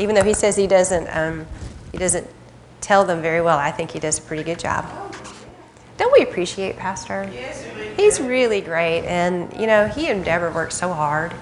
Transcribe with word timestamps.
even 0.00 0.14
though 0.14 0.24
he 0.24 0.34
says 0.34 0.56
he 0.56 0.66
doesn't, 0.66 1.06
um, 1.08 1.46
he 1.92 1.98
doesn't 1.98 2.26
tell 2.80 3.04
them 3.04 3.20
very 3.20 3.42
well, 3.42 3.58
I 3.58 3.70
think 3.70 3.90
he 3.90 4.00
does 4.00 4.18
a 4.18 4.22
pretty 4.22 4.42
good 4.42 4.58
job. 4.58 4.86
Don't 5.98 6.12
we 6.12 6.24
appreciate 6.24 6.78
Pastor? 6.78 7.30
Yes, 7.32 7.62
He's 7.96 8.18
really 8.18 8.62
great, 8.62 9.04
and 9.04 9.52
you 9.60 9.66
know 9.66 9.86
he 9.86 10.08
and 10.08 10.24
Deborah 10.24 10.52
work 10.52 10.72
so 10.72 10.90
hard, 10.94 11.34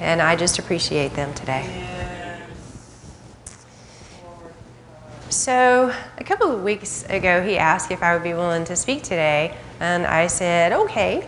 and 0.00 0.20
I 0.20 0.36
just 0.36 0.58
appreciate 0.58 1.14
them 1.14 1.32
today. 1.32 1.88
So 5.30 5.94
a 6.18 6.24
couple 6.24 6.52
of 6.52 6.62
weeks 6.62 7.04
ago, 7.06 7.42
he 7.42 7.56
asked 7.56 7.90
if 7.90 8.02
I 8.02 8.12
would 8.12 8.22
be 8.22 8.34
willing 8.34 8.66
to 8.66 8.76
speak 8.76 9.02
today, 9.02 9.56
and 9.80 10.06
I 10.06 10.26
said 10.26 10.72
okay, 10.72 11.26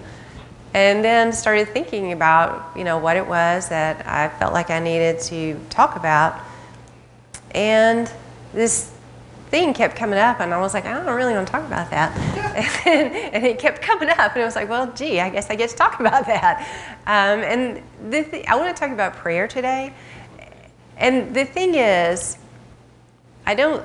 and 0.74 1.02
then 1.02 1.32
started 1.32 1.68
thinking 1.68 2.12
about 2.12 2.76
you 2.76 2.84
know 2.84 2.98
what 2.98 3.16
it 3.16 3.26
was 3.26 3.70
that 3.70 4.06
I 4.06 4.28
felt 4.28 4.52
like 4.52 4.68
I 4.68 4.80
needed 4.80 5.20
to 5.22 5.58
talk 5.70 5.96
about, 5.96 6.38
and 7.56 8.12
this 8.52 8.92
thing 9.48 9.72
kept 9.72 9.96
coming 9.96 10.18
up, 10.18 10.40
and 10.40 10.52
I 10.52 10.60
was 10.60 10.74
like, 10.74 10.84
I 10.84 10.92
don't 10.92 11.16
really 11.16 11.32
want 11.32 11.46
to 11.46 11.52
talk 11.52 11.66
about 11.66 11.90
that. 11.90 12.16
and, 12.86 13.12
and 13.34 13.46
it 13.46 13.58
kept 13.58 13.80
coming 13.80 14.10
up, 14.10 14.34
and 14.34 14.42
I 14.42 14.44
was 14.44 14.54
like, 14.54 14.68
well, 14.68 14.92
gee, 14.92 15.20
I 15.20 15.30
guess 15.30 15.48
I 15.50 15.56
get 15.56 15.70
to 15.70 15.76
talk 15.76 15.98
about 15.98 16.26
that. 16.26 16.60
Um, 17.06 17.40
and 17.40 17.82
the 18.10 18.24
th- 18.24 18.46
I 18.46 18.56
want 18.56 18.76
to 18.76 18.80
talk 18.80 18.92
about 18.92 19.14
prayer 19.14 19.48
today. 19.48 19.94
And 20.98 21.34
the 21.34 21.44
thing 21.44 21.74
is, 21.74 22.38
I 23.46 23.54
don't. 23.54 23.84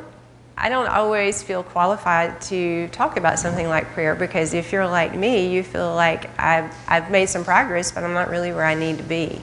I 0.58 0.70
don't 0.70 0.90
always 0.90 1.42
feel 1.42 1.64
qualified 1.64 2.40
to 2.42 2.88
talk 2.90 3.18
about 3.18 3.40
something 3.40 3.68
like 3.68 3.88
prayer 3.94 4.14
because 4.14 4.54
if 4.54 4.72
you're 4.72 4.86
like 4.86 5.16
me, 5.16 5.52
you 5.52 5.64
feel 5.64 5.96
like 5.96 6.30
I've, 6.40 6.72
I've 6.88 7.10
made 7.10 7.30
some 7.30 7.44
progress, 7.44 7.92
but 7.92 8.04
I'm 8.04 8.14
not 8.14 8.30
really 8.30 8.52
where 8.52 8.66
I 8.66 8.76
need 8.76 8.98
to 8.98 9.04
be. 9.04 9.42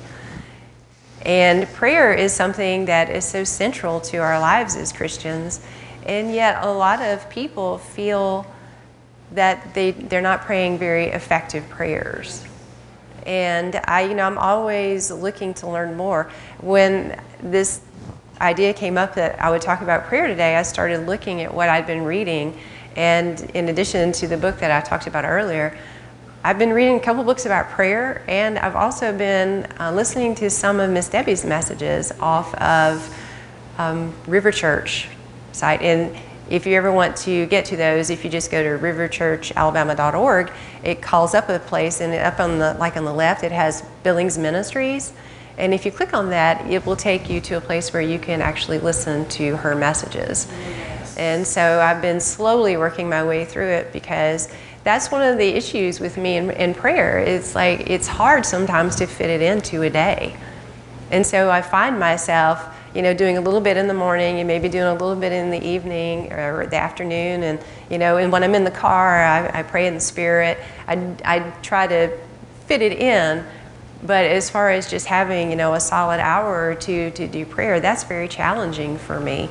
And 1.23 1.67
prayer 1.75 2.13
is 2.15 2.33
something 2.33 2.85
that 2.87 3.11
is 3.11 3.25
so 3.25 3.45
central 3.45 4.01
to 4.03 4.19
our 4.19 4.39
lives 4.39 4.77
as 4.77 4.93
Christians. 4.93 5.61
And 6.07 6.33
yet, 6.33 6.65
a 6.65 6.71
lot 6.71 7.03
of 7.03 7.29
people 7.29 7.79
feel 7.79 8.47
that 9.33 9.75
they, 9.75 9.91
they're 9.91 10.23
not 10.23 10.43
praying 10.43 10.79
very 10.79 11.07
effective 11.07 11.69
prayers. 11.69 12.45
And 13.27 13.79
I, 13.85 14.03
you 14.03 14.15
know, 14.15 14.25
I'm 14.25 14.39
always 14.39 15.11
looking 15.11 15.53
to 15.55 15.69
learn 15.69 15.97
more. 15.97 16.31
When 16.61 17.21
this 17.43 17.83
idea 18.41 18.73
came 18.73 18.97
up 18.97 19.15
that 19.17 19.41
I 19.43 19.51
would 19.51 19.61
talk 19.61 19.83
about 19.83 20.07
prayer 20.07 20.29
today, 20.29 20.57
I 20.57 20.63
started 20.63 21.07
looking 21.07 21.43
at 21.43 21.53
what 21.53 21.69
I'd 21.69 21.87
been 21.87 22.05
reading. 22.05 22.59
And 22.97 23.41
in 23.55 23.69
addition 23.69 24.13
to 24.13 24.29
the 24.29 24.37
book 24.37 24.59
that 24.59 24.71
I 24.71 24.81
talked 24.81 25.07
about 25.07 25.25
earlier, 25.25 25.77
I've 26.45 26.59
been 26.59 26.73
reading 26.73 26.95
a 26.95 27.01
couple 27.01 27.25
books 27.25 27.47
about 27.47 27.71
prayer, 27.71 28.23
and 28.29 28.61
I've 28.61 28.77
also 28.77 29.17
been 29.17 29.67
uh, 29.81 29.91
listening 29.91 30.37
to 30.37 30.49
some 30.49 30.79
of 30.79 30.89
Miss 30.89 31.09
Debbie's 31.09 31.45
messages 31.45 32.13
off 32.21 32.55
of 32.55 33.13
um, 33.77 34.15
River 34.29 34.53
Church 34.53 35.09
site. 35.51 35.83
And 35.83 36.17
if 36.49 36.65
you 36.65 36.75
ever 36.75 36.93
want 36.93 37.17
to 37.19 37.47
get 37.47 37.65
to 37.67 37.77
those, 37.77 38.09
if 38.09 38.25
you 38.25 38.31
just 38.31 38.53
go 38.53 38.63
to 38.63 38.83
riverchurchalabama.org, 38.83 40.53
it 40.85 41.03
calls 41.03 41.35
up 41.35 41.49
a 41.49 41.59
place, 41.59 42.01
and 42.01 42.15
up 42.15 42.39
on 42.39 42.61
the 42.61 42.75
like 42.75 42.97
on 42.97 43.05
the 43.05 43.13
left, 43.13 43.43
it 43.43 43.51
has 43.51 43.83
Billings 44.05 44.39
Ministries. 44.39 45.13
And 45.57 45.75
if 45.75 45.85
you 45.85 45.91
click 45.91 46.15
on 46.15 46.31
that, 46.31 46.71
it 46.71 46.87
will 46.87 46.95
take 46.95 47.29
you 47.29 47.41
to 47.43 47.57
a 47.57 47.61
place 47.61 47.93
where 47.93 48.01
you 48.01 48.21
can 48.21 48.41
actually 48.41 48.79
listen 48.79 49.29
to 49.31 49.57
her 49.57 49.75
messages. 49.75 50.47
And 51.17 51.45
so 51.45 51.81
I've 51.81 52.01
been 52.01 52.21
slowly 52.21 52.77
working 52.77 53.09
my 53.09 53.25
way 53.25 53.45
through 53.45 53.71
it 53.71 53.93
because 53.93 54.49
that's 54.85 55.11
one 55.11 55.23
of 55.23 55.39
the 55.39 55.47
issues 55.47 56.01
with 56.01 56.17
me 56.17 56.37
in, 56.37 56.51
in 56.51 56.75
prayer. 56.75 57.19
It's 57.19 57.55
like 57.55 57.91
it's 57.91 58.07
hard 58.07 58.47
sometimes 58.47 58.97
to 58.97 59.07
fit 59.07 59.31
it 59.31 59.43
into 59.43 59.83
a 59.83 59.91
day. 59.91 60.37
And 61.11 61.27
so 61.27 61.51
I 61.51 61.63
find 61.63 61.99
myself, 61.99 62.75
you 62.95 63.03
know, 63.03 63.15
doing 63.15 63.39
a 63.39 63.41
little 63.41 63.61
bit 63.61 63.77
in 63.77 63.87
the 63.87 63.95
morning 63.95 64.39
and 64.39 64.47
maybe 64.47 64.69
doing 64.69 64.85
a 64.85 64.93
little 64.93 65.17
bit 65.17 65.33
in 65.33 65.51
the 65.51 65.63
evening 65.63 66.33
or 66.33 66.67
the 66.67 66.77
afternoon. 66.77 67.43
And, 67.43 67.59
you 67.91 67.99
know, 67.99 68.17
and 68.17 68.31
when 68.31 68.43
I'm 68.43 68.55
in 68.55 68.65
the 68.65 68.71
car, 68.71 69.25
I, 69.25 69.61
I 69.61 69.63
pray 69.63 69.87
in 69.87 69.95
the 69.95 70.01
Spirit. 70.01 70.59
I, 70.87 71.15
I 71.25 71.51
try 71.63 71.87
to 71.87 72.17
fit 72.67 72.83
it 72.83 72.93
in. 72.93 73.45
But 74.05 74.27
as 74.27 74.49
far 74.49 74.71
as 74.71 74.89
just 74.89 75.07
having, 75.07 75.51
you 75.51 75.57
know, 75.57 75.75
a 75.75 75.81
solid 75.81 76.21
hour 76.21 76.71
or 76.71 76.75
two 76.75 77.11
to 77.13 77.27
do 77.27 77.45
prayer, 77.45 77.81
that's 77.81 78.05
very 78.05 78.29
challenging 78.29 78.97
for 78.97 79.19
me. 79.19 79.49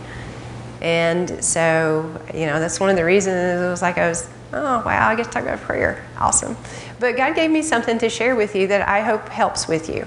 And 0.82 1.44
so, 1.44 2.22
you 2.34 2.46
know, 2.46 2.60
that's 2.60 2.80
one 2.80 2.90
of 2.90 2.96
the 2.96 3.04
reasons 3.04 3.62
it 3.62 3.68
was 3.68 3.82
like 3.82 3.98
I 3.98 4.08
was, 4.08 4.30
oh, 4.54 4.84
wow, 4.86 5.10
I 5.10 5.16
get 5.16 5.26
to 5.26 5.32
talk 5.32 5.44
about 5.44 5.60
prayer. 5.60 6.06
Awesome. 6.18 6.58
But 7.00 7.16
God 7.16 7.36
gave 7.36 7.52
me 7.52 7.62
something 7.62 7.98
to 8.00 8.10
share 8.10 8.36
with 8.36 8.56
you 8.56 8.68
that 8.68 8.88
I 8.88 9.02
hope 9.02 9.30
helps 9.30 9.68
with 9.68 9.90
you. 9.90 10.04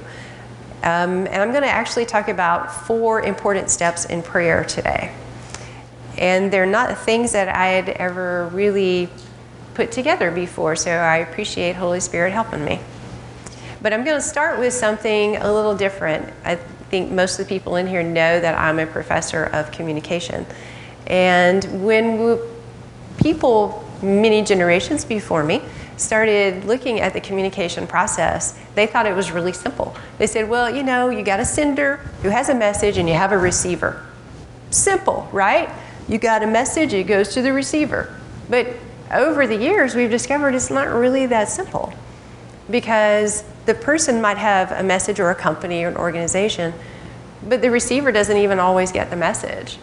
Um, 0.82 1.26
and 1.26 1.36
I'm 1.36 1.50
going 1.50 1.62
to 1.62 1.68
actually 1.68 2.06
talk 2.06 2.28
about 2.28 2.72
four 2.86 3.22
important 3.22 3.70
steps 3.70 4.06
in 4.06 4.22
prayer 4.22 4.64
today. 4.64 5.14
And 6.16 6.50
they're 6.50 6.66
not 6.66 6.96
things 6.98 7.32
that 7.32 7.48
I 7.48 7.68
had 7.68 7.90
ever 7.90 8.48
really 8.48 9.08
put 9.74 9.92
together 9.92 10.30
before, 10.30 10.76
so 10.76 10.90
I 10.90 11.18
appreciate 11.18 11.76
Holy 11.76 12.00
Spirit 12.00 12.32
helping 12.32 12.64
me. 12.64 12.80
But 13.82 13.92
I'm 13.92 14.04
going 14.04 14.16
to 14.16 14.26
start 14.26 14.58
with 14.58 14.72
something 14.72 15.36
a 15.36 15.52
little 15.52 15.74
different. 15.74 16.32
I 16.44 16.56
think 16.56 17.10
most 17.10 17.38
of 17.38 17.46
the 17.46 17.48
people 17.48 17.76
in 17.76 17.86
here 17.86 18.02
know 18.02 18.40
that 18.40 18.58
I'm 18.58 18.78
a 18.78 18.86
professor 18.86 19.44
of 19.44 19.70
communication. 19.70 20.44
And 21.06 21.84
when 21.84 22.22
we, 22.22 22.36
people, 23.18 23.89
many 24.02 24.42
generations 24.42 25.04
before 25.04 25.44
me, 25.44 25.62
started 25.96 26.64
looking 26.64 27.00
at 27.00 27.12
the 27.12 27.20
communication 27.20 27.86
process, 27.86 28.58
they 28.74 28.86
thought 28.86 29.06
it 29.06 29.14
was 29.14 29.30
really 29.30 29.52
simple. 29.52 29.94
They 30.18 30.26
said, 30.26 30.48
well, 30.48 30.74
you 30.74 30.82
know, 30.82 31.10
you 31.10 31.22
got 31.22 31.40
a 31.40 31.44
sender 31.44 31.96
who 32.22 32.30
has 32.30 32.48
a 32.48 32.54
message 32.54 32.96
and 32.96 33.08
you 33.08 33.14
have 33.14 33.32
a 33.32 33.38
receiver. 33.38 34.04
Simple, 34.70 35.28
right? 35.32 35.68
You 36.08 36.18
got 36.18 36.42
a 36.42 36.46
message, 36.46 36.92
it 36.94 37.04
goes 37.04 37.34
to 37.34 37.42
the 37.42 37.52
receiver. 37.52 38.14
But 38.48 38.68
over 39.12 39.46
the 39.46 39.56
years, 39.56 39.94
we've 39.94 40.10
discovered 40.10 40.54
it's 40.54 40.70
not 40.70 40.88
really 40.88 41.26
that 41.26 41.48
simple 41.48 41.92
because 42.70 43.44
the 43.66 43.74
person 43.74 44.20
might 44.20 44.38
have 44.38 44.72
a 44.72 44.82
message 44.82 45.20
or 45.20 45.30
a 45.30 45.34
company 45.34 45.84
or 45.84 45.88
an 45.88 45.96
organization, 45.96 46.72
but 47.48 47.60
the 47.60 47.70
receiver 47.70 48.12
doesn't 48.12 48.36
even 48.36 48.58
always 48.58 48.92
get 48.92 49.10
the 49.10 49.16
message. 49.16 49.78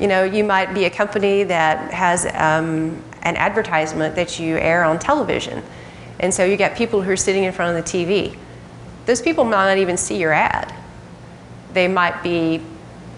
You 0.00 0.08
know, 0.08 0.24
you 0.24 0.44
might 0.44 0.74
be 0.74 0.84
a 0.84 0.90
company 0.90 1.42
that 1.44 1.92
has 1.92 2.26
um, 2.26 3.02
an 3.22 3.36
advertisement 3.36 4.14
that 4.16 4.38
you 4.38 4.56
air 4.56 4.84
on 4.84 4.98
television, 4.98 5.62
and 6.20 6.32
so 6.32 6.44
you 6.44 6.56
get 6.56 6.76
people 6.76 7.02
who 7.02 7.10
are 7.10 7.16
sitting 7.16 7.44
in 7.44 7.52
front 7.52 7.76
of 7.76 7.84
the 7.84 7.90
TV. 7.90 8.36
Those 9.06 9.22
people 9.22 9.44
might 9.44 9.66
not 9.66 9.78
even 9.78 9.96
see 9.96 10.18
your 10.18 10.32
ad. 10.32 10.74
They 11.72 11.88
might 11.88 12.22
be 12.22 12.60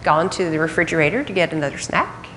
gone 0.02 0.30
to 0.30 0.50
the 0.50 0.58
refrigerator 0.58 1.24
to 1.24 1.32
get 1.32 1.52
another 1.52 1.78
snack. 1.78 2.28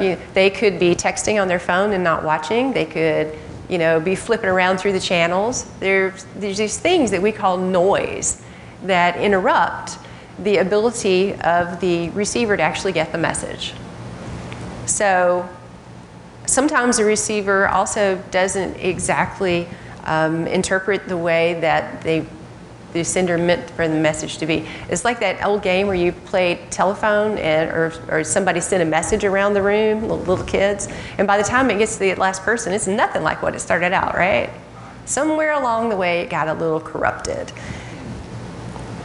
You, 0.00 0.16
they 0.34 0.50
could 0.50 0.78
be 0.78 0.94
texting 0.94 1.40
on 1.40 1.48
their 1.48 1.58
phone 1.58 1.92
and 1.92 2.02
not 2.02 2.24
watching. 2.24 2.72
They 2.72 2.86
could 2.86 3.36
you 3.70 3.78
know, 3.78 4.00
be 4.00 4.16
flipping 4.16 4.48
around 4.48 4.78
through 4.78 4.92
the 4.92 5.00
channels. 5.00 5.64
There's, 5.78 6.24
there's 6.34 6.58
these 6.58 6.76
things 6.76 7.12
that 7.12 7.22
we 7.22 7.30
call 7.30 7.56
noise 7.56 8.42
that 8.82 9.16
interrupt 9.16 9.96
the 10.42 10.58
ability 10.58 11.34
of 11.36 11.80
the 11.80 12.10
receiver 12.10 12.56
to 12.56 12.62
actually 12.62 12.92
get 12.92 13.12
the 13.12 13.18
message. 13.18 13.72
So 14.86 15.48
sometimes 16.46 16.96
the 16.96 17.04
receiver 17.04 17.68
also 17.68 18.22
doesn't 18.30 18.76
exactly 18.76 19.68
um, 20.04 20.46
interpret 20.46 21.08
the 21.08 21.16
way 21.16 21.60
that 21.60 22.02
they 22.02 22.26
the 22.92 23.04
sender 23.04 23.38
meant 23.38 23.70
for 23.70 23.86
the 23.86 23.94
message 23.94 24.38
to 24.38 24.46
be. 24.46 24.66
It's 24.88 25.04
like 25.04 25.20
that 25.20 25.44
old 25.44 25.62
game 25.62 25.86
where 25.86 25.96
you 25.96 26.12
played 26.12 26.70
telephone 26.70 27.38
and, 27.38 27.70
or, 27.70 27.92
or 28.08 28.24
somebody 28.24 28.60
sent 28.60 28.82
a 28.82 28.86
message 28.86 29.24
around 29.24 29.54
the 29.54 29.62
room, 29.62 30.02
little, 30.02 30.18
little 30.18 30.44
kids, 30.44 30.88
and 31.18 31.26
by 31.26 31.38
the 31.38 31.44
time 31.44 31.70
it 31.70 31.78
gets 31.78 31.94
to 31.94 32.00
the 32.00 32.14
last 32.16 32.42
person, 32.42 32.72
it's 32.72 32.86
nothing 32.86 33.22
like 33.22 33.42
what 33.42 33.54
it 33.54 33.60
started 33.60 33.92
out, 33.92 34.14
right? 34.14 34.50
Somewhere 35.04 35.52
along 35.52 35.88
the 35.88 35.96
way, 35.96 36.20
it 36.20 36.30
got 36.30 36.48
a 36.48 36.54
little 36.54 36.80
corrupted. 36.80 37.52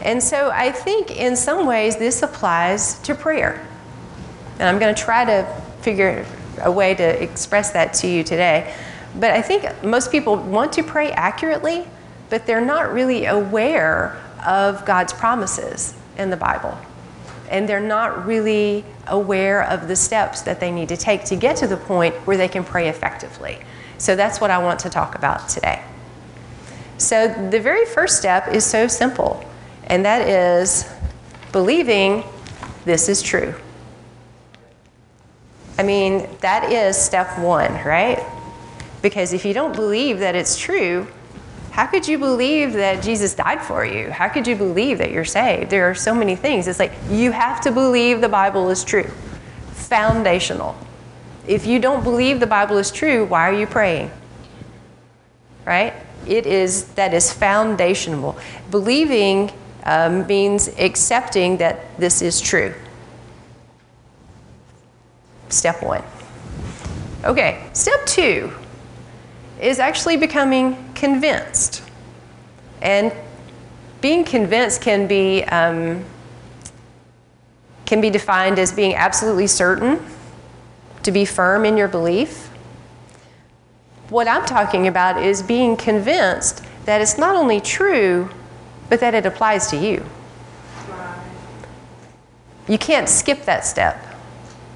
And 0.06 0.22
so 0.22 0.52
I 0.52 0.72
think 0.72 1.10
in 1.10 1.36
some 1.36 1.66
ways 1.66 1.98
this 1.98 2.22
applies 2.22 3.00
to 3.00 3.16
prayer. 3.16 3.68
And 4.60 4.70
I'm 4.70 4.80
going 4.80 4.94
to 4.94 5.02
try 5.02 5.26
to 5.26 5.44
figure 5.82 6.26
a 6.62 6.72
way 6.72 6.94
to 6.94 7.24
express 7.24 7.72
that 7.72 7.94
to 7.96 8.08
you 8.08 8.24
today. 8.24 8.74
But 9.20 9.32
I 9.32 9.42
think 9.42 9.84
most 9.84 10.12
people 10.12 10.38
want 10.38 10.74
to 10.74 10.84
pray 10.84 11.12
accurately, 11.12 11.88
but 12.30 12.46
they're 12.46 12.64
not 12.64 12.94
really 12.94 13.26
aware 13.26 14.22
of 14.46 14.86
God's 14.86 15.12
promises 15.12 15.96
in 16.20 16.30
the 16.30 16.38
Bible. 16.38 16.78
And 17.50 17.68
they're 17.68 17.80
not 17.80 18.28
really 18.28 18.86
aware 19.08 19.64
of 19.64 19.88
the 19.88 19.96
steps 19.96 20.44
that 20.44 20.60
they 20.60 20.72
need 20.72 20.90
to 20.90 20.98
take 20.98 21.26
to 21.26 21.36
get 21.36 21.58
to 21.58 21.68
the 21.68 21.78
point 21.78 22.14
where 22.28 22.38
they 22.38 22.48
can 22.48 22.64
pray 22.64 22.90
effectively. 22.90 23.58
So 23.98 24.16
that's 24.16 24.40
what 24.40 24.52
I 24.52 24.60
want 24.60 24.80
to 24.82 24.90
talk 24.90 25.16
about 25.16 25.50
today. 25.50 25.84
So 26.98 27.28
the 27.50 27.60
very 27.60 27.86
first 27.86 28.18
step 28.18 28.48
is 28.50 28.64
so 28.64 28.88
simple, 28.88 29.44
and 29.88 30.06
that 30.06 30.28
is 30.28 30.90
believing 31.52 32.24
this 32.86 33.10
is 33.10 33.22
true. 33.22 33.56
I 35.78 35.84
mean, 35.84 36.28
that 36.42 36.72
is 36.72 36.98
step 36.98 37.38
one, 37.40 37.74
right? 37.84 38.24
Because 39.02 39.34
if 39.34 39.46
you 39.46 39.54
don't 39.54 39.76
believe 39.76 40.20
that 40.20 40.36
it's 40.36 40.58
true, 40.58 41.08
how 41.72 41.86
could 41.86 42.08
you 42.08 42.18
believe 42.18 42.72
that 42.74 43.04
Jesus 43.04 43.36
died 43.36 43.62
for 43.62 43.84
you? 43.84 44.10
How 44.10 44.30
could 44.30 44.48
you 44.48 44.56
believe 44.56 44.98
that 45.00 45.12
you're 45.12 45.26
saved? 45.26 45.70
There 45.70 45.90
are 45.90 45.94
so 45.94 46.16
many 46.16 46.38
things. 46.38 46.70
It's 46.70 46.80
like 46.80 46.94
you 47.10 47.32
have 47.32 47.60
to 47.62 47.72
believe 47.72 48.22
the 48.22 48.30
Bible 48.30 48.70
is 48.70 48.84
true. 48.84 49.10
Foundational. 49.74 50.78
If 51.48 51.66
you 51.68 51.80
don't 51.80 52.04
believe 52.04 52.40
the 52.40 52.48
Bible 52.48 52.78
is 52.78 52.92
true, 52.92 53.26
why 53.26 53.50
are 53.50 53.54
you 53.54 53.68
praying? 53.68 54.10
Right? 55.66 55.94
It 56.26 56.46
is 56.46 56.86
that 56.94 57.14
is 57.14 57.34
foundational. 57.34 58.38
Believing 58.72 59.52
um, 59.86 60.26
means 60.28 60.68
accepting 60.80 61.58
that 61.58 61.98
this 62.00 62.22
is 62.22 62.42
true. 62.42 62.74
Step 65.50 65.82
one. 65.84 66.04
Okay, 67.24 67.68
step 67.74 68.06
two 68.06 68.52
is 69.62 69.80
actually 69.80 70.18
becoming 70.18 70.92
convinced. 70.94 71.82
And 72.82 73.12
being 74.02 74.24
convinced 74.24 74.82
can 74.82 75.08
be, 75.08 75.44
um, 75.46 76.04
can 77.86 78.02
be 78.02 78.10
defined 78.10 78.60
as 78.60 78.72
being 78.72 78.96
absolutely 78.96 79.48
certain, 79.48 80.06
to 81.04 81.12
be 81.12 81.26
firm 81.26 81.66
in 81.66 81.78
your 81.78 81.88
belief. 81.88 82.48
What 84.10 84.28
I'm 84.28 84.46
talking 84.46 84.88
about 84.88 85.22
is 85.22 85.42
being 85.42 85.78
convinced 85.78 86.64
that 86.86 87.02
it's 87.02 87.18
not 87.18 87.36
only 87.36 87.60
true, 87.62 88.30
but 88.90 89.00
that 89.00 89.14
it 89.14 89.26
applies 89.26 89.68
to 89.68 89.78
you. 89.78 90.06
You 92.68 92.78
can't 92.78 93.08
skip 93.08 93.46
that 93.46 93.66
step 93.66 94.04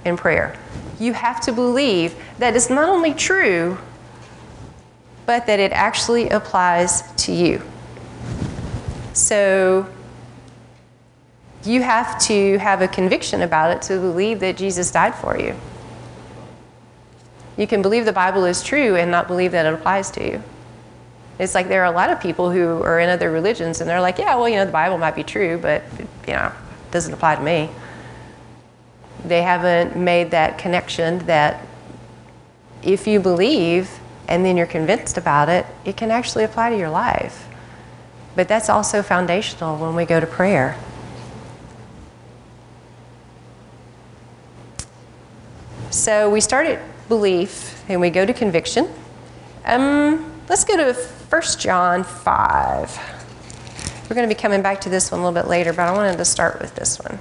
in 0.05 0.15
prayer. 0.17 0.55
You 0.99 1.13
have 1.13 1.41
to 1.41 1.51
believe 1.51 2.15
that 2.37 2.55
it's 2.55 2.69
not 2.69 2.89
only 2.89 3.13
true, 3.13 3.77
but 5.25 5.47
that 5.47 5.59
it 5.59 5.71
actually 5.71 6.29
applies 6.29 7.03
to 7.23 7.31
you. 7.31 7.61
So 9.13 9.87
you 11.63 11.81
have 11.81 12.19
to 12.21 12.57
have 12.59 12.81
a 12.81 12.87
conviction 12.87 13.41
about 13.41 13.71
it 13.71 13.81
to 13.83 13.99
believe 13.99 14.39
that 14.39 14.57
Jesus 14.57 14.91
died 14.91 15.15
for 15.15 15.37
you. 15.37 15.55
You 17.57 17.67
can 17.67 17.81
believe 17.81 18.05
the 18.05 18.13
Bible 18.13 18.45
is 18.45 18.63
true 18.63 18.95
and 18.95 19.11
not 19.11 19.27
believe 19.27 19.51
that 19.51 19.65
it 19.65 19.73
applies 19.73 20.09
to 20.11 20.23
you. 20.23 20.43
It's 21.39 21.55
like 21.55 21.69
there 21.69 21.81
are 21.83 21.91
a 21.91 21.95
lot 21.95 22.09
of 22.09 22.19
people 22.19 22.51
who 22.51 22.83
are 22.83 22.99
in 22.99 23.09
other 23.09 23.31
religions 23.31 23.79
and 23.79 23.89
they're 23.89 24.01
like, 24.01 24.17
yeah, 24.17 24.35
well, 24.35 24.49
you 24.49 24.57
know, 24.57 24.65
the 24.65 24.71
Bible 24.73 24.97
might 24.97 25.15
be 25.15 25.23
true, 25.23 25.57
but, 25.57 25.83
you 26.27 26.33
know, 26.33 26.47
it 26.47 26.91
doesn't 26.91 27.13
apply 27.13 27.35
to 27.35 27.41
me. 27.41 27.69
They 29.23 29.41
haven't 29.41 29.95
made 29.95 30.31
that 30.31 30.57
connection 30.57 31.19
that 31.19 31.65
if 32.83 33.07
you 33.07 33.21
believe 33.21 33.99
and 34.27 34.45
then 34.45 34.57
you're 34.57 34.67
convinced 34.67 35.17
about 35.17 35.47
it, 35.47 35.65
it 35.85 35.95
can 35.95 36.11
actually 36.11 36.43
apply 36.43 36.71
to 36.71 36.77
your 36.77 36.89
life. 36.89 37.47
But 38.35 38.49
that's 38.49 38.69
also 38.69 39.01
foundational 39.01 39.77
when 39.77 39.95
we 39.95 40.05
go 40.05 40.19
to 40.19 40.27
prayer. 40.27 40.77
So 45.89 46.29
we 46.29 46.41
start 46.41 46.67
at 46.67 46.81
belief 47.07 47.83
and 47.89 47.99
we 47.99 48.09
go 48.09 48.25
to 48.25 48.33
conviction. 48.33 48.89
Um, 49.65 50.31
let's 50.47 50.63
go 50.63 50.77
to 50.77 51.18
1 51.29 51.41
John 51.59 52.03
5. 52.03 52.99
We're 54.09 54.15
going 54.15 54.27
to 54.27 54.35
be 54.35 54.39
coming 54.39 54.63
back 54.63 54.81
to 54.81 54.89
this 54.89 55.11
one 55.11 55.21
a 55.21 55.23
little 55.23 55.39
bit 55.39 55.47
later, 55.47 55.71
but 55.71 55.87
I 55.87 55.91
wanted 55.91 56.17
to 56.17 56.25
start 56.25 56.59
with 56.59 56.73
this 56.73 56.97
one. 56.97 57.19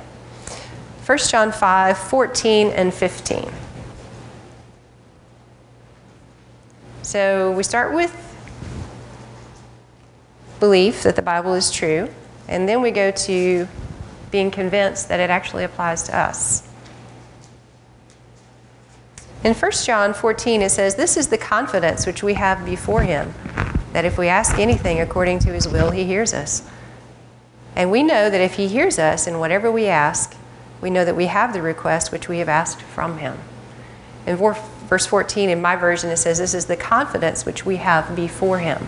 1 1.05 1.19
John 1.29 1.53
5 1.53 1.99
14 1.99 2.69
and 2.69 2.95
15. 2.95 3.51
So 7.03 7.53
we 7.53 7.63
start 7.63 7.95
with 7.95 8.15
belief 10.59 11.03
that 11.03 11.15
the 11.15 11.23
Bible 11.23 11.53
is 11.53 11.71
true, 11.71 12.09
and 12.49 12.67
then 12.67 12.81
we 12.81 12.91
go 12.91 13.11
to 13.11 13.69
being 14.31 14.51
convinced 14.51 15.09
that 15.09 15.21
it 15.21 15.29
actually 15.29 15.65
applies 15.65 16.03
to 16.05 16.17
us. 16.17 16.67
In 19.45 19.55
1 19.55 19.73
John 19.85 20.15
14, 20.15 20.63
it 20.63 20.71
says, 20.71 20.97
This 20.97 21.19
is 21.19 21.29
the 21.29 21.39
confidence 21.39 22.07
which 22.07 22.23
we 22.23 22.35
have 22.35 22.65
before 22.65 23.03
him, 23.03 23.35
that 23.93 24.05
if 24.05 24.19
we 24.19 24.29
ask 24.29 24.58
anything 24.58 25.00
according 25.00 25.38
to 25.40 25.52
his 25.52 25.67
will, 25.67 25.90
he 25.90 26.05
hears 26.05 26.35
us. 26.35 26.69
And 27.75 27.90
we 27.90 28.02
know 28.02 28.29
that 28.29 28.40
if 28.40 28.55
he 28.55 28.69
hears 28.69 28.99
us 28.99 29.26
in 29.26 29.38
whatever 29.38 29.70
we 29.70 29.87
ask, 29.87 30.37
we 30.81 30.90
know 30.90 31.05
that 31.05 31.17
we 31.17 31.26
have 31.26 31.52
the 31.52 31.62
request 31.62 32.12
which 32.12 32.29
we 32.29 32.38
have 32.38 32.49
asked 32.49 32.82
from 32.82 33.19
him. 33.19 33.38
In 34.26 34.37
verse 34.37 35.06
14 35.06 35.49
in 35.49 35.62
my 35.62 35.76
version, 35.76 36.11
it 36.11 36.17
says, 36.19 36.38
This 36.38 36.55
is 36.55 36.67
the 36.67 36.76
confidence 36.76 37.46
which 37.46 37.64
we 37.64 37.76
have 37.76 38.14
before 38.14 38.58
Him. 38.58 38.87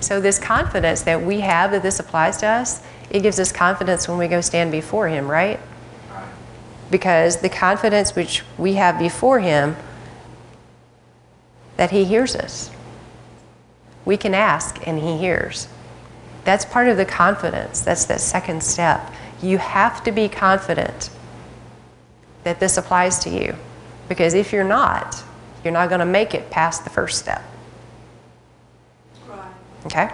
So, 0.00 0.20
this 0.20 0.38
confidence 0.38 1.02
that 1.02 1.22
we 1.22 1.40
have 1.40 1.70
that 1.70 1.82
this 1.82 1.98
applies 1.98 2.36
to 2.38 2.46
us, 2.46 2.82
it 3.10 3.20
gives 3.20 3.40
us 3.40 3.52
confidence 3.52 4.08
when 4.08 4.18
we 4.18 4.28
go 4.28 4.40
stand 4.40 4.72
before 4.72 5.08
Him, 5.08 5.30
right? 5.30 5.58
Because 6.90 7.38
the 7.38 7.48
confidence 7.48 8.14
which 8.14 8.42
we 8.58 8.74
have 8.74 8.98
before 8.98 9.40
Him, 9.40 9.76
that 11.76 11.90
He 11.90 12.04
hears 12.04 12.36
us. 12.36 12.70
We 14.04 14.16
can 14.16 14.34
ask 14.34 14.86
and 14.86 14.98
He 14.98 15.18
hears. 15.18 15.68
That's 16.44 16.64
part 16.64 16.88
of 16.88 16.96
the 16.96 17.04
confidence. 17.04 17.80
That's 17.80 18.04
that 18.06 18.20
second 18.20 18.62
step. 18.62 19.12
You 19.42 19.58
have 19.58 20.04
to 20.04 20.12
be 20.12 20.28
confident 20.28 21.10
that 22.44 22.60
this 22.60 22.76
applies 22.76 23.18
to 23.20 23.30
you. 23.30 23.56
Because 24.08 24.34
if 24.34 24.52
you're 24.52 24.64
not, 24.64 25.22
you're 25.62 25.72
not 25.72 25.88
going 25.88 26.00
to 26.00 26.06
make 26.06 26.34
it 26.34 26.50
past 26.50 26.84
the 26.84 26.90
first 26.90 27.18
step. 27.18 27.42
Okay? 29.86 30.10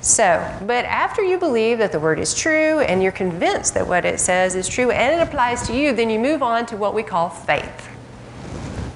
So, 0.00 0.58
but 0.66 0.84
after 0.86 1.22
you 1.22 1.38
believe 1.38 1.78
that 1.78 1.92
the 1.92 2.00
word 2.00 2.18
is 2.18 2.34
true 2.34 2.80
and 2.80 3.02
you're 3.02 3.12
convinced 3.12 3.74
that 3.74 3.86
what 3.86 4.04
it 4.04 4.18
says 4.18 4.54
is 4.54 4.66
true 4.66 4.90
and 4.90 5.20
it 5.20 5.22
applies 5.22 5.66
to 5.66 5.76
you, 5.76 5.92
then 5.92 6.08
you 6.08 6.18
move 6.18 6.42
on 6.42 6.64
to 6.66 6.76
what 6.76 6.94
we 6.94 7.02
call 7.02 7.28
faith. 7.28 7.88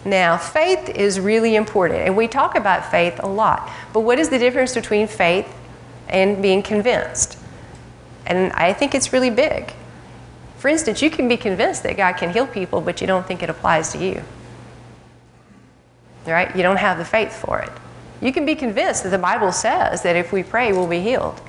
Now, 0.04 0.36
faith 0.36 0.88
is 0.90 1.18
really 1.18 1.56
important, 1.56 2.00
and 2.00 2.16
we 2.16 2.28
talk 2.28 2.56
about 2.56 2.90
faith 2.90 3.18
a 3.22 3.26
lot. 3.26 3.70
But 3.92 4.00
what 4.00 4.18
is 4.18 4.28
the 4.28 4.38
difference 4.38 4.74
between 4.74 5.06
faith 5.06 5.52
and 6.08 6.42
being 6.42 6.62
convinced? 6.62 7.38
And 8.26 8.52
I 8.52 8.72
think 8.72 8.94
it's 8.94 9.12
really 9.12 9.30
big. 9.30 9.72
For 10.58 10.68
instance, 10.68 11.00
you 11.02 11.10
can 11.10 11.28
be 11.28 11.36
convinced 11.36 11.82
that 11.82 11.96
God 11.96 12.14
can 12.16 12.30
heal 12.30 12.46
people, 12.46 12.80
but 12.80 13.00
you 13.00 13.06
don't 13.06 13.26
think 13.26 13.42
it 13.42 13.50
applies 13.50 13.92
to 13.92 13.98
you 13.98 14.22
right? 16.32 16.54
You 16.56 16.62
don't 16.62 16.76
have 16.76 16.98
the 16.98 17.04
faith 17.04 17.32
for 17.32 17.60
it. 17.60 17.70
You 18.20 18.32
can 18.32 18.46
be 18.46 18.54
convinced 18.54 19.02
that 19.02 19.10
the 19.10 19.18
Bible 19.18 19.52
says 19.52 20.02
that 20.02 20.16
if 20.16 20.32
we 20.32 20.42
pray, 20.42 20.72
we'll 20.72 20.86
be 20.86 21.00
healed, 21.00 21.40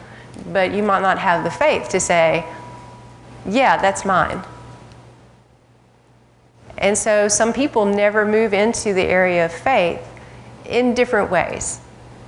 but 0.52 0.74
you 0.74 0.84
might 0.84 1.02
not 1.02 1.20
have 1.20 1.44
the 1.44 1.52
faith 1.52 1.90
to 1.90 2.00
say, 2.00 2.46
yeah, 3.48 3.78
that's 3.78 4.04
mine. 4.04 4.44
And 6.78 6.98
so 6.98 7.28
some 7.28 7.54
people 7.54 7.86
never 7.86 8.26
move 8.26 8.54
into 8.54 8.94
the 8.94 9.04
area 9.04 9.46
of 9.46 9.52
faith 9.52 10.02
in 10.66 10.94
different 10.94 11.32
ways. 11.32 11.80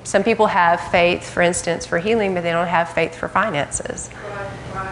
Some 0.04 0.24
people 0.24 0.48
have 0.48 0.80
faith, 0.90 1.30
for 1.30 1.42
instance, 1.42 1.86
for 1.86 2.00
healing, 2.00 2.34
but 2.34 2.42
they 2.42 2.52
don't 2.52 2.68
have 2.68 2.90
faith 2.90 3.14
for 3.14 3.28
finances. 3.28 4.10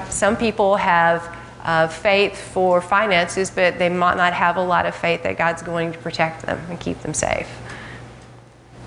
Some 0.10 0.36
people 0.36 0.76
have 0.76 1.34
uh, 1.64 1.88
faith 1.88 2.38
for 2.38 2.82
finances, 2.82 3.50
but 3.50 3.80
they 3.80 3.90
might 3.90 4.18
not 4.18 4.34
have 4.34 4.58
a 4.58 4.64
lot 4.64 4.86
of 4.86 4.94
faith 4.94 5.24
that 5.24 5.38
God's 5.38 5.62
going 5.62 5.94
to 5.94 5.98
protect 6.00 6.46
them 6.46 6.60
and 6.70 6.80
keep 6.80 7.00
them 7.00 7.14
safe. 7.14 7.50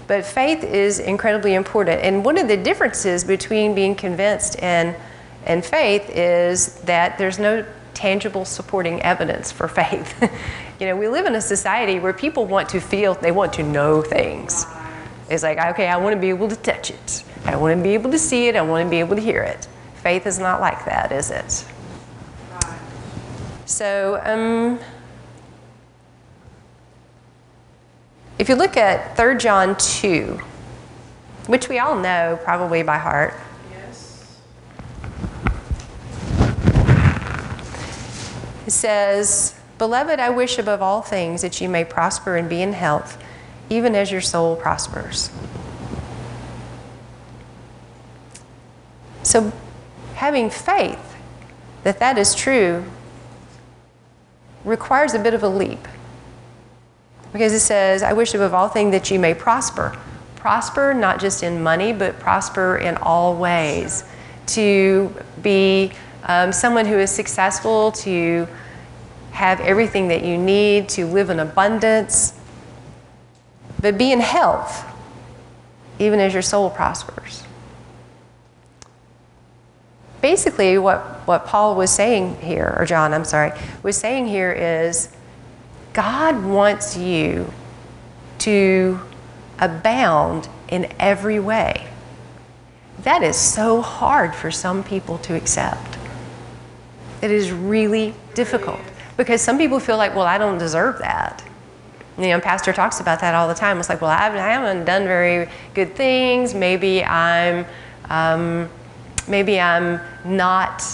But 0.07 0.25
faith 0.25 0.65
is 0.65 0.99
incredibly 0.99 1.55
important. 1.55 2.03
And 2.03 2.25
one 2.25 2.39
of 2.39 2.47
the 2.47 2.57
differences 2.57 3.25
between 3.25 3.75
being 3.75 3.95
convinced 3.95 4.63
and, 4.63 4.97
and 5.45 5.65
faith 5.65 6.09
is 6.11 6.75
that 6.83 7.19
there's 7.19 7.39
no 7.39 7.65
tangible 7.99 8.45
supporting 8.45 9.03
evidence 9.03 9.51
for 9.51 9.67
faith. 9.67 10.15
you 10.81 10.87
know, 10.87 10.97
we 10.97 11.09
live 11.09 11.27
in 11.27 11.35
a 11.35 11.41
society 11.41 11.99
where 11.99 12.13
people 12.13 12.47
want 12.47 12.69
to 12.69 12.81
feel, 12.81 13.15
they 13.15 13.33
want 13.33 13.53
to 13.55 13.65
know 13.65 14.03
things. 14.03 14.65
It's 15.29 15.43
like, 15.43 15.59
okay, 15.59 15.89
I 15.89 15.97
want 15.97 16.15
to 16.15 16.21
be 16.21 16.29
able 16.29 16.47
to 16.49 16.55
touch 16.55 16.91
it. 16.91 17.25
I 17.45 17.57
want 17.57 17.77
to 17.77 17.83
be 17.83 17.95
able 17.95 18.13
to 18.13 18.19
see 18.19 18.47
it. 18.47 18.55
I 18.55 18.63
want 18.63 18.87
to 18.87 18.91
be 18.91 19.01
able 19.01 19.17
to 19.17 19.23
hear 19.23 19.43
it. 19.43 19.67
Faith 19.97 20.29
is 20.29 20.39
not 20.39 20.61
like 20.61 20.85
that, 20.85 21.11
is 21.11 21.33
it? 21.33 21.65
So, 23.67 24.21
um, 24.25 24.79
if 28.39 28.49
you 28.49 28.55
look 28.55 28.77
at 28.77 29.17
3 29.17 29.37
John 29.39 29.77
2, 29.77 30.41
which 31.49 31.69
we 31.69 31.81
all 31.81 31.97
know 31.97 32.39
probably 32.45 32.85
by 32.85 32.99
heart. 32.99 33.35
Says, 38.69 39.59
Beloved, 39.79 40.19
I 40.19 40.31
wish 40.31 40.59
above 40.59 40.83
all 40.83 41.03
things 41.03 41.43
that 41.43 41.61
you 41.61 41.69
may 41.69 41.85
prosper 41.85 42.37
and 42.37 42.49
be 42.49 42.61
in 42.61 42.73
health, 42.73 43.23
even 43.71 43.95
as 43.95 44.11
your 44.11 44.21
soul 44.21 44.57
prospers. 44.57 45.31
So, 49.23 49.53
having 50.15 50.51
faith 50.51 51.17
that 51.85 51.99
that 52.01 52.19
is 52.19 52.35
true 52.35 52.85
requires 54.65 55.15
a 55.15 55.19
bit 55.19 55.35
of 55.35 55.43
a 55.43 55.49
leap. 55.49 55.87
Because 57.33 57.53
it 57.53 57.61
says, 57.61 58.03
I 58.03 58.13
wish 58.13 58.35
above 58.35 58.55
all 58.55 58.69
things 58.69 58.93
that 58.93 59.11
you 59.11 59.19
may 59.19 59.35
prosper. 59.35 59.97
prosper, 60.37 60.95
not 60.95 61.21
just 61.21 61.43
in 61.43 61.63
money, 61.63 61.93
but 61.93 62.19
prosper 62.19 62.79
in 62.79 62.97
all 62.97 63.37
ways. 63.37 64.05
To 64.47 65.15
be 65.43 65.93
um, 66.25 66.53
someone 66.53 66.87
who 66.87 66.99
is 66.99 67.11
successful, 67.11 67.93
to 67.93 68.47
have 69.31 69.61
everything 69.61 70.09
that 70.09 70.25
you 70.25 70.37
need, 70.37 70.89
to 70.91 71.07
live 71.07 71.31
in 71.31 71.39
abundance, 71.39 72.39
but 73.81 73.97
be 73.97 74.11
in 74.11 74.21
health, 74.21 74.85
even 75.99 76.19
as 76.19 76.33
your 76.33 76.43
soul 76.43 76.71
prospers. 76.71 77.45
Basically, 80.21 80.77
what, 80.79 81.01
what 81.27 81.47
Paul 81.47 81.77
was 81.77 81.91
saying 81.91 82.41
here, 82.41 82.75
or 82.77 82.85
John, 82.85 83.15
I'm 83.15 83.25
sorry, 83.25 83.53
was 83.83 83.97
saying 83.97 84.27
here 84.27 84.53
is 84.53 85.09
God 85.93 86.45
wants 86.45 86.97
you 86.97 87.53
to 88.39 89.01
abound 89.59 90.49
in 90.69 90.93
every 90.99 91.39
way. 91.39 91.87
That 93.03 93.23
is 93.23 93.37
so 93.37 93.81
hard 93.81 94.35
for 94.35 94.51
some 94.51 94.83
people 94.83 95.19
to 95.19 95.35
accept. 95.35 95.99
It 97.21 97.31
is 97.31 97.53
really 97.53 98.15
difficult 98.35 98.81
because 99.17 99.41
some 99.41 99.59
people 99.59 99.81
feel 99.81 99.97
like, 99.97 100.15
well, 100.15 100.27
I 100.27 100.39
don't 100.39 100.59
deserve 100.59 100.99
that. 101.01 101.43
You 102.17 102.29
know, 102.29 102.41
Pastor 102.41 102.73
talks 102.73 103.01
about 103.01 103.21
that 103.21 103.35
all 103.35 103.47
the 103.47 103.55
time. 103.55 103.79
It's 103.79 103.89
like, 103.89 104.01
well, 104.01 104.11
I 104.11 104.29
haven't 104.35 104.85
done 104.85 105.05
very 105.05 105.49
good 105.75 105.95
things. 105.95 106.55
Maybe 106.55 107.05
I'm, 107.05 107.65
um, 108.09 108.69
maybe 109.29 109.61
I'm 109.61 110.01
not. 110.25 110.85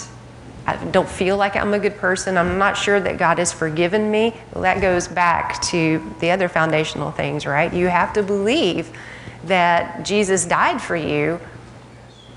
I 0.67 0.77
don't 0.87 1.09
feel 1.09 1.37
like 1.37 1.57
I'm 1.57 1.75
a 1.75 1.79
good 1.79 1.97
person. 1.97 2.39
I'm 2.39 2.59
not 2.59 2.77
sure 2.77 2.99
that 2.99 3.19
God 3.19 3.39
has 3.39 3.53
forgiven 3.53 4.11
me. 4.11 4.35
Well, 4.53 4.63
that 4.63 4.81
goes 4.81 5.09
back 5.09 5.61
to 5.65 6.15
the 6.21 6.31
other 6.31 6.49
foundational 6.49 7.11
things, 7.11 7.45
right? 7.45 7.73
You 7.73 7.89
have 7.89 8.15
to 8.15 8.23
believe 8.23 8.91
that 9.45 10.05
Jesus 10.05 10.47
died 10.47 10.81
for 10.81 10.97
you 10.97 11.39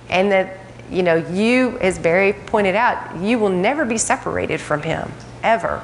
and 0.09 0.31
that 0.31 0.59
you 0.89 1.03
know 1.03 1.15
you 1.15 1.77
as 1.79 1.99
barry 1.99 2.33
pointed 2.33 2.75
out 2.75 3.17
you 3.21 3.37
will 3.37 3.49
never 3.49 3.85
be 3.85 3.97
separated 3.97 4.59
from 4.61 4.81
him 4.81 5.11
ever. 5.43 5.81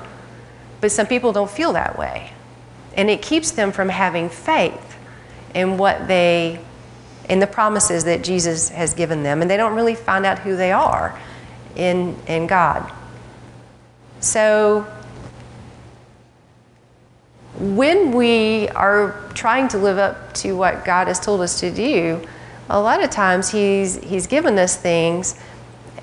But 0.81 0.91
some 0.91 1.07
people 1.07 1.31
don't 1.31 1.49
feel 1.49 1.73
that 1.73 1.97
way. 1.97 2.33
And 2.95 3.09
it 3.09 3.21
keeps 3.21 3.51
them 3.51 3.71
from 3.71 3.89
having 3.89 4.29
faith 4.29 4.97
in 5.53 5.77
what 5.77 6.07
they 6.07 6.59
in 7.29 7.39
the 7.39 7.47
promises 7.47 8.03
that 8.03 8.23
jesus 8.23 8.69
has 8.69 8.93
given 8.93 9.23
them. 9.23 9.41
And 9.41 9.49
they 9.49 9.57
don't 9.57 9.75
really 9.75 9.95
find 9.95 10.25
out 10.25 10.39
who 10.39 10.55
they 10.55 10.71
are 10.71 11.19
in 11.75 12.15
in 12.27 12.47
god. 12.47 12.91
So 14.19 14.87
when 17.59 18.11
we 18.11 18.67
are 18.69 19.29
trying 19.33 19.67
to 19.69 19.77
live 19.77 19.97
up 19.97 20.33
to 20.33 20.53
what 20.53 20.85
God 20.85 21.07
has 21.07 21.19
told 21.19 21.41
us 21.41 21.59
to 21.59 21.71
do, 21.71 22.25
a 22.69 22.79
lot 22.79 23.03
of 23.03 23.09
times 23.09 23.51
He's, 23.51 23.97
he's 24.03 24.27
given 24.27 24.57
us 24.57 24.75
things 24.75 25.35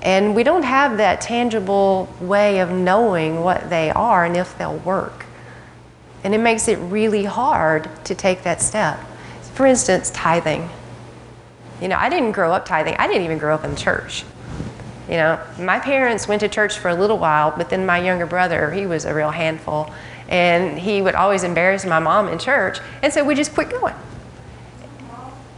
and 0.01 0.35
we 0.35 0.43
don't 0.43 0.63
have 0.63 0.97
that 0.97 1.21
tangible 1.21 2.09
way 2.19 2.59
of 2.59 2.71
knowing 2.71 3.41
what 3.41 3.69
they 3.69 3.91
are 3.91 4.25
and 4.25 4.35
if 4.35 4.57
they'll 4.57 4.77
work. 4.79 5.25
And 6.23 6.33
it 6.33 6.39
makes 6.39 6.67
it 6.67 6.77
really 6.77 7.23
hard 7.23 7.89
to 8.05 8.15
take 8.15 8.43
that 8.43 8.61
step. 8.61 8.99
For 9.53 9.65
instance, 9.65 10.09
tithing. 10.11 10.69
You 11.81 11.87
know, 11.87 11.97
I 11.97 12.09
didn't 12.09 12.31
grow 12.31 12.51
up 12.51 12.65
tithing, 12.65 12.95
I 12.97 13.07
didn't 13.07 13.23
even 13.23 13.37
grow 13.37 13.53
up 13.53 13.63
in 13.63 13.75
church. 13.75 14.23
You 15.07 15.17
know, 15.17 15.39
my 15.59 15.79
parents 15.79 16.27
went 16.27 16.39
to 16.41 16.47
church 16.47 16.79
for 16.79 16.89
a 16.89 16.95
little 16.95 17.17
while, 17.17 17.53
but 17.55 17.69
then 17.69 17.85
my 17.85 17.99
younger 17.99 18.25
brother, 18.25 18.71
he 18.71 18.85
was 18.85 19.05
a 19.05 19.13
real 19.13 19.31
handful 19.31 19.91
and 20.29 20.79
he 20.79 21.01
would 21.01 21.15
always 21.15 21.43
embarrass 21.43 21.85
my 21.85 21.99
mom 21.99 22.29
in 22.29 22.39
church. 22.39 22.79
And 23.03 23.11
so 23.11 23.23
we 23.23 23.35
just 23.35 23.53
quit 23.53 23.69
going. 23.69 23.95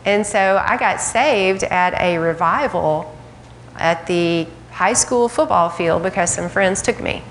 And 0.05 0.25
so 0.25 0.61
I 0.65 0.77
got 0.77 0.99
saved 0.99 1.63
at 1.63 1.93
a 1.99 2.17
revival 2.17 3.15
at 3.75 4.05
the 4.07 4.47
high 4.71 4.93
school 4.93 5.29
football 5.29 5.69
field 5.69 6.03
because 6.03 6.33
some 6.33 6.49
friends 6.49 6.81
took 6.81 6.99
me. 7.01 7.23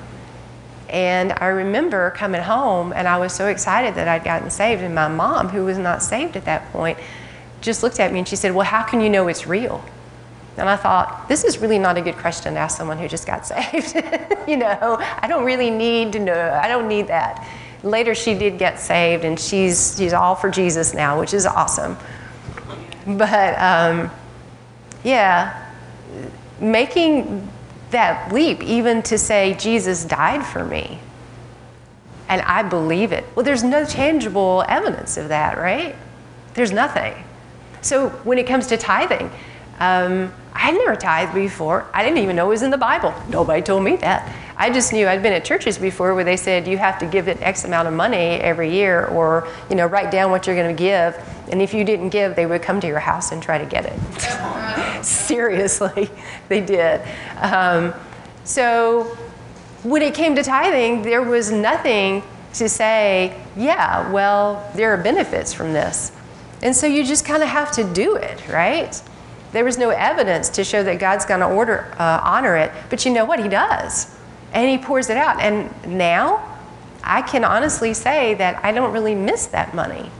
And 0.89 1.33
I 1.33 1.47
remember 1.47 2.11
coming 2.11 2.43
home 2.43 2.93
and 2.93 3.09
I 3.09 3.19
was 3.19 3.33
so 3.33 3.47
excited 3.47 3.95
that 3.95 4.09
I'd 4.09 4.25
gotten 4.25 4.51
saved. 4.51 4.83
And 4.83 4.95
my 4.95 5.09
mom, 5.09 5.49
who 5.49 5.65
was 5.65 5.79
not 5.79 6.03
saved 6.03 6.37
at 6.37 6.45
that 6.45 6.71
point, 6.73 6.99
just 7.61 7.83
looked 7.83 8.01
at 8.01 8.13
me 8.13 8.19
and 8.21 8.29
she 8.29 8.37
said, 8.37 8.55
Well, 8.55 8.67
how 8.67 8.83
can 8.83 9.01
you 9.01 9.09
know 9.09 9.29
it's 9.29 9.47
real? 9.47 9.83
And 10.59 10.69
I 10.69 10.77
thought, 10.77 11.29
this 11.29 11.45
is 11.45 11.59
really 11.59 11.79
not 11.79 11.97
a 11.97 12.03
good 12.03 12.17
question 12.17 12.55
to 12.55 12.61
ask 12.61 12.77
someone 12.77 12.99
who 12.99 13.09
just 13.09 13.27
got 13.27 13.47
saved. 13.47 13.95
you 14.47 14.57
know, 14.57 14.99
I 15.01 15.27
don't 15.29 15.45
really 15.45 15.71
need 15.71 16.13
to 16.13 16.19
know. 16.19 16.61
I 16.63 16.69
don't 16.69 16.89
need 16.89 17.07
that. 17.09 17.47
Later, 17.83 18.15
she 18.15 18.35
did 18.35 18.59
get 18.59 18.79
saved, 18.79 19.25
and 19.25 19.41
she's 19.41 19.97
she's 19.97 20.13
all 20.13 20.37
for 20.37 20.51
Jesus 20.51 20.95
now, 20.95 21.19
which 21.19 21.35
is 21.35 21.47
awesome. 21.47 21.97
But 23.19 23.59
um, 23.59 24.11
yeah, 25.05 25.71
making 26.61 27.49
that 27.91 28.33
leap, 28.33 28.63
even 28.63 29.03
to 29.03 29.19
say 29.19 29.55
Jesus 29.55 30.05
died 30.05 30.47
for 30.47 30.65
me, 30.65 30.99
and 32.29 32.41
I 32.43 32.63
believe 32.63 33.13
it. 33.13 33.25
Well, 33.35 33.45
there's 33.45 33.65
no 33.65 33.85
tangible 33.85 34.65
evidence 34.69 35.17
of 35.17 35.29
that, 35.29 35.59
right? 35.59 35.97
There's 36.55 36.73
nothing. 36.73 37.15
So 37.81 38.11
when 38.25 38.39
it 38.39 38.47
comes 38.47 38.67
to 38.69 38.77
tithing. 38.77 39.31
Um, 39.79 40.33
I 40.55 40.59
had 40.59 40.75
never 40.75 40.97
tithed 40.97 41.35
before. 41.35 41.87
I 41.93 42.03
didn't 42.03 42.19
even 42.19 42.37
know 42.37 42.47
it 42.47 42.51
was 42.51 42.63
in 42.63 42.71
the 42.71 42.79
Bible. 42.79 43.15
Nobody 43.29 43.63
told 43.63 43.83
me 43.83 43.97
that. 43.97 44.33
I 44.57 44.71
just 44.71 44.93
knew 44.93 45.09
I'd 45.09 45.23
been 45.23 45.33
at 45.33 45.45
churches 45.45 45.79
before 45.79 46.15
where 46.15 46.25
they 46.25 46.37
said 46.37 46.69
you 46.69 46.79
have 46.79 46.99
to 46.99 47.07
give 47.07 47.27
it 47.27 47.41
X 47.41 47.65
amount 47.65 47.89
of 47.89 47.95
money 47.95 48.17
every 48.17 48.71
year 48.71 49.07
or, 49.07 49.49
you 49.71 49.77
know, 49.77 49.87
write 49.87 50.11
down 50.11 50.31
what 50.31 50.47
you're 50.47 50.55
going 50.55 50.75
to 50.75 50.81
give. 50.81 51.17
And 51.51 51.61
if 51.61 51.75
you 51.75 51.85
didn't 51.85 52.11
give, 52.11 52.37
they 52.37 52.47
would 52.47 52.63
come 52.63 52.81
to 52.81 52.87
your 52.87 53.01
house 53.01 53.33
and 53.33 53.43
try 53.43 53.59
to 53.59 53.67
get 53.67 53.87
it. 53.87 55.05
Seriously, 55.05 56.11
they 56.49 56.61
did. 56.61 57.01
Um, 57.39 57.95
so 58.45 59.05
when 59.83 60.03
it 60.03 60.15
came 60.15 60.37
to 60.37 60.43
tithing, 60.43 61.03
there 61.03 61.23
was 61.23 61.51
nothing 61.51 62.23
to 62.55 62.69
say, 62.69 63.41
yeah, 63.57 64.11
well, 64.13 64.71
there 64.75 64.93
are 64.93 65.03
benefits 65.03 65.53
from 65.53 65.73
this. 65.73 66.13
And 66.63 66.77
so 66.77 66.87
you 66.87 67.05
just 67.05 67.25
kind 67.25 67.43
of 67.43 67.49
have 67.49 67.73
to 67.73 67.85
do 67.85 68.15
it, 68.17 68.47
right? 68.49 69.03
There 69.53 69.65
was 69.65 69.77
no 69.77 69.91
evidence 69.91 70.49
to 70.51 70.65
show 70.65 70.83
that 70.83 70.99
God's 70.99 71.27
going 71.27 71.41
to 71.41 71.47
order 71.47 71.95
uh, 71.99 72.21
honor 72.25 72.57
it, 72.57 72.73
but 72.89 73.05
you 73.05 73.13
know 73.13 73.27
what? 73.27 73.39
He 73.39 73.49
does, 73.49 74.15
and 74.53 74.69
He 74.69 74.79
pours 74.79 75.11
it 75.11 75.19
out. 75.19 75.41
And 75.41 75.71
now, 75.87 76.59
I 77.05 77.21
can 77.23 77.45
honestly 77.45 77.93
say 77.93 78.35
that 78.35 78.65
I 78.65 78.73
don't 78.73 78.93
really 78.93 79.15
miss 79.15 79.47
that 79.47 79.75
money. 79.75 80.11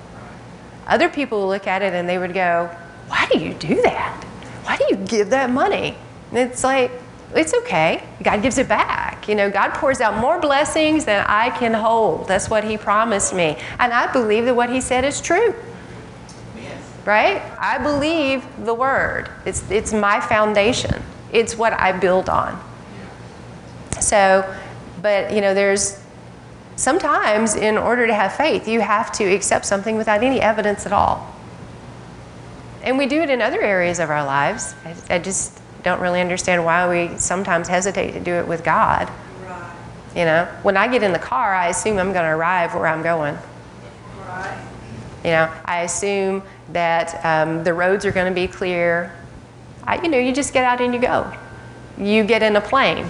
Other 0.87 1.09
people 1.09 1.49
look 1.49 1.67
at 1.67 1.81
it 1.81 1.95
and 1.95 2.09
they 2.09 2.19
would 2.19 2.35
go, 2.35 2.69
"Why 3.09 3.27
do 3.33 3.39
you 3.39 3.55
do 3.55 3.81
that? 3.83 4.25
Why 4.65 4.77
do 4.77 4.85
you 4.91 4.97
give 4.97 5.31
that 5.31 5.49
money?" 5.49 5.97
And 6.31 6.39
it's 6.39 6.63
like, 6.63 6.91
it's 7.35 7.55
okay. 7.55 8.03
God 8.23 8.43
gives 8.43 8.59
it 8.59 8.69
back. 8.69 9.29
You 9.29 9.35
know, 9.35 9.51
God 9.51 9.71
pours 9.71 10.03
out 10.03 10.19
more 10.19 10.39
blessings 10.41 11.07
than 11.07 11.25
I 11.27 11.49
can 11.51 11.73
hold. 11.73 12.29
That's 12.29 12.51
what 12.51 12.65
He 12.65 12.77
promised 12.77 13.33
me, 13.33 13.57
and 13.79 13.95
I 13.95 14.13
believe 14.13 14.45
that 14.45 14.55
what 14.55 14.69
He 14.69 14.83
said 14.83 15.07
is 15.07 15.23
true 15.23 15.55
right? 17.05 17.43
I 17.59 17.79
believe 17.79 18.45
the 18.65 18.75
word. 18.75 19.29
It's, 19.45 19.69
it's 19.71 19.93
my 19.93 20.21
foundation. 20.21 21.03
It's 21.33 21.57
what 21.57 21.73
I 21.73 21.93
build 21.93 22.29
on. 22.29 22.63
So, 24.01 24.55
but 25.01 25.33
you 25.33 25.41
know, 25.41 25.55
there's 25.55 26.03
sometimes 26.77 27.55
in 27.55 27.77
order 27.77 28.07
to 28.07 28.15
have 28.15 28.35
faith, 28.35 28.67
you 28.67 28.81
have 28.81 29.13
to 29.13 29.25
accept 29.25 29.65
something 29.65 29.97
without 29.97 30.23
any 30.23 30.41
evidence 30.41 30.87
at 30.87 30.93
all. 30.93 31.33
And 32.83 32.99
we 32.99 33.07
do 33.07 33.21
it 33.21 33.31
in 33.31 33.41
other 33.41 33.61
areas 33.61 34.01
of 34.01 34.11
our 34.11 34.25
lives. 34.25 34.75
I, 34.85 35.17
I 35.17 35.19
just 35.19 35.61
don't 35.83 36.01
really 36.01 36.21
understand 36.21 36.65
why 36.65 36.89
we 36.89 37.17
sometimes 37.19 37.69
hesitate 37.69 38.13
to 38.13 38.21
do 38.21 38.33
it 38.33 38.47
with 38.47 38.65
God. 38.65 39.11
Right. 39.45 39.75
You 40.17 40.25
know, 40.25 40.45
when 40.63 40.77
I 40.77 40.89
get 40.89 41.03
in 41.03 41.13
the 41.13 41.19
car, 41.19 41.55
I 41.55 41.69
assume 41.69 41.99
I'm 41.99 42.13
going 42.13 42.25
to 42.25 42.31
arrive 42.31 42.75
where 42.75 42.87
I'm 42.87 43.03
going. 43.03 43.37
Right. 44.27 44.67
You 45.25 45.31
know, 45.31 45.53
I 45.65 45.83
assume 45.83 46.43
that 46.71 47.25
um, 47.25 47.65
the 47.65 47.75
roads 47.75 48.05
are 48.05 48.13
going 48.13 48.33
to 48.33 48.35
be 48.35 48.47
clear. 48.47 49.13
I, 49.85 50.03
you 50.03 50.09
know, 50.09 50.19
you 50.19 50.33
just 50.33 50.53
get 50.53 50.65
out 50.65 50.81
and 50.81 50.95
you 50.95 51.01
go. 51.01 51.33
You 51.99 52.25
get 52.25 52.43
in 52.43 52.57
a 52.57 52.61
plane 52.61 53.07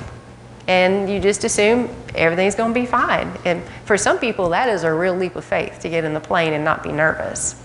and 0.68 1.10
you 1.10 1.20
just 1.20 1.44
assume 1.44 1.88
everything's 2.14 2.54
going 2.54 2.72
to 2.72 2.80
be 2.80 2.86
fine. 2.86 3.32
And 3.44 3.62
for 3.84 3.96
some 3.96 4.18
people, 4.18 4.48
that 4.50 4.68
is 4.68 4.84
a 4.84 4.92
real 4.92 5.14
leap 5.14 5.36
of 5.36 5.44
faith 5.44 5.80
to 5.80 5.88
get 5.88 6.04
in 6.04 6.14
the 6.14 6.20
plane 6.20 6.52
and 6.52 6.64
not 6.64 6.82
be 6.82 6.92
nervous. 6.92 7.62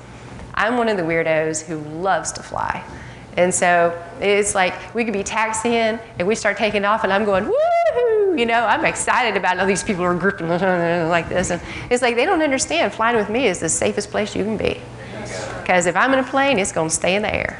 I'm 0.53 0.77
one 0.77 0.89
of 0.89 0.97
the 0.97 1.03
weirdos 1.03 1.63
who 1.63 1.77
loves 1.77 2.31
to 2.33 2.43
fly. 2.43 2.83
And 3.37 3.53
so 3.53 3.95
it's 4.19 4.55
like 4.55 4.95
we 4.95 5.05
could 5.05 5.13
be 5.13 5.23
taxiing 5.23 5.99
and 6.17 6.27
we 6.27 6.33
start 6.33 6.57
taking 6.57 6.83
off, 6.83 7.03
and 7.03 7.13
I'm 7.13 7.23
going, 7.23 7.45
woohoo! 7.45 8.37
You 8.37 8.47
know, 8.47 8.65
I'm 8.65 8.83
excited 8.83 9.37
about 9.37 9.59
all 9.59 9.67
these 9.67 9.83
people 9.83 10.03
are 10.03 10.15
grouping 10.15 10.49
like 10.49 11.29
this. 11.29 11.51
And 11.51 11.61
it's 11.91 12.01
like 12.01 12.15
they 12.15 12.25
don't 12.25 12.41
understand 12.41 12.93
flying 12.93 13.15
with 13.15 13.29
me 13.29 13.45
is 13.45 13.59
the 13.59 13.69
safest 13.69 14.09
place 14.09 14.35
you 14.35 14.43
can 14.43 14.57
be. 14.57 14.81
Because 15.67 15.85
if 15.85 15.97
I'm 15.97 16.13
in 16.13 16.19
a 16.19 16.23
plane, 16.23 16.59
it's 16.59 16.71
going 16.71 16.87
to 16.87 16.95
stay 16.95 17.17
in 17.17 17.23
the 17.23 17.35
air. 17.35 17.59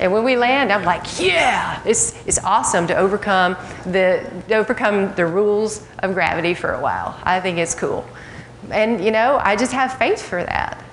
And 0.00 0.12
when 0.12 0.24
we 0.24 0.34
land, 0.36 0.72
I'm 0.72 0.82
like, 0.82 1.20
yeah, 1.20 1.80
it's, 1.86 2.12
it's 2.26 2.40
awesome 2.40 2.88
to 2.88 2.96
overcome 2.96 3.56
the, 3.84 4.28
to 4.48 4.56
overcome 4.56 5.14
the 5.14 5.26
rules 5.26 5.86
of 6.00 6.12
gravity 6.12 6.54
for 6.54 6.72
a 6.72 6.80
while. 6.80 7.16
I 7.22 7.38
think 7.38 7.58
it's 7.58 7.72
cool. 7.72 8.04
And, 8.72 9.02
you 9.02 9.12
know, 9.12 9.40
I 9.40 9.54
just 9.54 9.70
have 9.70 9.96
faith 9.96 10.20
for 10.20 10.42
that. 10.42 10.84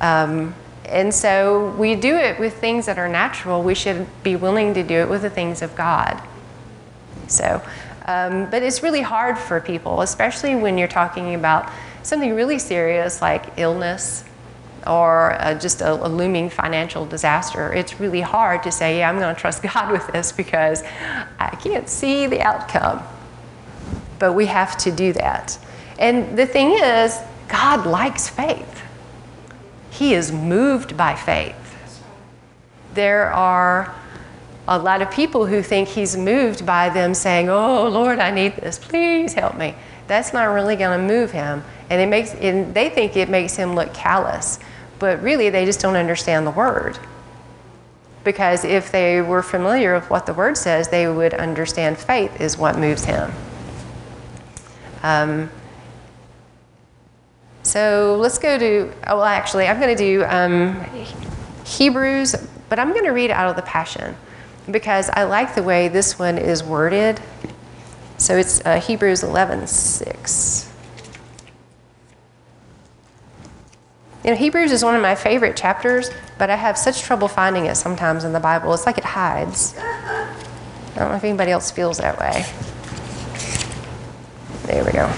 Um, 0.00 0.56
and 0.86 1.14
so 1.14 1.70
we 1.78 1.94
do 1.94 2.16
it 2.16 2.40
with 2.40 2.54
things 2.54 2.86
that 2.86 2.98
are 2.98 3.08
natural. 3.08 3.62
We 3.62 3.76
should 3.76 4.08
be 4.24 4.34
willing 4.34 4.74
to 4.74 4.82
do 4.82 4.94
it 4.94 5.08
with 5.08 5.22
the 5.22 5.30
things 5.30 5.62
of 5.62 5.76
God. 5.76 6.20
So, 7.28 7.62
um, 8.06 8.50
but 8.50 8.64
it's 8.64 8.82
really 8.82 9.02
hard 9.02 9.38
for 9.38 9.60
people, 9.60 10.00
especially 10.00 10.56
when 10.56 10.78
you're 10.78 10.88
talking 10.88 11.36
about 11.36 11.70
something 12.02 12.34
really 12.34 12.58
serious 12.58 13.22
like 13.22 13.56
illness 13.56 14.24
or 14.86 15.40
uh, 15.40 15.54
just 15.54 15.80
a, 15.80 15.92
a, 15.92 16.08
looming 16.08 16.50
financial 16.50 17.06
disaster. 17.06 17.72
It's 17.72 18.00
really 18.00 18.20
hard 18.20 18.62
to 18.64 18.72
say, 18.72 18.98
yeah, 18.98 19.08
I'm 19.08 19.18
going 19.18 19.34
to 19.34 19.40
trust 19.40 19.62
God 19.74 19.90
with 19.90 20.06
this 20.08 20.32
because 20.32 20.82
I 21.38 21.56
can't 21.62 21.88
see 21.88 22.26
the 22.26 22.40
outcome. 22.40 23.02
But 24.18 24.32
we 24.34 24.46
have 24.46 24.76
to 24.78 24.92
do 24.92 25.12
that. 25.14 25.58
And 25.98 26.36
the 26.38 26.46
thing 26.46 26.72
is, 26.72 27.18
God 27.48 27.86
likes 27.86 28.28
faith. 28.28 28.82
He 29.90 30.14
is 30.14 30.32
moved 30.32 30.96
by 30.96 31.14
faith. 31.14 31.56
There 32.94 33.32
are 33.32 33.94
a 34.66 34.78
lot 34.78 35.02
of 35.02 35.10
people 35.10 35.46
who 35.46 35.62
think 35.62 35.88
he's 35.88 36.16
moved 36.16 36.64
by 36.64 36.88
them 36.88 37.14
saying, 37.14 37.48
"Oh 37.48 37.88
Lord, 37.88 38.18
I 38.18 38.30
need 38.30 38.56
this. 38.56 38.78
Please 38.78 39.34
help 39.34 39.56
me." 39.56 39.74
That's 40.06 40.32
not 40.32 40.44
really 40.46 40.76
going 40.76 40.98
to 40.98 41.06
move 41.06 41.30
him, 41.30 41.64
and 41.90 42.00
it 42.00 42.06
makes 42.06 42.34
and 42.34 42.74
they 42.74 42.88
think 42.88 43.16
it 43.16 43.28
makes 43.28 43.56
him 43.56 43.74
look 43.74 43.94
callous, 43.94 44.58
but 45.04 45.22
really 45.22 45.50
they 45.50 45.66
just 45.66 45.80
don't 45.80 45.96
understand 45.96 46.46
the 46.46 46.50
word. 46.50 46.98
Because 48.24 48.64
if 48.64 48.90
they 48.90 49.20
were 49.20 49.42
familiar 49.42 49.94
with 49.94 50.08
what 50.08 50.24
the 50.24 50.32
word 50.32 50.56
says, 50.56 50.88
they 50.88 51.06
would 51.06 51.34
understand 51.34 51.98
faith 51.98 52.40
is 52.40 52.56
what 52.56 52.78
moves 52.78 53.04
him. 53.04 53.30
Um, 55.02 55.50
so 57.64 58.16
let's 58.18 58.38
go 58.38 58.56
to, 58.56 58.90
oh, 59.06 59.16
well, 59.16 59.24
actually, 59.24 59.66
I'm 59.66 59.78
going 59.78 59.94
to 59.94 60.02
do 60.02 60.24
um, 60.24 60.82
Hebrews, 61.66 62.34
but 62.70 62.78
I'm 62.78 62.92
going 62.92 63.04
to 63.04 63.10
read 63.10 63.30
out 63.30 63.50
of 63.50 63.56
the 63.56 63.62
Passion 63.62 64.16
because 64.70 65.10
I 65.10 65.24
like 65.24 65.54
the 65.54 65.62
way 65.62 65.88
this 65.88 66.18
one 66.18 66.38
is 66.38 66.64
worded. 66.64 67.20
So 68.16 68.38
it's 68.38 68.64
uh, 68.64 68.80
Hebrews 68.80 69.22
11 69.22 69.66
6. 69.66 70.73
You 74.24 74.30
know, 74.30 74.36
Hebrews 74.36 74.72
is 74.72 74.82
one 74.82 74.94
of 74.94 75.02
my 75.02 75.14
favorite 75.14 75.54
chapters, 75.54 76.10
but 76.38 76.48
I 76.48 76.56
have 76.56 76.78
such 76.78 77.02
trouble 77.02 77.28
finding 77.28 77.66
it 77.66 77.74
sometimes 77.74 78.24
in 78.24 78.32
the 78.32 78.40
Bible. 78.40 78.72
It's 78.72 78.86
like 78.86 78.96
it 78.96 79.04
hides. 79.04 79.74
I 79.76 80.34
don't 80.96 81.10
know 81.10 81.16
if 81.16 81.24
anybody 81.24 81.50
else 81.50 81.70
feels 81.70 81.98
that 81.98 82.18
way. 82.18 82.46
There 84.64 84.82
we 84.82 84.92
go. 84.92 85.12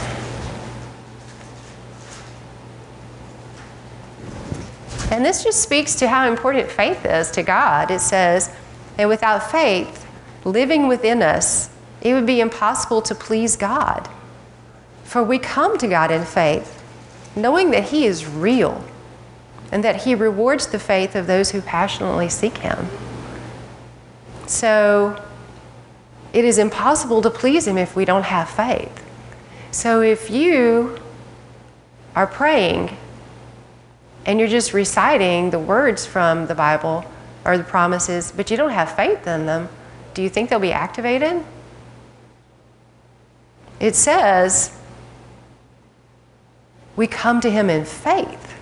And 5.15 5.25
this 5.25 5.45
just 5.45 5.63
speaks 5.63 5.95
to 5.97 6.09
how 6.09 6.29
important 6.29 6.69
faith 6.69 7.07
is 7.07 7.31
to 7.31 7.45
God. 7.45 7.93
It 7.93 8.01
says, 8.01 8.51
and 8.99 9.09
without 9.09 9.49
faith 9.53 10.05
living 10.45 10.89
within 10.89 11.23
us, 11.23 11.71
it 12.01 12.13
would 12.13 12.27
be 12.27 12.41
impossible 12.41 13.03
to 13.03 13.15
please 13.15 13.57
God. 13.57 14.09
For 15.05 15.23
we 15.23 15.39
come 15.39 15.79
to 15.79 15.87
God 15.87 16.11
in 16.11 16.25
faith, 16.25 16.83
knowing 17.37 17.71
that 17.71 17.85
He 17.85 18.05
is 18.05 18.27
real 18.27 18.85
and 19.73 19.83
that 19.85 20.05
He 20.05 20.15
rewards 20.15 20.67
the 20.67 20.79
faith 20.79 21.15
of 21.15 21.27
those 21.27 21.51
who 21.51 21.61
passionately 21.61 22.29
seek 22.29 22.59
Him. 22.59 22.89
So 24.47 25.23
it 26.33 26.45
is 26.45 26.59
impossible 26.59 27.23
to 27.23 27.31
please 27.31 27.67
Him 27.67 27.79
if 27.79 27.97
we 27.97 28.05
don't 28.05 28.25
have 28.25 28.49
faith. 28.49 29.05
So 29.71 30.01
if 30.01 30.31
you 30.31 30.99
are 32.15 32.27
praying 32.27 32.97
and 34.25 34.39
you're 34.39 34.49
just 34.49 34.73
reciting 34.73 35.51
the 35.51 35.59
words 35.59 36.07
from 36.07 36.47
the 36.47 36.55
Bible 36.55 37.05
or 37.45 37.59
the 37.59 37.65
promises, 37.65 38.33
but 38.35 38.51
you 38.51 38.57
don't 38.57 38.71
have 38.71 38.95
faith 38.95 39.27
in 39.27 39.47
them, 39.47 39.69
do 40.15 40.23
you 40.23 40.29
think 40.29 40.51
they'll 40.51 40.59
be 40.59 40.73
activated? 40.73 41.45
It 43.79 43.95
says, 43.95 44.77
we 46.97 47.07
come 47.07 47.41
to 47.43 47.51
Him 47.51 47.69
in 47.69 47.85
faith. 47.85 48.56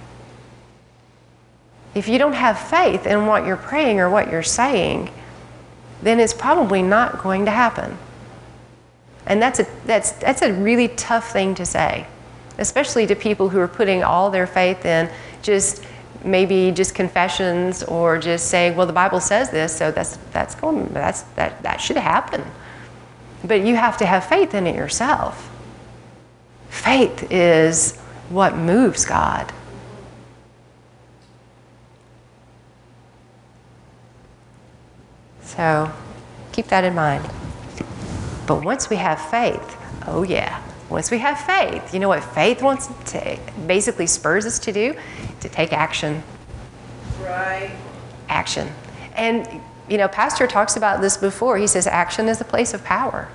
If 1.94 2.08
you 2.08 2.18
don't 2.18 2.34
have 2.34 2.58
faith 2.58 3.06
in 3.06 3.26
what 3.26 3.46
you're 3.46 3.56
praying 3.56 4.00
or 4.00 4.10
what 4.10 4.30
you're 4.30 4.42
saying, 4.42 5.10
then 6.02 6.20
it's 6.20 6.34
probably 6.34 6.82
not 6.82 7.22
going 7.22 7.44
to 7.44 7.50
happen. 7.50 7.96
And 9.26 9.40
that's 9.40 9.60
a, 9.60 9.66
that's, 9.86 10.12
that's 10.12 10.42
a 10.42 10.52
really 10.52 10.88
tough 10.88 11.32
thing 11.32 11.54
to 11.54 11.64
say, 11.64 12.06
especially 12.58 13.06
to 13.06 13.14
people 13.16 13.48
who 13.48 13.58
are 13.58 13.68
putting 13.68 14.02
all 14.02 14.30
their 14.30 14.46
faith 14.46 14.84
in 14.84 15.10
just 15.42 15.84
maybe 16.24 16.72
just 16.72 16.94
confessions 16.94 17.82
or 17.84 18.18
just 18.18 18.48
saying, 18.48 18.76
well, 18.76 18.86
the 18.86 18.92
Bible 18.92 19.20
says 19.20 19.50
this, 19.50 19.76
so 19.76 19.90
that's, 19.90 20.16
that's 20.32 20.54
going, 20.54 20.86
that's, 20.92 21.22
that, 21.36 21.62
that 21.62 21.80
should 21.80 21.96
happen. 21.96 22.42
But 23.44 23.64
you 23.64 23.76
have 23.76 23.96
to 23.98 24.06
have 24.06 24.24
faith 24.24 24.54
in 24.54 24.66
it 24.66 24.74
yourself. 24.74 25.50
Faith 26.70 27.30
is 27.30 27.96
what 28.30 28.56
moves 28.56 29.04
God. 29.04 29.52
So 35.44 35.92
keep 36.52 36.66
that 36.68 36.84
in 36.84 36.94
mind. 36.94 37.28
But 38.46 38.64
once 38.64 38.90
we 38.90 38.96
have 38.96 39.20
faith, 39.30 39.76
oh 40.06 40.22
yeah, 40.22 40.62
once 40.90 41.10
we 41.10 41.18
have 41.18 41.40
faith, 41.40 41.94
you 41.94 42.00
know 42.00 42.08
what 42.08 42.22
faith 42.22 42.62
wants 42.62 42.88
to 43.12 43.38
basically 43.66 44.06
spurs 44.06 44.46
us 44.46 44.58
to 44.60 44.72
do? 44.72 44.94
To 45.40 45.48
take 45.48 45.72
action. 45.72 46.22
Right. 47.22 47.74
Action. 48.28 48.70
And 49.14 49.60
you 49.88 49.98
know, 49.98 50.08
Pastor 50.08 50.46
talks 50.46 50.76
about 50.76 51.00
this 51.00 51.16
before. 51.16 51.58
He 51.58 51.66
says 51.66 51.86
action 51.86 52.28
is 52.28 52.40
a 52.40 52.44
place 52.44 52.74
of 52.74 52.84
power. 52.84 53.28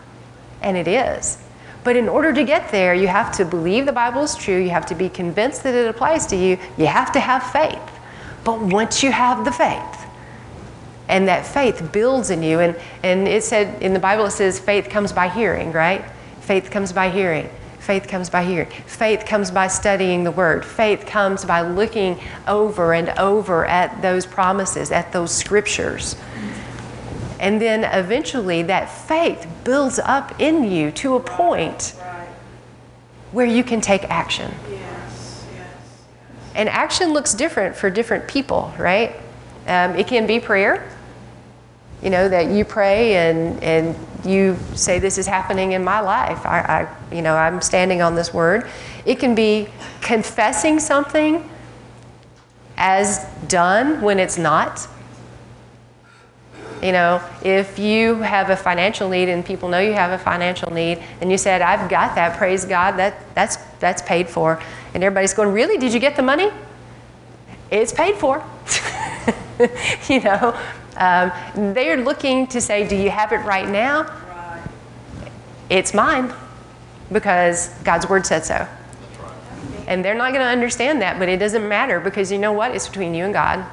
And 0.62 0.76
it 0.76 0.88
is. 0.88 1.38
But 1.84 1.96
in 1.96 2.10
order 2.10 2.34
to 2.34 2.44
get 2.44 2.72
there, 2.72 2.94
you 2.94 3.08
have 3.08 3.32
to 3.38 3.46
believe 3.46 3.86
the 3.86 3.94
Bible 3.94 4.22
is 4.22 4.36
true. 4.36 4.58
You 4.58 4.70
have 4.72 4.86
to 4.88 4.96
be 4.96 5.10
convinced 5.10 5.64
that 5.64 5.74
it 5.74 5.88
applies 5.88 6.26
to 6.28 6.36
you. 6.36 6.58
You 6.78 6.88
have 6.88 7.12
to 7.14 7.20
have 7.20 7.44
faith. 7.52 7.80
But 8.44 8.60
once 8.60 9.02
you 9.04 9.12
have 9.12 9.46
the 9.46 9.52
faith, 9.52 9.99
and 11.10 11.28
that 11.28 11.46
faith 11.46 11.92
builds 11.92 12.30
in 12.30 12.44
you, 12.44 12.60
and, 12.60 12.80
and 13.04 13.28
it 13.28 13.44
said 13.44 13.82
in 13.82 13.94
the 13.94 14.00
Bible, 14.00 14.26
it 14.26 14.32
says 14.32 14.60
faith 14.60 14.90
comes 14.90 15.12
by 15.12 15.28
hearing, 15.28 15.72
right? 15.72 16.06
Faith 16.42 16.70
comes 16.72 16.94
by 16.94 17.10
hearing. 17.10 17.50
Faith 17.80 18.08
comes 18.08 18.30
by 18.30 18.44
hearing. 18.44 18.70
Faith 18.86 19.26
comes 19.26 19.50
by 19.50 19.68
studying 19.68 20.24
the 20.24 20.32
Word. 20.32 20.64
Faith 20.64 21.08
comes 21.08 21.44
by 21.44 21.62
looking 21.62 22.20
over 22.48 22.94
and 22.94 23.10
over 23.18 23.66
at 23.66 24.02
those 24.04 24.28
promises, 24.28 24.92
at 24.92 25.12
those 25.12 25.32
scriptures. 25.36 26.16
And 27.40 27.60
then 27.60 27.84
eventually 27.86 28.62
that 28.64 28.86
faith 28.86 29.48
builds 29.64 29.98
up 29.98 30.40
in 30.40 30.64
you 30.66 30.92
to 30.92 31.16
a 31.16 31.20
point 31.20 31.96
where 33.32 33.46
you 33.46 33.64
can 33.64 33.82
take 33.82 34.04
action. 34.04 34.54
And 36.54 36.70
action 36.70 37.14
looks 37.14 37.34
different 37.34 37.76
for 37.76 37.90
different 37.90 38.28
people, 38.28 38.74
right? 38.78 39.16
Um, 39.66 39.96
it 39.96 40.08
can 40.08 40.28
be 40.28 40.40
prayer, 40.40 40.88
you 42.02 42.10
know, 42.10 42.30
that 42.30 42.50
you 42.52 42.64
pray 42.66 43.16
and, 43.16 43.62
and 43.64 43.96
you 44.26 44.58
say, 44.76 45.00
This 45.00 45.18
is 45.18 45.28
happening 45.28 45.74
in 45.74 45.84
my 45.84 46.00
life. 46.00 46.46
I, 46.46 46.88
I, 47.12 47.16
you 47.16 47.22
know, 47.22 47.36
I'm 47.36 47.62
standing 47.62 48.02
on 48.02 48.16
this 48.16 48.34
word. 48.34 48.70
It 49.06 49.20
can 49.20 49.36
be 49.36 49.68
confessing 50.02 50.80
something 50.80 51.50
as 52.78 53.26
done 53.48 54.02
when 54.02 54.20
it's 54.20 54.38
not. 54.38 54.88
You 56.82 56.94
know, 56.94 57.22
if 57.44 57.78
you 57.78 58.16
have 58.16 58.50
a 58.50 58.56
financial 58.56 59.10
need 59.10 59.28
and 59.28 59.46
people 59.46 59.68
know 59.68 59.80
you 59.80 59.92
have 59.94 60.12
a 60.12 60.18
financial 60.18 60.72
need, 60.72 61.04
and 61.20 61.30
you 61.30 61.38
said, 61.38 61.62
I've 61.62 61.90
got 61.90 62.16
that, 62.16 62.38
praise 62.38 62.64
God, 62.64 62.94
that, 62.94 63.16
that's, 63.36 63.58
that's 63.80 64.02
paid 64.04 64.30
for. 64.30 64.62
And 64.94 65.04
everybody's 65.04 65.34
going, 65.34 65.52
Really? 65.52 65.78
Did 65.78 65.94
you 65.94 66.00
get 66.00 66.16
the 66.16 66.24
money? 66.24 66.52
It's 67.70 67.92
paid 67.92 68.16
for. 68.16 68.44
you 70.08 70.22
know, 70.22 70.58
um, 71.00 71.74
they're 71.74 71.98
looking 71.98 72.48
to 72.48 72.62
say, 72.62 72.88
Do 72.88 72.96
you 72.96 73.10
have 73.10 73.32
it 73.32 73.38
right 73.38 73.68
now? 73.68 74.04
Right. 74.04 74.62
It's 75.70 75.94
mine 75.94 76.34
because 77.12 77.70
God's 77.84 78.08
word 78.08 78.26
said 78.26 78.46
so. 78.46 78.68
And 79.88 80.06
they're 80.06 80.16
not 80.16 80.34
going 80.34 80.46
to 80.46 80.52
understand 80.52 81.02
that, 81.02 81.18
but 81.18 81.30
it 81.30 81.38
doesn't 81.38 81.68
matter 81.68 82.00
because 82.00 82.32
you 82.32 82.38
know 82.38 82.52
what? 82.52 82.76
It's 82.76 82.88
between 82.88 83.16
you 83.16 83.26
and 83.26 83.34
God. 83.34 83.66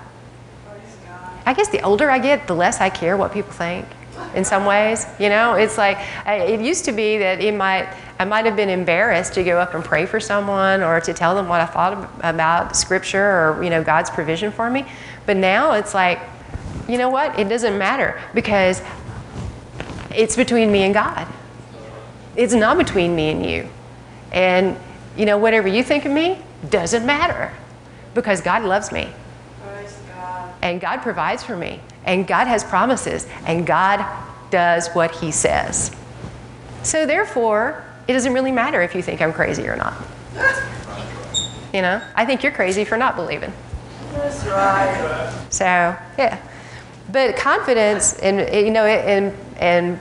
I 1.44 1.52
guess 1.52 1.68
the 1.68 1.82
older 1.82 2.10
I 2.10 2.18
get, 2.18 2.46
the 2.46 2.54
less 2.54 2.80
I 2.80 2.90
care 2.90 3.16
what 3.16 3.32
people 3.32 3.52
think. 3.52 3.86
In 4.34 4.44
some 4.44 4.64
ways, 4.64 5.06
you 5.20 5.28
know, 5.28 5.54
it's 5.54 5.78
like 5.78 5.98
it 6.26 6.60
used 6.60 6.86
to 6.86 6.92
be 6.92 7.18
that 7.18 7.40
it 7.40 7.54
might 7.54 7.88
I 8.18 8.24
might 8.24 8.46
have 8.46 8.56
been 8.56 8.70
embarrassed 8.70 9.34
to 9.34 9.44
go 9.44 9.58
up 9.58 9.74
and 9.74 9.84
pray 9.84 10.06
for 10.06 10.20
someone 10.20 10.82
or 10.82 11.00
to 11.00 11.12
tell 11.12 11.34
them 11.34 11.48
what 11.48 11.60
I 11.60 11.66
thought 11.66 12.10
about 12.20 12.74
Scripture 12.76 13.22
or 13.22 13.62
you 13.62 13.70
know 13.70 13.84
God's 13.84 14.10
provision 14.10 14.50
for 14.50 14.70
me. 14.70 14.86
But 15.26 15.36
now 15.36 15.72
it's 15.72 15.94
like 15.94 16.18
you 16.88 16.98
know 16.98 17.08
what? 17.08 17.38
It 17.38 17.48
doesn't 17.48 17.76
matter 17.78 18.20
because 18.34 18.82
it's 20.14 20.36
between 20.36 20.70
me 20.70 20.82
and 20.84 20.94
God. 20.94 21.26
It's 22.36 22.54
not 22.54 22.78
between 22.78 23.16
me 23.16 23.30
and 23.30 23.44
you. 23.44 23.68
And, 24.32 24.76
you 25.16 25.26
know, 25.26 25.38
whatever 25.38 25.68
you 25.68 25.82
think 25.82 26.04
of 26.04 26.12
me 26.12 26.38
doesn't 26.70 27.04
matter 27.06 27.52
because 28.14 28.40
God 28.40 28.62
loves 28.62 28.92
me. 28.92 29.08
and 30.62 30.80
God 30.80 31.02
provides 31.02 31.42
for 31.44 31.56
me, 31.56 31.80
and 32.04 32.26
God 32.26 32.46
has 32.46 32.64
promises, 32.64 33.26
and 33.46 33.66
God 33.66 34.04
does 34.50 34.88
what 34.88 35.12
He 35.12 35.30
says. 35.30 35.94
So, 36.82 37.06
therefore, 37.06 37.84
it 38.08 38.12
doesn't 38.12 38.32
really 38.32 38.52
matter 38.52 38.82
if 38.82 38.94
you 38.94 39.02
think 39.02 39.20
I'm 39.20 39.32
crazy 39.32 39.66
or 39.68 39.76
not. 39.76 39.94
You 41.72 41.82
know, 41.82 42.00
I 42.14 42.24
think 42.24 42.42
you're 42.42 42.52
crazy 42.52 42.84
for 42.84 42.96
not 42.96 43.16
believing. 43.16 43.52
That's 44.12 44.44
right. 44.46 45.46
So, 45.50 45.64
yeah. 46.18 46.38
But 47.16 47.34
confidence 47.34 48.12
and, 48.18 48.40
you 48.54 48.70
know, 48.70 48.84
and, 48.84 49.34
and 49.56 49.98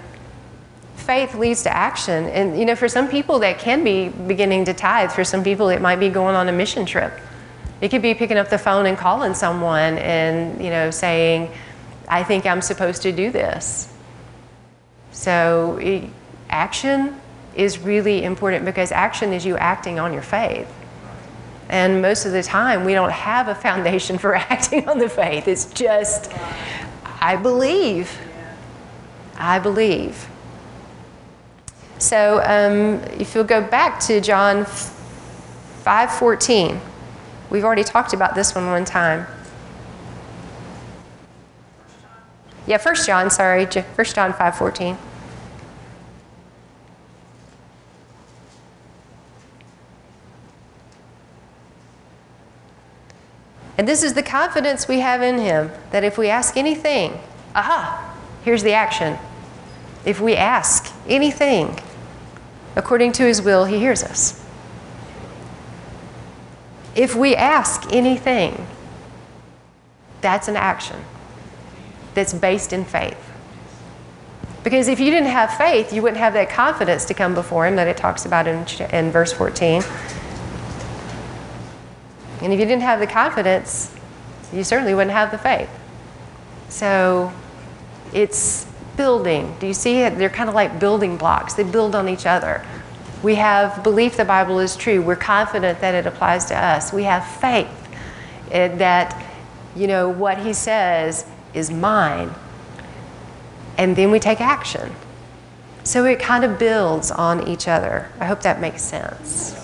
faith 0.97 1.33
leads 1.33 1.63
to 1.63 1.73
action. 1.73 2.25
And, 2.25 2.59
you 2.59 2.65
know, 2.65 2.75
for 2.75 2.89
some 2.89 3.07
people, 3.07 3.39
that 3.39 3.57
can 3.57 3.85
be 3.85 4.09
beginning 4.09 4.65
to 4.65 4.73
tithe. 4.73 5.13
For 5.13 5.23
some 5.23 5.41
people, 5.41 5.69
it 5.69 5.79
might 5.79 5.95
be 5.95 6.09
going 6.09 6.35
on 6.35 6.49
a 6.49 6.51
mission 6.51 6.85
trip. 6.85 7.13
It 7.79 7.87
could 7.87 8.01
be 8.01 8.13
picking 8.15 8.35
up 8.35 8.49
the 8.49 8.57
phone 8.57 8.85
and 8.85 8.97
calling 8.97 9.33
someone 9.33 9.97
and, 9.97 10.61
you 10.61 10.69
know, 10.69 10.91
saying, 10.91 11.53
I 12.09 12.21
think 12.21 12.45
I'm 12.45 12.61
supposed 12.61 13.01
to 13.03 13.13
do 13.13 13.31
this. 13.31 13.87
So, 15.13 15.77
it, 15.81 16.09
action 16.49 17.15
is 17.55 17.79
really 17.79 18.25
important 18.25 18.65
because 18.65 18.91
action 18.91 19.31
is 19.31 19.45
you 19.45 19.55
acting 19.55 19.99
on 19.99 20.11
your 20.11 20.21
faith. 20.21 20.67
And 21.69 22.01
most 22.01 22.25
of 22.25 22.31
the 22.31 22.43
time, 22.43 22.83
we 22.83 22.93
don't 22.93 23.11
have 23.11 23.47
a 23.47 23.55
foundation 23.55 24.17
for 24.23 24.35
acting 24.35 24.87
on 24.89 24.97
the 24.97 25.09
faith. 25.09 25.47
It's 25.47 25.71
just, 25.71 26.31
I 27.25 27.35
believe. 27.37 28.19
I 29.35 29.57
believe. 29.57 30.27
So 31.97 32.39
um, 32.45 33.01
if 33.19 33.33
you'll 33.33 33.43
go 33.43 33.61
back 33.61 33.99
to 34.01 34.21
John 34.21 34.65
5:14, 34.65 36.79
we've 37.49 37.63
already 37.63 37.83
talked 37.83 38.13
about 38.13 38.35
this 38.35 38.53
one 38.53 38.67
one 38.67 38.85
time. 38.85 39.25
Yeah, 42.67 42.77
First 42.77 43.07
John, 43.07 43.31
sorry, 43.31 43.65
First 43.95 44.13
John 44.13 44.31
5:14. 44.31 44.95
And 53.77 53.87
this 53.87 54.03
is 54.03 54.13
the 54.13 54.23
confidence 54.23 54.87
we 54.87 54.99
have 54.99 55.21
in 55.21 55.37
Him 55.37 55.71
that 55.91 56.03
if 56.03 56.17
we 56.17 56.29
ask 56.29 56.55
anything, 56.55 57.19
aha, 57.53 58.15
here's 58.43 58.63
the 58.63 58.73
action. 58.73 59.17
If 60.05 60.21
we 60.21 60.35
ask 60.35 60.93
anything 61.07 61.79
according 62.75 63.11
to 63.13 63.23
His 63.23 63.41
will, 63.41 63.65
He 63.65 63.79
hears 63.79 64.03
us. 64.03 64.41
If 66.95 67.15
we 67.15 67.35
ask 67.35 67.91
anything, 67.91 68.65
that's 70.21 70.47
an 70.47 70.55
action 70.55 71.01
that's 72.13 72.33
based 72.33 72.71
in 72.71 72.85
faith. 72.85 73.17
Because 74.63 74.87
if 74.87 74.99
you 74.99 75.11
didn't 75.11 75.29
have 75.29 75.53
faith, 75.57 75.93
you 75.93 76.01
wouldn't 76.01 76.17
have 76.17 76.33
that 76.33 76.49
confidence 76.49 77.05
to 77.05 77.13
come 77.13 77.35
before 77.35 77.67
Him 77.67 77.75
that 77.75 77.87
it 77.87 77.97
talks 77.97 78.25
about 78.25 78.47
in, 78.47 78.65
in 78.91 79.11
verse 79.11 79.33
14. 79.33 79.83
And 82.45 82.53
if 82.53 82.59
you 82.59 82.65
didn't 82.67 82.83
have 82.83 82.99
the 82.99 83.07
confidence, 83.07 83.91
you 84.53 84.63
certainly 84.63 84.93
wouldn't 84.93 85.15
have 85.15 85.31
the 85.31 85.37
faith. 85.39 85.67
So 86.69 87.33
it's 88.13 88.67
building. 88.95 89.55
Do 89.59 89.65
you 89.65 89.73
see 89.73 90.01
it? 90.01 90.19
They're 90.19 90.29
kind 90.29 90.47
of 90.47 90.53
like 90.53 90.79
building 90.79 91.17
blocks, 91.17 91.55
they 91.55 91.63
build 91.63 91.95
on 91.95 92.07
each 92.07 92.27
other. 92.27 92.63
We 93.23 93.33
have 93.33 93.81
belief 93.81 94.15
the 94.15 94.25
Bible 94.25 94.59
is 94.59 94.75
true. 94.75 95.01
We're 95.01 95.15
confident 95.15 95.81
that 95.81 95.95
it 95.95 96.05
applies 96.05 96.45
to 96.45 96.55
us. 96.55 96.93
We 96.93 97.05
have 97.05 97.25
faith 97.25 97.67
eh, 98.51 98.67
that, 98.77 99.25
you 99.75 99.87
know, 99.87 100.07
what 100.07 100.37
He 100.37 100.53
says 100.53 101.25
is 101.55 101.71
mine. 101.71 102.29
And 103.79 103.95
then 103.95 104.11
we 104.11 104.19
take 104.19 104.39
action. 104.39 104.91
So 105.83 106.05
it 106.05 106.19
kind 106.19 106.43
of 106.43 106.59
builds 106.59 107.09
on 107.09 107.47
each 107.47 107.67
other. 107.67 108.11
I 108.19 108.25
hope 108.25 108.41
that 108.41 108.61
makes 108.61 108.83
sense. 108.83 109.55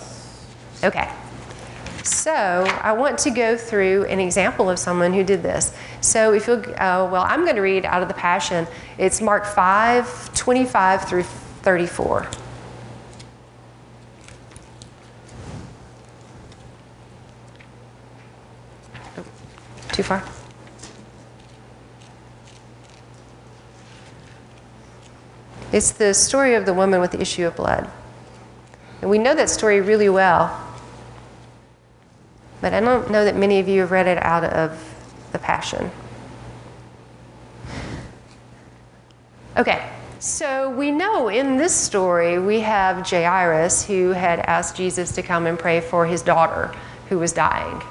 Okay. 0.83 1.11
So 2.03 2.33
I 2.33 2.93
want 2.93 3.19
to 3.19 3.29
go 3.29 3.55
through 3.55 4.05
an 4.05 4.19
example 4.19 4.69
of 4.69 4.79
someone 4.79 5.13
who 5.13 5.23
did 5.23 5.43
this. 5.43 5.73
So 6.01 6.33
if 6.33 6.47
you, 6.47 6.53
uh, 6.53 7.07
well, 7.11 7.23
I'm 7.27 7.43
going 7.43 7.55
to 7.55 7.61
read 7.61 7.85
out 7.85 8.01
of 8.01 8.07
the 8.07 8.13
Passion. 8.13 8.67
It's 8.97 9.21
Mark 9.21 9.45
5, 9.45 10.33
25 10.33 11.05
through 11.05 11.23
34. 11.23 12.27
too 19.91 20.03
far? 20.03 20.23
It's 25.71 25.91
the 25.91 26.13
story 26.13 26.55
of 26.55 26.65
the 26.65 26.73
woman 26.73 27.01
with 27.01 27.11
the 27.11 27.21
issue 27.21 27.45
of 27.45 27.55
blood. 27.55 27.89
And 29.01 29.09
we 29.09 29.17
know 29.17 29.35
that 29.35 29.49
story 29.49 29.81
really 29.81 30.09
well 30.09 30.70
but 32.61 32.73
I 32.73 32.79
don't 32.79 33.11
know 33.11 33.25
that 33.25 33.35
many 33.35 33.59
of 33.59 33.67
you 33.67 33.81
have 33.81 33.91
read 33.91 34.07
it 34.07 34.21
out 34.23 34.43
of 34.43 34.79
the 35.31 35.39
Passion. 35.39 35.91
Okay, 39.57 39.89
so 40.19 40.69
we 40.69 40.91
know 40.91 41.27
in 41.27 41.57
this 41.57 41.75
story 41.75 42.39
we 42.39 42.61
have 42.61 43.09
Jairus 43.09 43.83
who 43.83 44.11
had 44.11 44.39
asked 44.39 44.75
Jesus 44.77 45.11
to 45.13 45.21
come 45.21 45.45
and 45.47 45.59
pray 45.59 45.81
for 45.81 46.05
his 46.05 46.21
daughter 46.21 46.73
who 47.09 47.19
was 47.19 47.33
dying. 47.33 47.81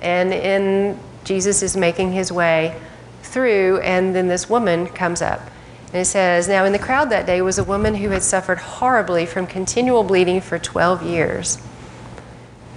And 0.00 0.32
in 0.32 0.98
Jesus 1.24 1.62
is 1.62 1.76
making 1.76 2.12
his 2.12 2.30
way 2.30 2.80
through, 3.22 3.80
and 3.80 4.14
then 4.14 4.28
this 4.28 4.48
woman 4.48 4.86
comes 4.86 5.20
up. 5.20 5.40
And 5.88 5.96
it 5.96 6.06
says, 6.06 6.48
Now 6.48 6.64
in 6.64 6.72
the 6.72 6.78
crowd 6.78 7.10
that 7.10 7.26
day 7.26 7.42
was 7.42 7.58
a 7.58 7.64
woman 7.64 7.96
who 7.96 8.10
had 8.10 8.22
suffered 8.22 8.58
horribly 8.58 9.26
from 9.26 9.46
continual 9.46 10.04
bleeding 10.04 10.40
for 10.40 10.58
12 10.58 11.02
years. 11.02 11.58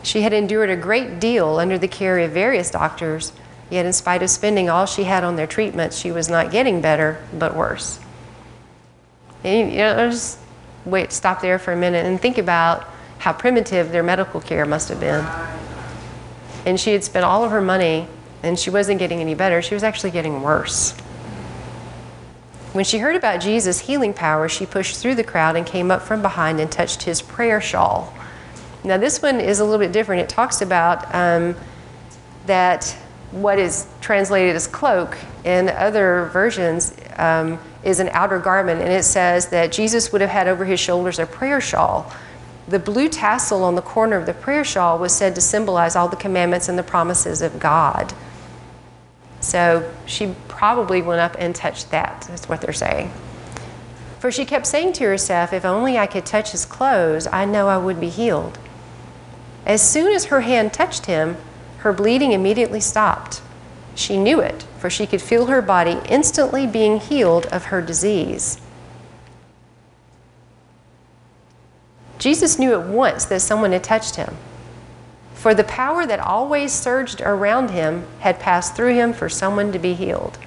She 0.03 0.21
had 0.21 0.33
endured 0.33 0.69
a 0.69 0.75
great 0.75 1.19
deal 1.19 1.57
under 1.57 1.77
the 1.77 1.87
care 1.87 2.19
of 2.19 2.31
various 2.31 2.71
doctors, 2.71 3.33
yet, 3.69 3.85
in 3.85 3.93
spite 3.93 4.23
of 4.23 4.29
spending 4.29 4.69
all 4.69 4.85
she 4.85 5.03
had 5.03 5.23
on 5.23 5.35
their 5.35 5.47
treatments, 5.47 5.97
she 5.97 6.11
was 6.11 6.29
not 6.29 6.51
getting 6.51 6.81
better, 6.81 7.21
but 7.33 7.55
worse. 7.55 7.99
And, 9.43 9.71
you 9.71 9.79
know, 9.79 10.09
just 10.09 10.39
wait, 10.85 11.11
stop 11.11 11.41
there 11.41 11.59
for 11.59 11.73
a 11.73 11.75
minute 11.75 12.05
and 12.05 12.19
think 12.19 12.37
about 12.37 12.87
how 13.19 13.33
primitive 13.33 13.91
their 13.91 14.03
medical 14.03 14.39
care 14.39 14.65
must 14.65 14.89
have 14.89 14.99
been. 14.99 15.25
And 16.65 16.79
she 16.79 16.91
had 16.91 17.03
spent 17.03 17.25
all 17.25 17.43
of 17.43 17.51
her 17.51 17.61
money 17.61 18.07
and 18.43 18.57
she 18.57 18.69
wasn't 18.69 18.99
getting 18.99 19.19
any 19.19 19.35
better, 19.35 19.61
she 19.61 19.73
was 19.73 19.83
actually 19.83 20.11
getting 20.11 20.41
worse. 20.41 20.91
When 22.73 22.85
she 22.85 22.99
heard 22.99 23.15
about 23.15 23.41
Jesus' 23.41 23.79
healing 23.79 24.13
power, 24.13 24.47
she 24.47 24.65
pushed 24.65 24.97
through 24.97 25.15
the 25.15 25.23
crowd 25.23 25.55
and 25.55 25.65
came 25.65 25.89
up 25.89 26.01
from 26.03 26.21
behind 26.21 26.59
and 26.59 26.71
touched 26.71 27.03
his 27.03 27.21
prayer 27.21 27.59
shawl. 27.59 28.13
Now, 28.83 28.97
this 28.97 29.21
one 29.21 29.39
is 29.39 29.59
a 29.59 29.65
little 29.65 29.79
bit 29.79 29.91
different. 29.91 30.21
It 30.21 30.29
talks 30.29 30.61
about 30.61 31.13
um, 31.13 31.55
that 32.45 32.95
what 33.31 33.59
is 33.59 33.87
translated 33.99 34.55
as 34.55 34.67
cloak 34.67 35.17
in 35.43 35.69
other 35.69 36.29
versions 36.31 36.95
um, 37.17 37.59
is 37.83 37.99
an 37.99 38.09
outer 38.09 38.39
garment, 38.39 38.81
and 38.81 38.91
it 38.91 39.03
says 39.03 39.47
that 39.47 39.71
Jesus 39.71 40.11
would 40.11 40.21
have 40.21 40.29
had 40.29 40.47
over 40.47 40.65
his 40.65 40.79
shoulders 40.79 41.19
a 41.19 41.25
prayer 41.25 41.59
shawl. 41.59 42.11
The 42.67 42.79
blue 42.79 43.07
tassel 43.07 43.63
on 43.63 43.75
the 43.75 43.81
corner 43.81 44.17
of 44.17 44.25
the 44.25 44.33
prayer 44.33 44.63
shawl 44.63 44.99
was 44.99 45.13
said 45.13 45.35
to 45.35 45.41
symbolize 45.41 45.95
all 45.95 46.07
the 46.07 46.17
commandments 46.17 46.67
and 46.67 46.77
the 46.77 46.83
promises 46.83 47.41
of 47.41 47.59
God. 47.59 48.13
So 49.39 49.89
she 50.05 50.35
probably 50.47 51.01
went 51.01 51.21
up 51.21 51.35
and 51.39 51.55
touched 51.55 51.91
that. 51.91 52.25
That's 52.29 52.49
what 52.49 52.61
they're 52.61 52.73
saying. 52.73 53.11
For 54.19 54.31
she 54.31 54.45
kept 54.45 54.65
saying 54.65 54.93
to 54.93 55.05
herself, 55.05 55.53
If 55.53 55.63
only 55.63 55.97
I 55.97 56.07
could 56.07 56.25
touch 56.25 56.51
his 56.51 56.65
clothes, 56.65 57.27
I 57.31 57.45
know 57.45 57.67
I 57.67 57.77
would 57.77 57.99
be 57.99 58.09
healed. 58.09 58.57
As 59.67 59.81
soon 59.81 60.13
as 60.13 60.25
her 60.25 60.41
hand 60.41 60.71
touched 60.71 61.07
him, 61.07 61.35
her 61.79 61.91
bleeding 61.91 62.31
immediately 62.31 62.79
stopped. 62.79 63.41
She 63.95 64.17
knew 64.17 64.39
it, 64.39 64.63
for 64.79 64.89
she 64.89 65.05
could 65.05 65.21
feel 65.21 65.47
her 65.47 65.61
body 65.61 65.99
instantly 66.07 66.65
being 66.65 67.01
healed 67.01 67.47
of 67.47 67.65
her 67.65 67.81
disease. 67.81 68.61
Jesus 72.17 72.57
knew 72.57 72.71
at 72.79 72.87
once 72.87 73.25
that 73.25 73.41
someone 73.41 73.73
had 73.73 73.83
touched 73.83 74.15
him, 74.15 74.37
for 75.33 75.53
the 75.53 75.65
power 75.65 76.05
that 76.05 76.21
always 76.21 76.71
surged 76.71 77.19
around 77.19 77.71
him 77.71 78.05
had 78.19 78.39
passed 78.39 78.73
through 78.73 78.93
him 78.93 79.11
for 79.11 79.27
someone 79.27 79.73
to 79.73 79.79
be 79.79 79.93
healed. 79.93 80.37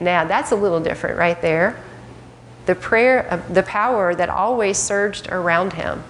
Now, 0.00 0.24
that's 0.24 0.50
a 0.50 0.56
little 0.56 0.80
different 0.80 1.18
right 1.18 1.40
there. 1.42 1.78
The 2.64 2.74
prayer, 2.74 3.44
the 3.50 3.62
power 3.62 4.14
that 4.14 4.30
always 4.30 4.78
surged 4.78 5.28
around 5.28 5.74
him 5.74 6.02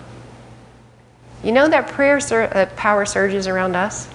you 1.42 1.52
know 1.52 1.68
that 1.68 1.88
prayer 1.88 2.20
sur- 2.20 2.50
uh, 2.52 2.66
power 2.76 3.06
surges 3.06 3.46
around 3.46 3.76
us? 3.76 4.08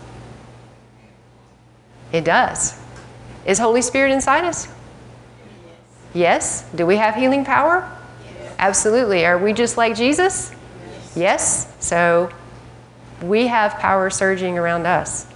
It 2.12 2.24
does. 2.24 2.80
Is 3.46 3.60
Holy 3.60 3.82
Spirit 3.82 4.12
inside 4.12 4.44
us? 4.44 4.68
Yes. 6.14 6.64
yes. 6.64 6.66
Do 6.76 6.86
we 6.86 6.98
have 6.98 7.16
healing 7.16 7.44
power? 7.44 7.90
Yes. 8.40 8.56
Absolutely. 8.60 9.26
Are 9.26 9.38
we 9.38 9.54
just 9.54 9.78
like 9.78 9.96
Jesus? 9.96 10.52
Yes. 11.16 11.16
yes. 11.16 11.74
So 11.80 12.32
we 13.22 13.48
have 13.48 13.74
power 13.80 14.10
surging 14.10 14.58
around 14.58 14.86
us. 14.86 15.28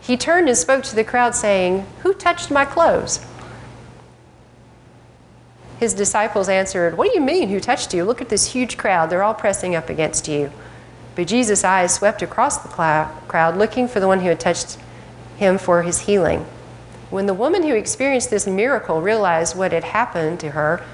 he 0.00 0.16
turned 0.16 0.48
and 0.48 0.56
spoke 0.56 0.84
to 0.84 0.94
the 0.94 1.04
crowd, 1.04 1.34
saying, 1.34 1.84
Who 2.02 2.14
touched 2.14 2.50
my 2.50 2.64
clothes? 2.64 3.24
His 5.78 5.94
disciples 5.94 6.48
answered, 6.48 6.96
What 6.96 7.10
do 7.10 7.18
you 7.18 7.24
mean, 7.24 7.48
who 7.48 7.60
touched 7.60 7.92
you? 7.92 8.04
Look 8.04 8.20
at 8.20 8.28
this 8.28 8.52
huge 8.52 8.78
crowd. 8.78 9.10
They're 9.10 9.22
all 9.22 9.34
pressing 9.34 9.74
up 9.74 9.88
against 9.88 10.28
you. 10.28 10.50
But 11.16 11.26
Jesus' 11.26 11.64
eyes 11.64 11.94
swept 11.94 12.20
across 12.20 12.58
the 12.58 12.68
crowd, 12.68 13.56
looking 13.56 13.88
for 13.88 14.00
the 14.00 14.06
one 14.06 14.20
who 14.20 14.28
had 14.28 14.38
touched 14.38 14.78
him 15.38 15.56
for 15.58 15.82
his 15.82 16.00
healing. 16.00 16.46
When 17.08 17.26
the 17.26 17.34
woman 17.34 17.62
who 17.62 17.74
experienced 17.74 18.30
this 18.30 18.46
miracle 18.46 19.00
realized 19.00 19.56
what 19.56 19.72
had 19.72 19.84
happened 19.84 20.38
to 20.40 20.50
her, 20.50 20.84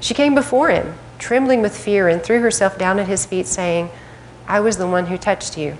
she 0.00 0.12
came 0.12 0.34
before 0.34 0.68
him, 0.68 0.94
trembling 1.18 1.62
with 1.62 1.76
fear, 1.76 2.08
and 2.08 2.22
threw 2.22 2.40
herself 2.40 2.78
down 2.78 2.98
at 2.98 3.08
his 3.08 3.24
feet, 3.24 3.46
saying, 3.46 3.90
I 4.46 4.60
was 4.60 4.76
the 4.76 4.86
one 4.86 5.06
who 5.06 5.16
touched 5.16 5.56
you. 5.56 5.78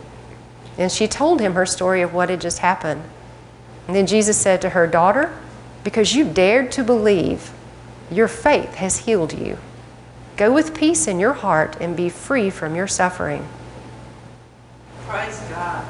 And 0.79 0.91
she 0.91 1.07
told 1.07 1.41
him 1.41 1.53
her 1.53 1.67
story 1.67 2.01
of 2.01 2.15
what 2.15 2.31
had 2.31 2.41
just 2.41 2.61
happened. 2.61 3.03
And 3.87 3.95
then 3.95 4.07
Jesus 4.07 4.39
said 4.39 4.63
to 4.63 4.71
her, 4.71 4.87
Daughter, 4.87 5.33
because 5.85 6.15
you 6.15 6.25
dared 6.25 6.73
to 6.73 6.85
believe, 6.85 7.53
your 8.11 8.29
faith 8.29 8.77
has 8.77 8.99
healed 9.01 9.33
you. 9.33 9.59
Go 10.37 10.53
with 10.53 10.75
peace 10.75 11.07
in 11.07 11.19
your 11.19 11.33
heart 11.35 11.77
and 11.81 11.97
be 11.97 12.09
free 12.09 12.49
from 12.49 12.75
your 12.75 12.87
suffering. 12.87 13.47
Praise 15.09 15.41
God. 15.49 15.87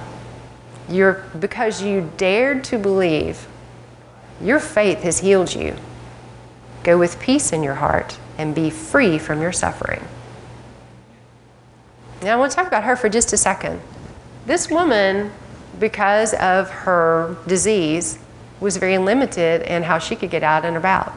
You're, 0.88 1.24
because 1.38 1.82
you 1.82 2.10
dared 2.16 2.62
to 2.64 2.78
believe, 2.78 3.48
your 4.40 4.60
faith 4.60 5.02
has 5.02 5.18
healed 5.18 5.52
you. 5.52 5.76
Go 6.84 6.96
with 6.96 7.18
peace 7.18 7.52
in 7.52 7.64
your 7.64 7.74
heart 7.74 8.16
and 8.38 8.54
be 8.54 8.70
free 8.70 9.18
from 9.18 9.42
your 9.42 9.50
suffering. 9.50 10.04
Now, 12.22 12.34
I 12.34 12.36
want 12.36 12.52
to 12.52 12.56
talk 12.56 12.68
about 12.68 12.84
her 12.84 12.94
for 12.94 13.08
just 13.08 13.32
a 13.32 13.36
second. 13.36 13.80
This 14.46 14.70
woman, 14.70 15.32
because 15.80 16.32
of 16.34 16.70
her 16.70 17.36
disease, 17.48 18.20
was 18.60 18.76
very 18.76 18.98
limited 18.98 19.62
in 19.62 19.82
how 19.82 19.98
she 19.98 20.14
could 20.14 20.30
get 20.30 20.44
out 20.44 20.64
and 20.64 20.76
about. 20.76 21.12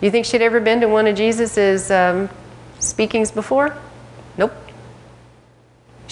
You 0.00 0.10
think 0.10 0.24
she'd 0.24 0.42
ever 0.42 0.58
been 0.58 0.80
to 0.80 0.88
one 0.88 1.06
of 1.06 1.16
Jesus's 1.16 1.90
um, 1.90 2.30
speakings 2.78 3.30
before? 3.30 3.76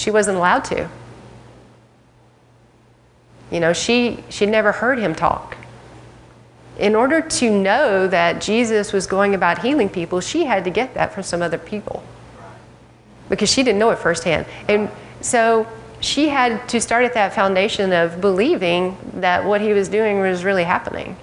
She 0.01 0.11
wasn't 0.11 0.39
allowed 0.39 0.65
to. 0.65 0.89
You 3.51 3.61
know, 3.61 3.75
she 3.75 4.25
she 4.31 4.47
never 4.47 4.73
heard 4.73 4.99
him 4.99 5.15
talk. 5.15 5.59
In 6.79 6.95
order 6.95 7.21
to 7.21 7.51
know 7.51 8.09
that 8.09 8.41
Jesus 8.41 8.95
was 8.95 9.07
going 9.07 9.35
about 9.35 9.59
healing 9.59 9.91
people, 9.91 10.23
she 10.23 10.47
had 10.47 10.65
to 10.65 10.71
get 10.71 10.95
that 10.95 11.13
from 11.13 11.23
some 11.23 11.43
other 11.43 11.59
people. 11.59 12.03
Because 13.29 13.53
she 13.53 13.63
didn't 13.63 13.79
know 13.79 13.91
it 13.91 13.99
firsthand. 13.99 14.47
And 14.69 14.89
so 15.21 15.67
she 16.01 16.31
had 16.31 16.67
to 16.71 16.81
start 16.81 17.05
at 17.05 17.13
that 17.13 17.35
foundation 17.35 17.93
of 17.93 18.23
believing 18.23 18.97
that 19.17 19.45
what 19.45 19.61
he 19.61 19.75
was 19.75 19.91
doing 19.91 20.21
was 20.21 20.45
really 20.45 20.65
happening. 20.65 21.15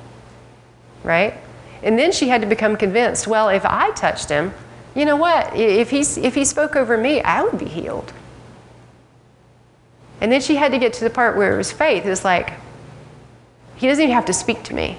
Right? 1.04 1.34
And 1.82 1.98
then 1.98 2.12
she 2.12 2.28
had 2.30 2.42
to 2.42 2.48
become 2.48 2.76
convinced 2.76 3.26
well, 3.26 3.50
if 3.50 3.66
I 3.66 3.90
touched 3.94 4.30
him, 4.30 4.54
you 4.94 5.06
know 5.06 5.16
what? 5.16 5.56
If, 5.56 5.90
he's, 5.90 6.16
if 6.16 6.36
he 6.36 6.46
spoke 6.46 6.76
over 6.76 6.96
me, 6.96 7.24
I 7.24 7.42
would 7.42 7.58
be 7.58 7.66
healed. 7.66 8.14
And 10.20 10.32
then 10.32 10.42
she 10.42 10.56
had 10.56 10.72
to 10.72 10.80
get 10.80 10.94
to 10.94 11.04
the 11.04 11.10
part 11.10 11.38
where 11.38 11.54
it 11.54 11.58
was 11.58 11.72
faith. 11.72 12.06
It's 12.06 12.26
like, 12.26 12.54
he 13.76 13.88
doesn't 13.88 14.04
even 14.04 14.16
have 14.16 14.26
to 14.26 14.34
speak 14.34 14.64
to 14.64 14.74
me. 14.74 14.98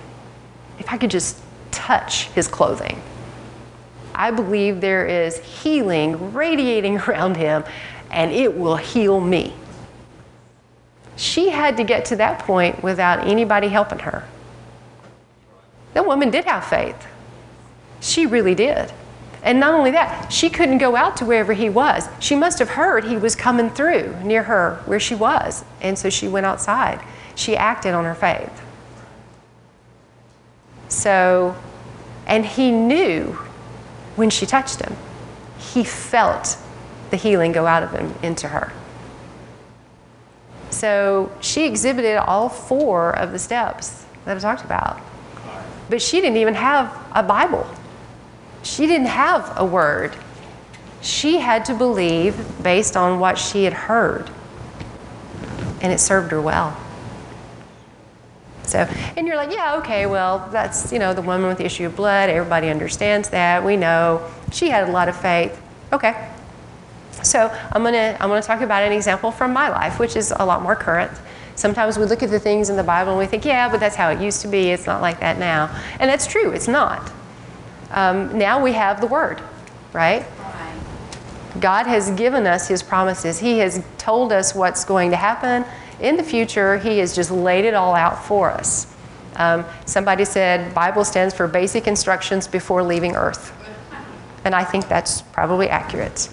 If 0.78 0.92
I 0.92 0.96
could 0.96 1.10
just 1.10 1.40
touch 1.70 2.28
his 2.28 2.46
clothing, 2.46 3.02
I 4.14 4.30
believe 4.30 4.80
there 4.80 5.06
is 5.06 5.38
healing 5.38 6.32
radiating 6.32 6.98
around 7.08 7.36
him, 7.36 7.64
and 8.10 8.32
it 8.32 8.56
will 8.56 8.76
heal 8.76 9.20
me. 9.20 9.54
She 11.16 11.50
had 11.50 11.76
to 11.78 11.84
get 11.84 12.04
to 12.06 12.16
that 12.16 12.40
point 12.40 12.82
without 12.82 13.26
anybody 13.26 13.68
helping 13.68 13.98
her. 14.00 14.24
That 15.94 16.06
woman 16.06 16.30
did 16.30 16.44
have 16.44 16.64
faith. 16.64 17.06
She 18.00 18.24
really 18.24 18.54
did. 18.54 18.92
And 19.48 19.60
not 19.60 19.72
only 19.72 19.92
that, 19.92 20.30
she 20.30 20.50
couldn't 20.50 20.76
go 20.76 20.94
out 20.94 21.16
to 21.16 21.24
wherever 21.24 21.54
he 21.54 21.70
was. 21.70 22.06
She 22.20 22.36
must 22.36 22.58
have 22.58 22.68
heard 22.68 23.04
he 23.04 23.16
was 23.16 23.34
coming 23.34 23.70
through 23.70 24.14
near 24.22 24.42
her 24.42 24.82
where 24.84 25.00
she 25.00 25.14
was. 25.14 25.64
And 25.80 25.98
so 25.98 26.10
she 26.10 26.28
went 26.28 26.44
outside. 26.44 27.02
She 27.34 27.56
acted 27.56 27.94
on 27.94 28.04
her 28.04 28.14
faith. 28.14 28.52
So, 30.88 31.56
and 32.26 32.44
he 32.44 32.70
knew 32.70 33.38
when 34.16 34.28
she 34.28 34.44
touched 34.44 34.82
him, 34.82 34.94
he 35.56 35.82
felt 35.82 36.58
the 37.08 37.16
healing 37.16 37.52
go 37.52 37.64
out 37.66 37.82
of 37.82 37.92
him 37.92 38.14
into 38.22 38.48
her. 38.48 38.70
So 40.68 41.32
she 41.40 41.64
exhibited 41.64 42.18
all 42.18 42.50
four 42.50 43.16
of 43.16 43.32
the 43.32 43.38
steps 43.38 44.04
that 44.26 44.36
I 44.36 44.40
talked 44.40 44.66
about. 44.66 45.00
But 45.88 46.02
she 46.02 46.20
didn't 46.20 46.36
even 46.36 46.52
have 46.52 46.94
a 47.12 47.22
Bible. 47.22 47.66
She 48.62 48.86
didn't 48.86 49.06
have 49.06 49.52
a 49.56 49.64
word. 49.64 50.14
She 51.00 51.38
had 51.38 51.64
to 51.66 51.74
believe 51.74 52.62
based 52.62 52.96
on 52.96 53.20
what 53.20 53.38
she 53.38 53.64
had 53.64 53.72
heard. 53.72 54.30
And 55.80 55.92
it 55.92 56.00
served 56.00 56.32
her 56.32 56.40
well. 56.40 56.76
So, 58.64 58.80
and 59.16 59.26
you're 59.26 59.36
like, 59.36 59.50
yeah, 59.50 59.76
okay, 59.76 60.06
well, 60.06 60.46
that's, 60.50 60.92
you 60.92 60.98
know, 60.98 61.14
the 61.14 61.22
woman 61.22 61.48
with 61.48 61.58
the 61.58 61.64
issue 61.64 61.86
of 61.86 61.96
blood. 61.96 62.28
Everybody 62.28 62.68
understands 62.68 63.30
that. 63.30 63.64
We 63.64 63.76
know. 63.76 64.28
She 64.52 64.68
had 64.68 64.88
a 64.88 64.92
lot 64.92 65.08
of 65.08 65.16
faith. 65.18 65.58
Okay. 65.92 66.28
So, 67.22 67.48
I'm 67.72 67.82
going 67.82 67.94
to 67.94 68.16
I'm 68.22 68.28
going 68.28 68.40
to 68.42 68.46
talk 68.46 68.60
about 68.60 68.82
an 68.82 68.92
example 68.92 69.30
from 69.30 69.52
my 69.52 69.70
life, 69.70 69.98
which 69.98 70.16
is 70.16 70.32
a 70.36 70.44
lot 70.44 70.62
more 70.62 70.76
current. 70.76 71.10
Sometimes 71.54 71.98
we 71.98 72.04
look 72.04 72.22
at 72.22 72.30
the 72.30 72.38
things 72.38 72.70
in 72.70 72.76
the 72.76 72.84
Bible 72.84 73.12
and 73.12 73.18
we 73.18 73.26
think, 73.26 73.44
yeah, 73.44 73.68
but 73.68 73.80
that's 73.80 73.96
how 73.96 74.10
it 74.10 74.20
used 74.20 74.42
to 74.42 74.48
be. 74.48 74.68
It's 74.68 74.86
not 74.86 75.00
like 75.00 75.18
that 75.20 75.38
now. 75.38 75.74
And 75.98 76.08
that's 76.08 76.26
true, 76.26 76.52
it's 76.52 76.68
not. 76.68 77.10
Um, 77.90 78.36
now 78.38 78.62
we 78.62 78.72
have 78.72 79.00
the 79.00 79.06
Word, 79.06 79.40
right? 79.92 80.26
God 81.60 81.86
has 81.86 82.10
given 82.12 82.46
us 82.46 82.68
His 82.68 82.82
promises. 82.82 83.38
He 83.38 83.58
has 83.58 83.82
told 83.96 84.32
us 84.32 84.54
what's 84.54 84.84
going 84.84 85.10
to 85.10 85.16
happen 85.16 85.64
in 86.00 86.16
the 86.16 86.22
future. 86.22 86.78
He 86.78 86.98
has 86.98 87.14
just 87.14 87.30
laid 87.30 87.64
it 87.64 87.74
all 87.74 87.94
out 87.94 88.24
for 88.24 88.50
us. 88.50 88.94
Um, 89.36 89.64
somebody 89.86 90.24
said 90.24 90.74
Bible 90.74 91.04
stands 91.04 91.34
for 91.34 91.46
basic 91.46 91.86
instructions 91.86 92.46
before 92.46 92.82
leaving 92.82 93.16
Earth. 93.16 93.52
And 94.44 94.54
I 94.54 94.64
think 94.64 94.88
that's 94.88 95.22
probably 95.22 95.68
accurate. 95.68 96.28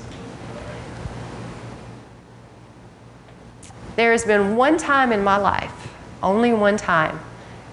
There 3.96 4.12
has 4.12 4.26
been 4.26 4.56
one 4.56 4.78
time 4.78 5.12
in 5.12 5.24
my 5.24 5.38
life, 5.38 5.94
only 6.22 6.54
one 6.54 6.78
time, 6.78 7.20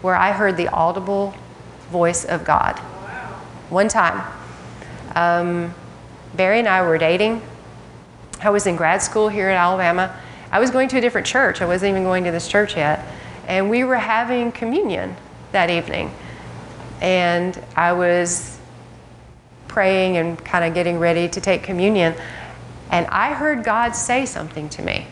where 0.02 0.14
I 0.14 0.32
heard 0.32 0.56
the 0.56 0.68
audible 0.68 1.34
voice 1.90 2.24
of 2.24 2.44
God. 2.44 2.80
One 3.72 3.88
time. 3.88 4.22
Um, 5.14 5.74
Barry 6.34 6.58
and 6.58 6.68
I 6.68 6.82
were 6.82 6.98
dating. 6.98 7.40
I 8.42 8.50
was 8.50 8.66
in 8.66 8.76
grad 8.76 9.00
school 9.00 9.30
here 9.30 9.48
in 9.48 9.56
Alabama. 9.56 10.14
I 10.50 10.60
was 10.60 10.70
going 10.70 10.90
to 10.90 10.98
a 10.98 11.00
different 11.00 11.26
church. 11.26 11.62
I 11.62 11.64
wasn't 11.64 11.92
even 11.92 12.02
going 12.02 12.24
to 12.24 12.30
this 12.30 12.48
church 12.48 12.76
yet. 12.76 13.02
And 13.48 13.70
we 13.70 13.84
were 13.84 13.96
having 13.96 14.52
communion 14.52 15.16
that 15.52 15.70
evening. 15.70 16.14
And 17.00 17.58
I 17.74 17.94
was 17.94 18.58
praying 19.68 20.18
and 20.18 20.36
kind 20.44 20.66
of 20.66 20.74
getting 20.74 20.98
ready 20.98 21.26
to 21.30 21.40
take 21.40 21.62
communion. 21.62 22.14
And 22.90 23.06
I 23.06 23.32
heard 23.32 23.64
God 23.64 23.96
say 23.96 24.26
something 24.26 24.68
to 24.68 24.82
me. 24.82 25.06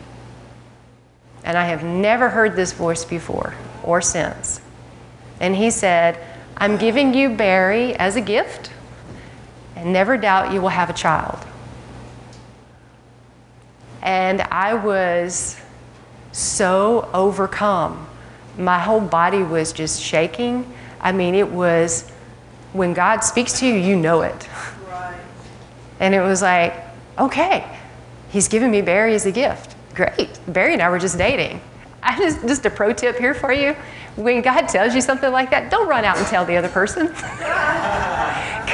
And 1.45 1.57
I 1.57 1.65
have 1.65 1.83
never 1.83 2.29
heard 2.29 2.57
this 2.57 2.73
voice 2.73 3.07
before 3.07 3.55
or 3.83 4.03
since. 4.03 4.61
And 5.41 5.57
he 5.57 5.71
said, 5.71 6.23
I'm 6.61 6.77
giving 6.77 7.15
you 7.15 7.31
Barry 7.31 7.97
as 7.97 8.17
a 8.17 8.21
gift, 8.21 8.71
and 9.77 9.95
never 9.95 10.19
doubt 10.19 10.53
you 10.53 10.61
will 10.61 10.69
have 10.69 10.91
a 10.91 10.93
child. 10.93 11.39
And 14.03 14.43
I 14.43 14.75
was 14.75 15.59
so 16.33 17.09
overcome. 17.15 18.07
My 18.59 18.79
whole 18.79 19.01
body 19.01 19.43
was 19.43 19.73
just 19.73 20.03
shaking. 20.03 20.71
I 21.01 21.13
mean, 21.13 21.35
it 21.35 21.49
was 21.49 22.11
when 22.75 22.93
God 22.93 23.21
speaks 23.21 23.59
to 23.61 23.67
you, 23.67 23.75
you 23.75 23.97
know 23.97 24.21
it. 24.21 24.49
Right. 24.87 25.19
And 25.99 26.15
it 26.15 26.21
was 26.21 26.43
like, 26.43 26.75
okay, 27.19 27.67
he's 28.29 28.49
giving 28.49 28.71
me 28.71 28.83
Barry 28.83 29.15
as 29.15 29.25
a 29.25 29.33
gift. 29.33 29.77
Great. 29.95 30.39
Barry 30.47 30.75
and 30.75 30.83
I 30.83 30.91
were 30.91 30.99
just 30.99 31.17
dating. 31.17 31.63
I 32.03 32.17
just, 32.19 32.43
just 32.47 32.67
a 32.67 32.71
pro 32.71 32.93
tip 32.93 33.19
here 33.19 33.35
for 33.35 33.53
you. 33.53 33.75
When 34.21 34.43
God 34.43 34.69
tells 34.69 34.95
you 34.95 35.01
something 35.01 35.33
like 35.33 35.51
that, 35.51 35.71
don't 35.71 35.89
run 35.89 36.05
out 36.05 36.19
and 36.19 36.27
tell 36.27 36.45
the 36.45 36.57
other 36.57 36.69
person. 36.69 37.13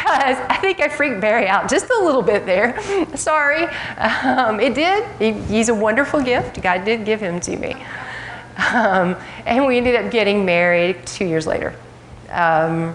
Because 0.06 0.38
I 0.48 0.58
think 0.60 0.78
I 0.80 0.88
freaked 0.88 1.20
Barry 1.20 1.48
out 1.48 1.68
just 1.68 1.90
a 1.90 2.04
little 2.04 2.22
bit 2.22 2.46
there. 2.46 2.78
Sorry. 3.16 3.64
Um, 3.96 4.60
it 4.60 4.74
did. 4.74 5.04
He, 5.18 5.32
he's 5.52 5.68
a 5.68 5.74
wonderful 5.74 6.22
gift. 6.22 6.62
God 6.62 6.84
did 6.84 7.04
give 7.04 7.20
him 7.20 7.40
to 7.40 7.56
me. 7.56 7.74
Um, 8.72 9.16
and 9.46 9.66
we 9.66 9.78
ended 9.78 9.96
up 9.96 10.12
getting 10.12 10.44
married 10.44 11.04
two 11.06 11.24
years 11.24 11.44
later. 11.44 11.74
Um, 12.30 12.94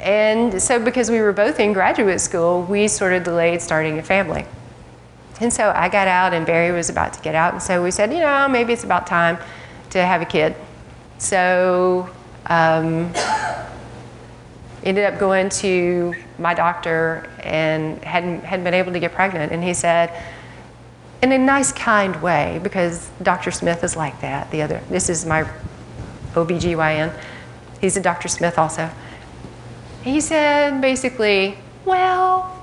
and 0.00 0.60
so, 0.60 0.82
because 0.82 1.10
we 1.10 1.20
were 1.20 1.32
both 1.32 1.60
in 1.60 1.72
graduate 1.72 2.20
school, 2.20 2.62
we 2.62 2.88
sort 2.88 3.12
of 3.12 3.22
delayed 3.22 3.62
starting 3.62 3.98
a 3.98 4.02
family. 4.02 4.46
And 5.40 5.52
so 5.52 5.72
I 5.76 5.88
got 5.88 6.08
out, 6.08 6.34
and 6.34 6.44
Barry 6.44 6.72
was 6.72 6.90
about 6.90 7.12
to 7.14 7.20
get 7.22 7.34
out, 7.34 7.52
and 7.52 7.62
so 7.62 7.82
we 7.82 7.90
said, 7.90 8.12
you 8.12 8.20
know, 8.20 8.48
maybe 8.48 8.72
it's 8.72 8.84
about 8.84 9.06
time 9.06 9.38
to 9.90 10.04
have 10.04 10.22
a 10.22 10.26
kid. 10.26 10.56
So, 11.18 12.08
um, 12.46 13.12
ended 14.84 15.04
up 15.04 15.18
going 15.18 15.48
to 15.48 16.14
my 16.38 16.54
doctor 16.54 17.28
and 17.40 18.02
hadn't, 18.04 18.44
hadn't 18.44 18.64
been 18.64 18.74
able 18.74 18.92
to 18.92 19.00
get 19.00 19.12
pregnant. 19.12 19.50
And 19.50 19.64
he 19.64 19.74
said, 19.74 20.22
in 21.22 21.32
a 21.32 21.38
nice, 21.38 21.72
kind 21.72 22.20
way, 22.20 22.60
because 22.62 23.10
Dr. 23.22 23.50
Smith 23.50 23.82
is 23.82 23.96
like 23.96 24.20
that. 24.20 24.50
The 24.50 24.60
other, 24.60 24.82
this 24.90 25.08
is 25.08 25.24
my 25.24 25.48
OBGYN. 26.34 27.18
He's 27.80 27.96
a 27.96 28.00
Dr. 28.02 28.28
Smith 28.28 28.58
also. 28.58 28.90
He 30.02 30.20
said 30.20 30.82
basically, 30.82 31.56
well, 31.86 32.62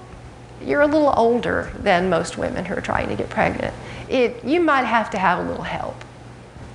you're 0.63 0.81
a 0.81 0.87
little 0.87 1.13
older 1.17 1.71
than 1.79 2.07
most 2.07 2.37
women 2.37 2.65
who 2.65 2.75
are 2.75 2.81
trying 2.81 3.07
to 3.09 3.15
get 3.15 3.31
pregnant. 3.31 3.73
It, 4.09 4.45
you 4.45 4.61
might 4.61 4.83
have 4.83 5.09
to 5.11 5.17
have 5.17 5.39
a 5.39 5.49
little 5.49 5.63
help. 5.63 5.95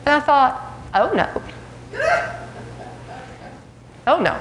And 0.06 0.14
I 0.14 0.20
thought, 0.20 0.74
oh 0.92 1.12
no. 1.14 1.42
Oh 4.08 4.20
no. 4.20 4.40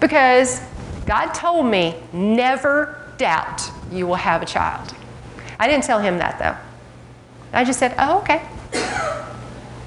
Because 0.00 0.60
God 1.06 1.32
told 1.32 1.66
me, 1.66 1.94
never 2.12 3.12
doubt 3.16 3.62
you 3.92 4.06
will 4.06 4.16
have 4.16 4.42
a 4.42 4.46
child. 4.46 4.92
I 5.60 5.68
didn't 5.68 5.84
tell 5.84 6.00
him 6.00 6.18
that 6.18 6.38
though. 6.40 6.56
I 7.56 7.64
just 7.64 7.78
said, 7.78 7.94
oh, 7.98 8.18
okay. 8.18 8.42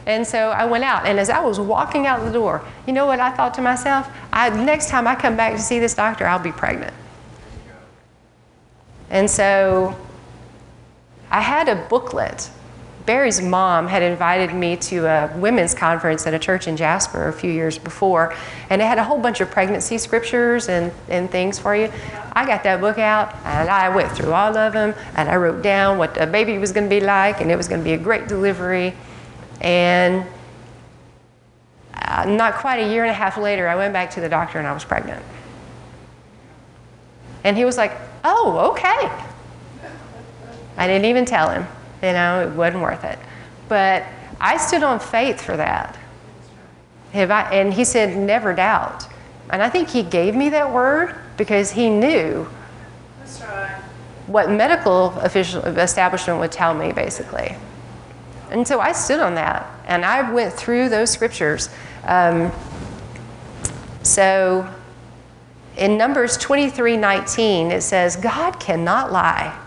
And 0.08 0.26
so 0.28 0.52
I 0.52 0.66
went 0.66 0.84
out, 0.84 1.08
and 1.08 1.20
as 1.20 1.32
I 1.32 1.40
was 1.40 1.60
walking 1.60 2.06
out 2.06 2.24
the 2.24 2.32
door, 2.32 2.64
you 2.86 2.94
know 2.94 3.08
what 3.08 3.20
I 3.20 3.32
thought 3.32 3.56
to 3.56 3.62
myself? 3.64 4.08
I, 4.32 4.52
next 4.52 4.90
time 4.90 5.08
I 5.08 5.16
come 5.16 5.36
back 5.36 5.54
to 5.54 5.60
see 5.60 5.80
this 5.80 5.96
doctor, 5.96 6.28
I'll 6.28 6.38
be 6.38 6.52
pregnant. 6.52 6.94
And 9.10 9.28
so 9.28 9.98
I 11.32 11.42
had 11.42 11.70
a 11.70 11.88
booklet. 11.88 12.52
Barry's 13.06 13.40
mom 13.40 13.88
had 13.88 14.02
invited 14.02 14.54
me 14.54 14.76
to 14.78 15.06
a 15.06 15.38
women's 15.38 15.76
conference 15.76 16.26
at 16.26 16.34
a 16.34 16.40
church 16.40 16.68
in 16.68 16.76
Jasper 16.76 17.28
a 17.28 17.34
few 17.34 17.52
years 17.52 17.78
before, 17.78 18.34
and 18.70 18.82
it 18.82 18.86
had 18.86 18.98
a 18.98 19.04
whole 19.04 19.20
bunch 19.20 19.42
of 19.42 19.52
pregnancy 19.52 19.98
scriptures 19.98 20.70
and, 20.70 20.92
and 21.08 21.30
things 21.30 21.60
for 21.60 21.76
you. 21.76 21.92
I 22.34 22.46
got 22.46 22.64
that 22.64 22.82
book 22.82 22.98
out, 22.98 23.36
and 23.46 23.70
I 23.70 23.90
went 23.90 24.12
through 24.12 24.34
all 24.34 24.58
of 24.58 24.74
them, 24.74 24.96
and 25.16 25.30
I 25.30 25.36
wrote 25.36 25.62
down 25.62 25.98
what 25.98 26.16
the 26.16 26.26
baby 26.26 26.58
was 26.58 26.72
going 26.72 26.90
to 26.90 26.90
be 26.90 27.00
like, 27.00 27.42
and 27.42 27.52
it 27.52 27.56
was 27.56 27.68
going 27.68 27.82
to 27.82 27.86
be 27.86 27.94
a 27.94 27.98
great 27.98 28.28
delivery. 28.28 28.94
And 29.62 30.26
uh, 31.94 32.26
not 32.26 32.56
quite 32.56 32.78
a 32.80 32.90
year 32.92 33.04
and 33.04 33.12
a 33.12 33.14
half 33.14 33.38
later, 33.38 33.68
I 33.68 33.76
went 33.76 33.94
back 33.94 34.12
to 34.12 34.22
the 34.22 34.30
doctor 34.30 34.60
and 34.60 34.68
I 34.68 34.74
was 34.74 34.84
pregnant. 34.84 35.24
And 37.44 37.56
he 37.56 37.66
was 37.66 37.78
like, 37.78 37.94
oh, 38.24 38.72
okay. 38.72 39.12
I 40.78 40.88
didn't 40.88 41.06
even 41.06 41.26
tell 41.26 41.50
him, 41.50 41.68
you 42.06 42.14
know, 42.14 42.48
it 42.48 42.54
wasn't 42.56 42.84
worth 42.84 43.04
it. 43.04 43.18
But 43.68 44.06
I 44.40 44.58
stood 44.58 44.84
on 44.84 45.00
faith 45.00 45.42
for 45.42 45.58
that. 45.58 45.98
Have 47.14 47.32
I, 47.32 47.50
and 47.52 47.74
he 47.74 47.84
said, 47.84 48.16
never 48.16 48.54
doubt. 48.54 49.08
And 49.50 49.64
I 49.64 49.70
think 49.70 49.90
he 49.90 50.04
gave 50.04 50.36
me 50.36 50.50
that 50.50 50.72
word 50.72 51.16
because 51.38 51.72
he 51.72 51.90
knew 51.90 52.48
what 54.28 54.52
medical 54.52 55.18
official 55.20 55.64
establishment 55.64 56.40
would 56.40 56.52
tell 56.52 56.74
me, 56.74 56.92
basically. 56.92 57.56
And 58.52 58.68
so 58.68 58.80
I 58.80 58.92
stood 58.92 59.20
on 59.20 59.36
that, 59.36 59.68
and 59.88 60.06
I 60.06 60.32
went 60.32 60.54
through 60.54 60.90
those 60.90 61.10
scriptures. 61.10 61.70
Um, 62.04 62.52
so 64.04 64.72
in 65.78 65.98
Numbers 65.98 66.38
23 66.38 66.98
19, 66.98 67.72
it 67.72 67.82
says, 67.82 68.16
God 68.16 68.60
cannot 68.60 69.12
lie. 69.12 69.60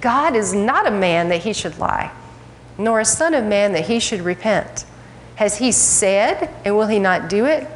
God 0.00 0.34
is 0.36 0.54
not 0.54 0.86
a 0.86 0.90
man 0.90 1.28
that 1.28 1.42
he 1.42 1.52
should 1.52 1.78
lie, 1.78 2.10
nor 2.78 3.00
a 3.00 3.04
son 3.04 3.34
of 3.34 3.44
man 3.44 3.72
that 3.72 3.86
he 3.86 4.00
should 4.00 4.20
repent. 4.20 4.84
Has 5.36 5.58
he 5.58 5.70
said, 5.72 6.50
and 6.64 6.76
will 6.76 6.86
he 6.86 6.98
not 6.98 7.28
do 7.28 7.44
it? 7.44 7.68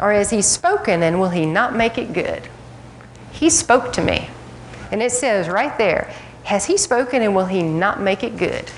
Or 0.00 0.12
has 0.12 0.30
he 0.30 0.42
spoken, 0.42 1.02
and 1.02 1.20
will 1.20 1.30
he 1.30 1.46
not 1.46 1.74
make 1.74 1.98
it 1.98 2.12
good? 2.12 2.48
He 3.32 3.50
spoke 3.50 3.92
to 3.94 4.02
me. 4.02 4.28
And 4.90 5.02
it 5.02 5.12
says 5.12 5.48
right 5.48 5.76
there, 5.78 6.12
Has 6.44 6.66
he 6.66 6.76
spoken, 6.76 7.22
and 7.22 7.34
will 7.34 7.46
he 7.46 7.62
not 7.62 8.00
make 8.00 8.22
it 8.22 8.36
good? 8.36 8.70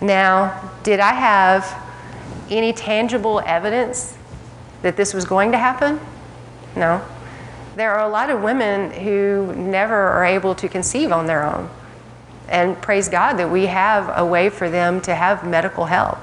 Now, 0.00 0.72
did 0.82 1.00
I 1.00 1.12
have 1.12 1.82
any 2.50 2.72
tangible 2.72 3.40
evidence 3.44 4.16
that 4.82 4.96
this 4.96 5.12
was 5.12 5.24
going 5.24 5.52
to 5.52 5.58
happen? 5.58 6.00
No. 6.76 7.04
There 7.78 7.94
are 7.94 8.04
a 8.04 8.10
lot 8.10 8.28
of 8.28 8.42
women 8.42 8.90
who 8.90 9.54
never 9.54 9.94
are 9.94 10.24
able 10.24 10.56
to 10.56 10.68
conceive 10.68 11.12
on 11.12 11.26
their 11.26 11.44
own. 11.44 11.70
And 12.48 12.76
praise 12.82 13.08
God 13.08 13.34
that 13.34 13.52
we 13.52 13.66
have 13.66 14.10
a 14.18 14.26
way 14.26 14.50
for 14.50 14.68
them 14.68 15.00
to 15.02 15.14
have 15.14 15.46
medical 15.46 15.84
help. 15.84 16.18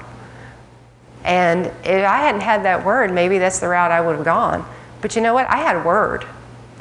And 1.24 1.68
if 1.82 2.04
I 2.04 2.18
hadn't 2.18 2.42
had 2.42 2.66
that 2.66 2.84
word, 2.84 3.10
maybe 3.10 3.38
that's 3.38 3.58
the 3.58 3.68
route 3.68 3.90
I 3.90 4.02
would 4.02 4.16
have 4.16 4.24
gone. 4.26 4.68
But 5.00 5.16
you 5.16 5.22
know 5.22 5.32
what? 5.32 5.48
I 5.48 5.56
had 5.56 5.76
a 5.76 5.82
word. 5.82 6.26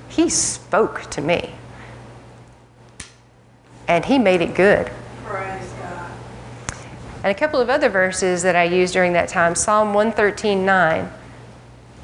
He 0.10 0.30
spoke 0.30 1.10
to 1.12 1.22
me. 1.22 1.56
And 3.88 4.04
he 4.04 4.20
made 4.20 4.42
it 4.42 4.56
good. 4.56 4.92
Praise 5.24 5.72
God. 5.80 6.12
And 7.24 7.32
a 7.32 7.34
couple 7.34 7.62
of 7.62 7.70
other 7.70 7.88
verses 7.88 8.44
that 8.44 8.58
I 8.58 8.66
used 8.66 8.92
during 8.92 9.14
that 9.14 9.30
time 9.30 9.56
Psalm 9.56 9.94
113 9.94 10.66
9. 10.66 11.12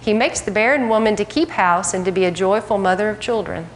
He 0.01 0.15
makes 0.15 0.41
the 0.41 0.51
barren 0.51 0.89
woman 0.89 1.15
to 1.15 1.23
keep 1.23 1.51
house 1.51 1.93
and 1.93 2.03
to 2.05 2.11
be 2.11 2.25
a 2.25 2.31
joyful 2.31 2.79
mother 2.79 3.09
of 3.09 3.19
children. 3.19 3.67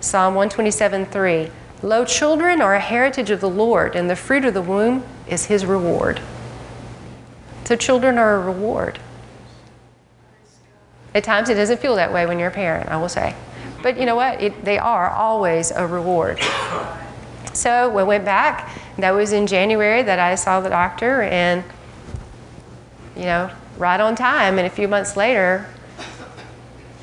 Psalm 0.00 0.34
127 0.34 1.06
3. 1.06 1.50
Lo, 1.82 2.06
children 2.06 2.62
are 2.62 2.74
a 2.74 2.80
heritage 2.80 3.30
of 3.30 3.42
the 3.42 3.48
Lord, 3.48 3.94
and 3.94 4.08
the 4.08 4.16
fruit 4.16 4.46
of 4.46 4.54
the 4.54 4.62
womb 4.62 5.04
is 5.28 5.46
his 5.46 5.66
reward. 5.66 6.20
So, 7.64 7.76
children 7.76 8.16
are 8.16 8.36
a 8.36 8.40
reward. 8.40 8.98
At 11.14 11.24
times, 11.24 11.50
it 11.50 11.54
doesn't 11.54 11.80
feel 11.80 11.96
that 11.96 12.10
way 12.10 12.24
when 12.24 12.38
you're 12.38 12.48
a 12.48 12.52
parent, 12.52 12.88
I 12.88 12.96
will 12.96 13.10
say. 13.10 13.34
But 13.82 13.98
you 13.98 14.06
know 14.06 14.16
what? 14.16 14.40
It, 14.40 14.64
they 14.64 14.78
are 14.78 15.10
always 15.10 15.70
a 15.70 15.86
reward. 15.86 16.40
So, 17.52 17.90
we 17.90 18.02
went 18.02 18.24
back. 18.24 18.70
That 18.98 19.10
was 19.10 19.32
in 19.32 19.46
January 19.46 20.02
that 20.02 20.18
I 20.18 20.34
saw 20.34 20.60
the 20.60 20.70
doctor, 20.70 21.22
and 21.22 21.62
you 23.14 23.24
know, 23.24 23.50
right 23.78 24.00
on 24.00 24.14
time. 24.16 24.58
And 24.58 24.66
a 24.66 24.70
few 24.70 24.88
months 24.88 25.16
later, 25.16 25.66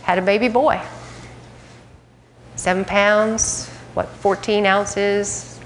had 0.04 0.18
a 0.18 0.22
baby 0.22 0.48
boy. 0.48 0.82
Seven 2.56 2.86
pounds, 2.86 3.70
what, 3.94 4.08
14 4.08 4.66
ounces, 4.66 5.60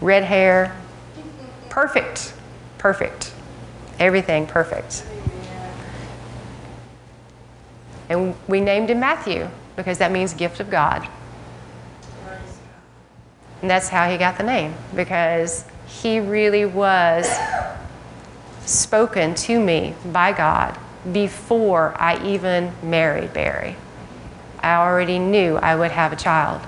red 0.00 0.24
hair. 0.24 0.76
Perfect, 1.68 2.34
perfect. 2.78 3.32
Everything 3.98 4.46
perfect. 4.46 5.04
And 8.08 8.34
we 8.48 8.60
named 8.60 8.90
him 8.90 9.00
Matthew 9.00 9.48
because 9.76 9.98
that 9.98 10.10
means 10.10 10.34
gift 10.34 10.60
of 10.60 10.70
God. 10.70 11.08
And 13.62 13.70
that's 13.70 13.88
how 13.88 14.10
he 14.10 14.16
got 14.16 14.36
the 14.38 14.42
name 14.42 14.74
because 14.96 15.64
he 15.86 16.18
really 16.18 16.64
was 16.64 17.26
spoken 18.66 19.34
to 19.34 19.60
me 19.60 19.94
by 20.06 20.32
God 20.32 20.78
before 21.12 21.94
I 21.96 22.24
even 22.26 22.72
married 22.82 23.32
Barry. 23.32 23.76
I 24.60 24.74
already 24.74 25.18
knew 25.18 25.56
I 25.56 25.74
would 25.74 25.90
have 25.90 26.12
a 26.12 26.16
child. 26.16 26.60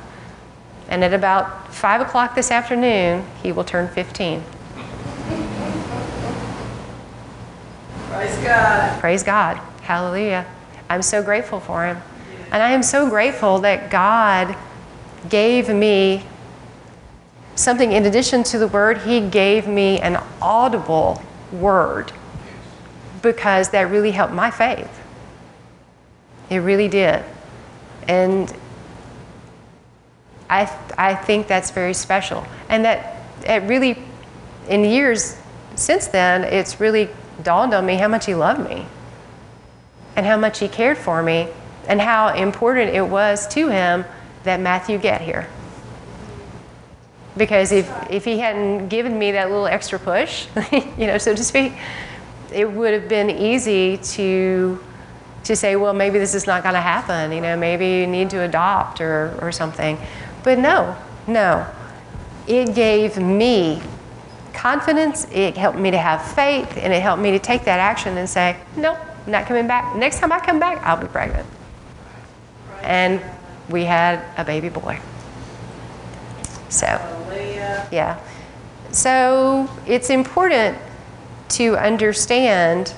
And 0.89 1.05
at 1.05 1.13
about 1.13 1.75
5 1.75 2.01
o'clock 2.01 2.35
this 2.35 2.51
afternoon, 2.51 3.25
he 3.43 3.53
will 3.53 3.65
turn 3.65 3.89
15. 3.89 4.43
Praise 8.09 8.37
God. 8.39 9.01
Praise 9.01 9.23
God. 9.23 9.57
Hallelujah. 9.83 10.47
I'm 10.89 11.03
so 11.03 11.23
grateful 11.23 11.61
for 11.61 11.87
him. 11.87 11.99
And 12.51 12.63
I 12.63 12.71
am 12.73 12.83
so 12.83 13.09
grateful 13.09 13.61
that 13.61 13.91
God 13.91 14.57
gave 15.29 15.69
me 15.69 16.25
something 17.55 17.93
in 17.93 18.05
addition 18.07 18.43
to 18.45 18.59
the 18.59 18.69
word, 18.69 18.99
He 18.99 19.21
gave 19.21 19.67
me 19.67 20.01
an 20.01 20.23
audible 20.41 21.23
word 21.53 22.13
because 23.23 23.71
that 23.71 23.83
really 23.83 24.11
helped 24.11 24.33
my 24.33 24.51
faith. 24.51 25.01
It 26.51 26.59
really 26.59 26.89
did. 26.89 27.25
And 28.09 28.53
I, 30.51 30.71
I 30.99 31.15
think 31.15 31.47
that's 31.47 31.71
very 31.71 31.95
special. 31.95 32.45
And 32.69 32.85
that 32.85 33.23
it 33.47 33.63
really, 33.63 33.99
in 34.69 34.85
years 34.85 35.39
since 35.77 36.09
then, 36.09 36.45
it's 36.45 36.81
really 36.81 37.09
dawned 37.43 37.73
on 37.73 37.87
me 37.87 37.95
how 37.95 38.09
much 38.09 38.27
He 38.27 38.35
loved 38.35 38.69
me 38.69 38.87
and 40.17 40.27
how 40.27 40.37
much 40.37 40.59
He 40.59 40.69
cared 40.69 40.99
for 40.99 41.23
me 41.23 41.49
and 41.89 42.01
how 42.01 42.35
important 42.35 42.95
it 42.95 43.09
was 43.09 43.47
to 43.49 43.69
Him 43.69 44.05
that 44.45 44.61
Matthew 44.61 44.99
get 44.99 45.21
here. 45.21 45.49
Because 47.37 47.73
if, 47.73 47.91
if 48.11 48.25
He 48.25 48.39
hadn't 48.39 48.89
given 48.89 49.19
me 49.19 49.33
that 49.33 49.51
little 49.51 49.67
extra 49.67 49.99
push, 49.99 50.47
you 50.99 51.07
know, 51.07 51.19
so 51.19 51.35
to 51.35 51.45
speak, 51.45 51.73
it 52.53 52.71
would 52.71 52.93
have 52.93 53.09
been 53.09 53.31
easy 53.31 53.97
to 53.97 54.79
to 55.45 55.57
say, 55.57 55.77
well, 55.77 55.93
maybe 55.93 56.19
this 56.19 56.35
is 56.35 56.47
not 56.47 56.63
going 56.63 56.75
to 56.75 56.81
happen. 56.81 57.33
You 57.33 57.41
know, 57.41 57.57
maybe 57.57 57.87
you 57.87 58.07
need 58.07 58.31
to 58.31 58.43
adopt 58.43 59.01
or, 59.01 59.37
or 59.41 59.51
something. 59.51 59.99
But 60.45 60.59
no, 60.59 60.97
no. 61.27 61.67
It 62.47 62.75
gave 62.75 63.17
me 63.19 63.83
confidence, 64.53 65.27
it 65.33 65.57
helped 65.57 65.79
me 65.79 65.91
to 65.91 65.99
have 65.99 66.23
faith, 66.35 66.77
and 66.77 66.93
it 66.93 67.03
helped 67.03 67.23
me 67.23 67.33
to 67.33 67.39
take 67.39 67.65
that 67.65 67.81
action 67.81 68.17
and 68.19 68.29
say, 68.29 68.57
nope, 68.77 68.99
not 69.27 69.47
coming 69.47 69.67
back. 69.67 69.97
Next 69.97 70.21
time 70.21 70.33
I 70.33 70.39
come 70.39 70.59
back, 70.59 70.83
I'll 70.85 71.01
be 71.01 71.09
pregnant. 71.09 71.47
And 72.83 73.21
we 73.69 73.85
had 73.85 74.25
a 74.37 74.45
baby 74.45 74.69
boy. 74.69 75.01
So, 76.73 76.87
yeah. 77.93 78.19
So 78.93 79.69
it's 79.87 80.09
important 80.09 80.79
to 81.51 81.77
understand 81.77 82.95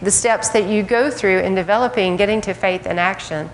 the 0.00 0.10
steps 0.10 0.48
that 0.48 0.70
you 0.70 0.82
go 0.82 1.10
through 1.10 1.40
in 1.40 1.54
developing, 1.54 2.16
getting 2.16 2.40
to 2.40 2.54
faith 2.54 2.86
and 2.86 2.98
action. 2.98 3.50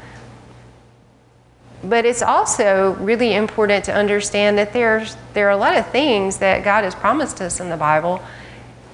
But 1.83 2.07
it's 2.07 2.22
also 2.22 2.95
really 3.01 3.35
important 3.35 3.85
to 3.87 3.93
understand 3.93 4.57
that 4.59 4.72
there's, 4.72 5.16
there 5.35 5.49
are 5.49 5.51
a 5.51 5.57
lot 5.57 5.77
of 5.77 5.89
things 5.89 6.39
that 6.39 6.62
God 6.62 6.85
has 6.85 6.95
promised 6.95 7.41
us 7.41 7.59
in 7.59 7.70
the 7.70 7.77
Bible, 7.77 8.22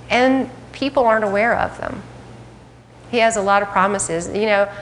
and 0.08 0.48
people 0.72 1.04
aren't 1.04 1.24
aware 1.24 1.54
of 1.54 1.76
them. 1.76 2.02
He 3.10 3.18
has 3.18 3.36
a 3.36 3.42
lot 3.42 3.60
of 3.60 3.68
promises. 3.68 4.28
You 4.28 4.46
know, 4.46 4.72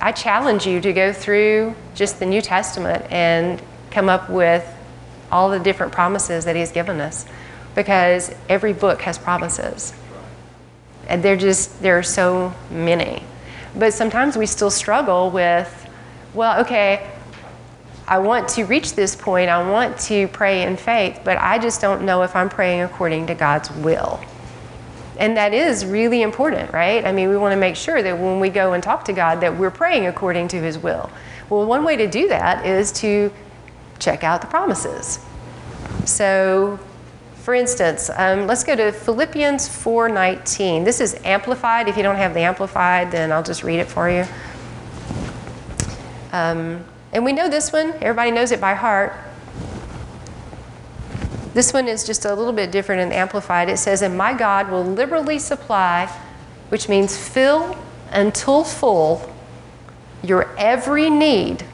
I 0.00 0.12
challenge 0.12 0.66
you 0.66 0.80
to 0.80 0.92
go 0.92 1.12
through 1.12 1.74
just 1.94 2.18
the 2.20 2.26
New 2.26 2.40
Testament 2.40 3.04
and 3.10 3.60
come 3.90 4.08
up 4.08 4.30
with 4.30 4.64
all 5.30 5.50
the 5.50 5.58
different 5.58 5.92
promises 5.92 6.44
that 6.44 6.56
He's 6.56 6.70
given 6.70 7.00
us 7.00 7.26
because 7.74 8.34
every 8.48 8.72
book 8.72 9.02
has 9.02 9.18
promises. 9.18 9.92
And 11.08 11.22
they're 11.22 11.36
just, 11.36 11.82
there 11.82 11.98
are 11.98 12.02
so 12.02 12.54
many. 12.70 13.22
But 13.76 13.94
sometimes 13.94 14.36
we 14.36 14.46
still 14.46 14.70
struggle 14.70 15.30
with, 15.30 15.88
well, 16.34 16.60
okay, 16.60 17.10
I 18.06 18.18
want 18.18 18.48
to 18.50 18.64
reach 18.64 18.94
this 18.94 19.14
point, 19.14 19.50
I 19.50 19.68
want 19.68 19.98
to 20.00 20.28
pray 20.28 20.62
in 20.62 20.76
faith, 20.76 21.20
but 21.24 21.38
I 21.38 21.58
just 21.58 21.80
don't 21.80 22.02
know 22.02 22.22
if 22.22 22.34
I'm 22.34 22.48
praying 22.48 22.82
according 22.82 23.26
to 23.26 23.34
God's 23.34 23.70
will. 23.70 24.20
And 25.18 25.36
that 25.36 25.52
is 25.52 25.84
really 25.84 26.22
important, 26.22 26.72
right? 26.72 27.04
I 27.04 27.10
mean, 27.10 27.28
we 27.28 27.36
want 27.36 27.52
to 27.52 27.56
make 27.56 27.74
sure 27.74 28.02
that 28.02 28.16
when 28.16 28.38
we 28.38 28.48
go 28.50 28.72
and 28.72 28.82
talk 28.82 29.04
to 29.06 29.12
God 29.12 29.40
that 29.40 29.56
we're 29.56 29.70
praying 29.70 30.06
according 30.06 30.48
to 30.48 30.62
his 30.62 30.78
will. 30.78 31.10
Well, 31.50 31.66
one 31.66 31.82
way 31.82 31.96
to 31.96 32.06
do 32.06 32.28
that 32.28 32.64
is 32.64 32.92
to 32.92 33.32
check 33.98 34.22
out 34.22 34.40
the 34.40 34.46
promises. 34.46 35.18
So, 36.04 36.78
for 37.34 37.54
instance, 37.54 38.10
um, 38.16 38.46
let's 38.46 38.62
go 38.62 38.76
to 38.76 38.92
Philippians 38.92 39.68
4:19. 39.68 40.84
This 40.84 41.00
is 41.00 41.18
amplified. 41.24 41.88
If 41.88 41.96
you 41.96 42.02
don't 42.02 42.16
have 42.16 42.32
the 42.34 42.40
amplified, 42.40 43.10
then 43.10 43.32
I'll 43.32 43.42
just 43.42 43.64
read 43.64 43.80
it 43.80 43.88
for 43.88 44.08
you. 44.08 44.24
Um, 46.32 46.84
and 47.12 47.24
we 47.24 47.32
know 47.32 47.48
this 47.48 47.72
one. 47.72 47.94
Everybody 48.00 48.30
knows 48.30 48.52
it 48.52 48.60
by 48.60 48.74
heart. 48.74 49.14
This 51.54 51.72
one 51.72 51.88
is 51.88 52.04
just 52.04 52.24
a 52.24 52.34
little 52.34 52.52
bit 52.52 52.70
different 52.70 53.00
and 53.00 53.12
amplified. 53.12 53.68
It 53.68 53.78
says, 53.78 54.02
And 54.02 54.16
my 54.16 54.34
God 54.34 54.70
will 54.70 54.84
liberally 54.84 55.38
supply, 55.38 56.06
which 56.68 56.88
means 56.88 57.16
fill 57.16 57.76
until 58.10 58.64
full, 58.64 59.34
your 60.22 60.54
every 60.58 61.10
need 61.10 61.64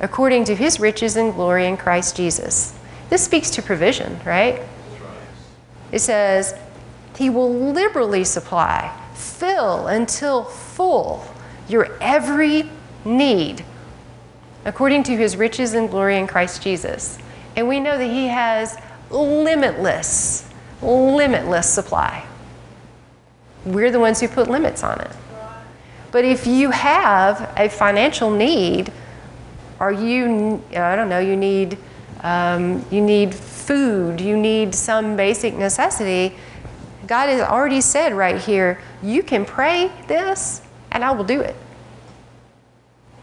according 0.00 0.44
to 0.44 0.54
his 0.54 0.78
riches 0.78 1.16
and 1.16 1.32
glory 1.34 1.66
in 1.66 1.76
Christ 1.76 2.16
Jesus. 2.16 2.78
This 3.08 3.24
speaks 3.24 3.50
to 3.50 3.62
provision, 3.62 4.20
right? 4.24 4.62
It 5.92 6.00
says, 6.00 6.54
He 7.16 7.30
will 7.30 7.52
liberally 7.52 8.24
supply, 8.24 8.94
fill 9.14 9.86
until 9.86 10.44
full, 10.44 11.26
your 11.68 11.96
every 12.00 12.68
need 13.04 13.64
according 14.64 15.04
to 15.04 15.16
his 15.16 15.36
riches 15.36 15.74
and 15.74 15.88
glory 15.88 16.18
in 16.18 16.26
Christ 16.26 16.60
Jesus. 16.60 17.18
And 17.54 17.68
we 17.68 17.78
know 17.78 17.96
that 17.96 18.10
he 18.10 18.26
has 18.26 18.76
limitless, 19.10 20.48
limitless 20.82 21.72
supply. 21.72 22.26
We're 23.64 23.90
the 23.90 24.00
ones 24.00 24.20
who 24.20 24.28
put 24.28 24.48
limits 24.48 24.82
on 24.84 25.00
it. 25.00 25.10
But 26.12 26.24
if 26.24 26.46
you 26.46 26.70
have 26.70 27.52
a 27.56 27.68
financial 27.68 28.30
need, 28.30 28.92
or 29.80 29.92
you, 29.92 30.62
I 30.74 30.96
don't 30.96 31.08
know, 31.08 31.18
you 31.18 31.36
need, 31.36 31.76
um, 32.22 32.84
you 32.90 33.00
need 33.00 33.34
food, 33.34 34.20
you 34.20 34.36
need 34.36 34.74
some 34.74 35.16
basic 35.16 35.54
necessity, 35.54 36.34
God 37.06 37.28
has 37.28 37.40
already 37.40 37.80
said 37.80 38.14
right 38.14 38.40
here, 38.40 38.80
you 39.02 39.22
can 39.22 39.44
pray 39.44 39.90
this 40.08 40.62
and 40.90 41.04
I 41.04 41.10
will 41.10 41.24
do 41.24 41.40
it. 41.40 41.54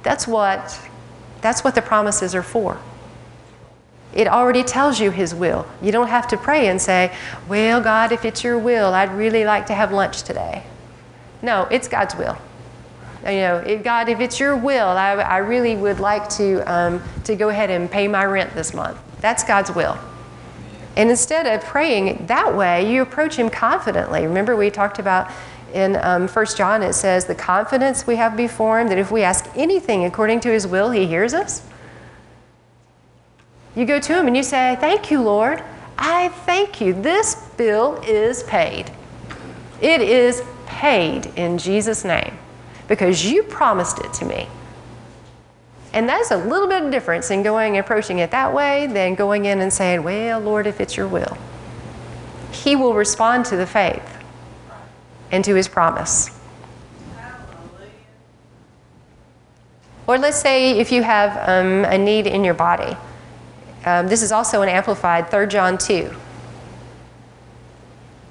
That's 0.03 0.27
what, 0.27 0.79
that's 1.41 1.63
what 1.63 1.75
the 1.75 1.81
promises 1.81 2.35
are 2.35 2.43
for. 2.43 2.79
It 4.13 4.27
already 4.27 4.63
tells 4.63 4.99
you 4.99 5.11
His 5.11 5.33
will. 5.33 5.65
You 5.81 5.91
don't 5.91 6.07
have 6.07 6.27
to 6.29 6.37
pray 6.37 6.67
and 6.67 6.81
say, 6.81 7.15
Well, 7.47 7.81
God, 7.81 8.11
if 8.11 8.25
it's 8.25 8.43
your 8.43 8.57
will, 8.57 8.93
I'd 8.93 9.11
really 9.11 9.43
like 9.45 9.65
to 9.67 9.73
have 9.73 9.91
lunch 9.91 10.23
today. 10.23 10.63
No, 11.41 11.67
it's 11.71 11.87
God's 11.87 12.15
will. 12.15 12.37
You 13.25 13.31
know, 13.31 13.57
if 13.65 13.83
God, 13.83 14.09
if 14.09 14.19
it's 14.19 14.39
your 14.39 14.55
will, 14.55 14.87
I, 14.87 15.13
I 15.13 15.37
really 15.37 15.75
would 15.75 15.99
like 15.99 16.27
to, 16.31 16.59
um, 16.71 17.01
to 17.23 17.35
go 17.35 17.49
ahead 17.49 17.69
and 17.69 17.89
pay 17.89 18.07
my 18.07 18.25
rent 18.25 18.53
this 18.53 18.73
month. 18.73 18.97
That's 19.21 19.43
God's 19.43 19.71
will. 19.71 19.97
And 20.95 21.09
instead 21.09 21.47
of 21.47 21.65
praying 21.65 22.27
that 22.27 22.55
way, 22.55 22.91
you 22.91 23.01
approach 23.01 23.35
Him 23.35 23.49
confidently. 23.49 24.27
Remember, 24.27 24.55
we 24.55 24.69
talked 24.69 24.99
about 24.99 25.31
in 25.73 25.95
um, 25.97 26.27
1 26.27 26.45
John, 26.55 26.83
it 26.83 26.93
says, 26.93 27.25
the 27.25 27.35
confidence 27.35 28.05
we 28.05 28.17
have 28.17 28.37
before 28.37 28.79
Him 28.79 28.89
that 28.89 28.99
if 28.99 29.09
we 29.09 29.23
ask 29.23 29.49
anything 29.55 30.05
according 30.05 30.41
to 30.41 30.51
His 30.51 30.67
will, 30.67 30.91
He 30.91 31.07
hears 31.07 31.33
us. 31.33 31.63
You 33.75 33.85
go 33.85 33.99
to 33.99 34.13
Him 34.13 34.27
and 34.27 34.37
you 34.37 34.43
say, 34.43 34.77
Thank 34.79 35.11
you, 35.11 35.21
Lord. 35.21 35.63
I 35.97 36.29
thank 36.29 36.81
you. 36.81 36.93
This 36.93 37.35
bill 37.57 38.01
is 38.05 38.43
paid. 38.43 38.91
It 39.81 40.01
is 40.01 40.43
paid 40.65 41.27
in 41.35 41.57
Jesus' 41.57 42.03
name 42.03 42.37
because 42.87 43.25
you 43.25 43.43
promised 43.43 43.99
it 43.99 44.13
to 44.13 44.25
me. 44.25 44.47
And 45.93 46.09
that's 46.09 46.31
a 46.31 46.37
little 46.37 46.67
bit 46.67 46.83
of 46.83 46.91
difference 46.91 47.29
in 47.29 47.43
going 47.43 47.77
and 47.77 47.85
approaching 47.85 48.19
it 48.19 48.31
that 48.31 48.53
way 48.53 48.87
than 48.87 49.13
going 49.13 49.45
in 49.45 49.61
and 49.61 49.71
saying, 49.71 50.03
Well, 50.03 50.39
Lord, 50.39 50.67
if 50.67 50.81
it's 50.81 50.97
your 50.97 51.07
will. 51.07 51.37
He 52.51 52.75
will 52.75 52.93
respond 52.93 53.45
to 53.45 53.55
the 53.55 53.67
faith 53.67 54.17
and 55.31 55.43
to 55.45 55.55
his 55.55 55.67
promise. 55.67 56.29
Or 60.05 60.17
let's 60.17 60.39
say 60.39 60.79
if 60.79 60.91
you 60.91 61.01
have 61.01 61.37
um, 61.47 61.85
a 61.85 61.97
need 61.97 62.27
in 62.27 62.43
your 62.43 62.53
body. 62.53 62.95
Um, 63.85 64.07
this 64.07 64.21
is 64.21 64.31
also 64.31 64.61
an 64.61 64.69
amplified 64.69 65.29
3 65.29 65.47
John 65.47 65.77
2. 65.77 66.15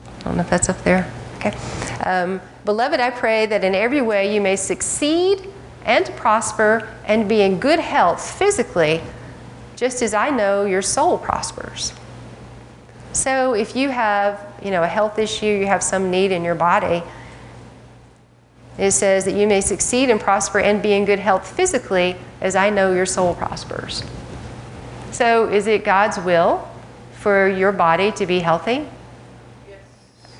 I 0.05 0.23
don't 0.25 0.37
know 0.37 0.43
if 0.43 0.51
that's 0.51 0.69
up 0.69 0.83
there. 0.83 1.13
Okay. 1.37 1.57
Um, 2.05 2.41
Beloved, 2.65 3.01
I 3.01 3.11
pray 3.11 3.47
that 3.47 3.65
in 3.65 3.75
every 3.75 4.03
way 4.03 4.33
you 4.33 4.41
may 4.41 4.55
succeed 4.55 5.49
and 5.85 6.07
prosper 6.17 6.89
and 7.05 7.29
be 7.29 7.43
in 7.43 7.59
good 7.59 7.81
health 7.81 8.39
physically, 8.39 9.01
just 9.75 10.01
as 10.01 10.15
I 10.15 10.31
know 10.31 10.65
your 10.65 10.83
soul 10.83 11.19
prospers. 11.19 11.93
So 13.13 13.55
if 13.55 13.75
you 13.75 13.89
have, 13.89 14.47
you 14.63 14.71
know, 14.71 14.85
a 14.85 14.89
health 14.89 15.19
issue, 15.19 15.47
you 15.47 15.67
have 15.67 15.83
some 15.83 16.09
need 16.09 16.31
in 16.31 16.45
your 16.45 16.55
body, 16.55 17.03
it 18.79 18.93
says 18.93 19.25
that 19.25 19.35
you 19.35 19.49
may 19.49 19.61
succeed 19.61 20.09
and 20.09 20.21
prosper 20.21 20.61
and 20.61 20.81
be 20.81 20.93
in 20.93 21.05
good 21.05 21.19
health 21.19 21.47
physically, 21.47 22.17
as 22.41 22.55
I 22.55 22.71
know 22.71 22.93
your 22.93 23.07
soul 23.07 23.35
prospers. 23.35 24.05
So, 25.13 25.49
is 25.49 25.67
it 25.67 25.85
God's 25.85 26.19
will 26.19 26.67
for 27.13 27.47
your 27.47 27.71
body 27.71 28.11
to 28.13 28.27
be 28.27 28.41
healthy? 28.41 28.87
Yes. 29.69 29.79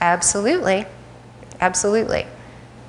Absolutely. 0.01 0.87
Absolutely. 1.61 2.27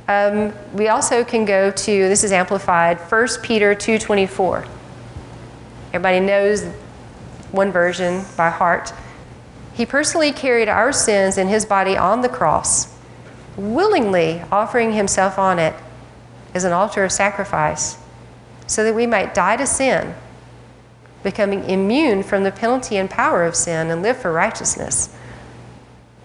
Um, 0.07 0.53
we 0.73 0.87
also 0.87 1.23
can 1.23 1.45
go 1.45 1.71
to 1.71 2.09
this 2.09 2.23
is 2.23 2.31
amplified 2.31 2.99
1 2.99 3.43
Peter 3.43 3.75
2:24. 3.75 4.65
Everybody 5.89 6.21
knows 6.21 6.63
one 7.51 7.71
version 7.71 8.25
by 8.35 8.49
heart. 8.49 8.93
He 9.73 9.85
personally 9.85 10.31
carried 10.31 10.69
our 10.69 10.91
sins 10.91 11.37
in 11.37 11.49
his 11.49 11.65
body 11.65 11.97
on 11.97 12.21
the 12.21 12.29
cross, 12.29 12.95
willingly 13.57 14.41
offering 14.51 14.93
himself 14.93 15.37
on 15.37 15.59
it 15.59 15.75
as 16.53 16.63
an 16.63 16.71
altar 16.71 17.03
of 17.03 17.11
sacrifice, 17.11 17.97
so 18.67 18.83
that 18.83 18.95
we 18.95 19.05
might 19.05 19.33
die 19.33 19.57
to 19.57 19.65
sin, 19.65 20.15
becoming 21.23 21.63
immune 21.69 22.21
from 22.21 22.43
the 22.43 22.51
penalty 22.51 22.97
and 22.97 23.09
power 23.09 23.43
of 23.43 23.55
sin 23.55 23.89
and 23.89 24.01
live 24.01 24.17
for 24.17 24.31
righteousness. 24.31 25.15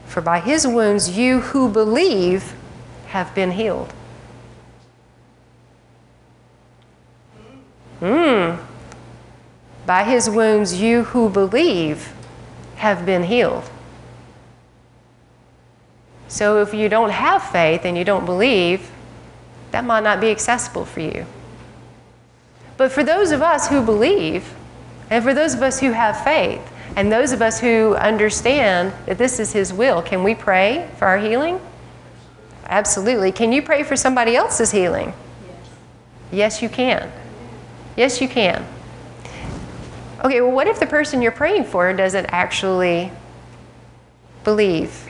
For 0.06 0.20
by 0.20 0.40
his 0.40 0.66
wounds 0.66 1.16
you 1.16 1.40
who 1.40 1.68
believe 1.68 2.54
have 3.08 3.34
been 3.34 3.52
healed. 3.52 3.92
Mm. 8.00 8.58
By 9.86 10.04
his 10.04 10.28
wounds 10.28 10.80
you 10.80 11.04
who 11.04 11.30
believe 11.30 12.12
have 12.76 13.06
been 13.06 13.24
healed. 13.24 13.68
So 16.28 16.60
if 16.60 16.74
you 16.74 16.88
don't 16.88 17.10
have 17.10 17.42
faith 17.42 17.84
and 17.84 17.96
you 17.96 18.04
don't 18.04 18.26
believe, 18.26 18.90
that 19.70 19.84
might 19.84 20.02
not 20.02 20.20
be 20.20 20.30
accessible 20.30 20.84
for 20.84 21.00
you. 21.00 21.26
But 22.76 22.92
for 22.92 23.02
those 23.02 23.32
of 23.32 23.42
us 23.42 23.68
who 23.68 23.82
believe, 23.82 24.54
and 25.10 25.24
for 25.24 25.34
those 25.34 25.54
of 25.54 25.62
us 25.62 25.80
who 25.80 25.92
have 25.92 26.22
faith, 26.22 26.60
And 26.96 27.12
those 27.12 27.30
of 27.30 27.42
us 27.42 27.60
who 27.60 27.94
understand 27.94 28.92
that 29.06 29.18
this 29.18 29.38
is 29.38 29.52
His 29.52 29.72
will, 29.72 30.02
can 30.02 30.24
we 30.24 30.34
pray 30.34 30.90
for 30.96 31.06
our 31.06 31.18
healing? 31.18 31.60
Absolutely. 32.66 33.30
Can 33.30 33.52
you 33.52 33.62
pray 33.62 33.84
for 33.84 33.94
somebody 33.94 34.34
else's 34.34 34.72
healing? 34.72 35.12
Yes, 36.32 36.60
you 36.60 36.68
can. 36.68 37.12
Yes, 37.96 38.20
you 38.20 38.28
can. 38.28 38.66
Okay, 40.24 40.40
well, 40.40 40.50
what 40.50 40.66
if 40.66 40.80
the 40.80 40.86
person 40.86 41.22
you're 41.22 41.30
praying 41.30 41.64
for 41.64 41.92
doesn't 41.92 42.26
actually 42.26 43.12
believe? 44.42 45.08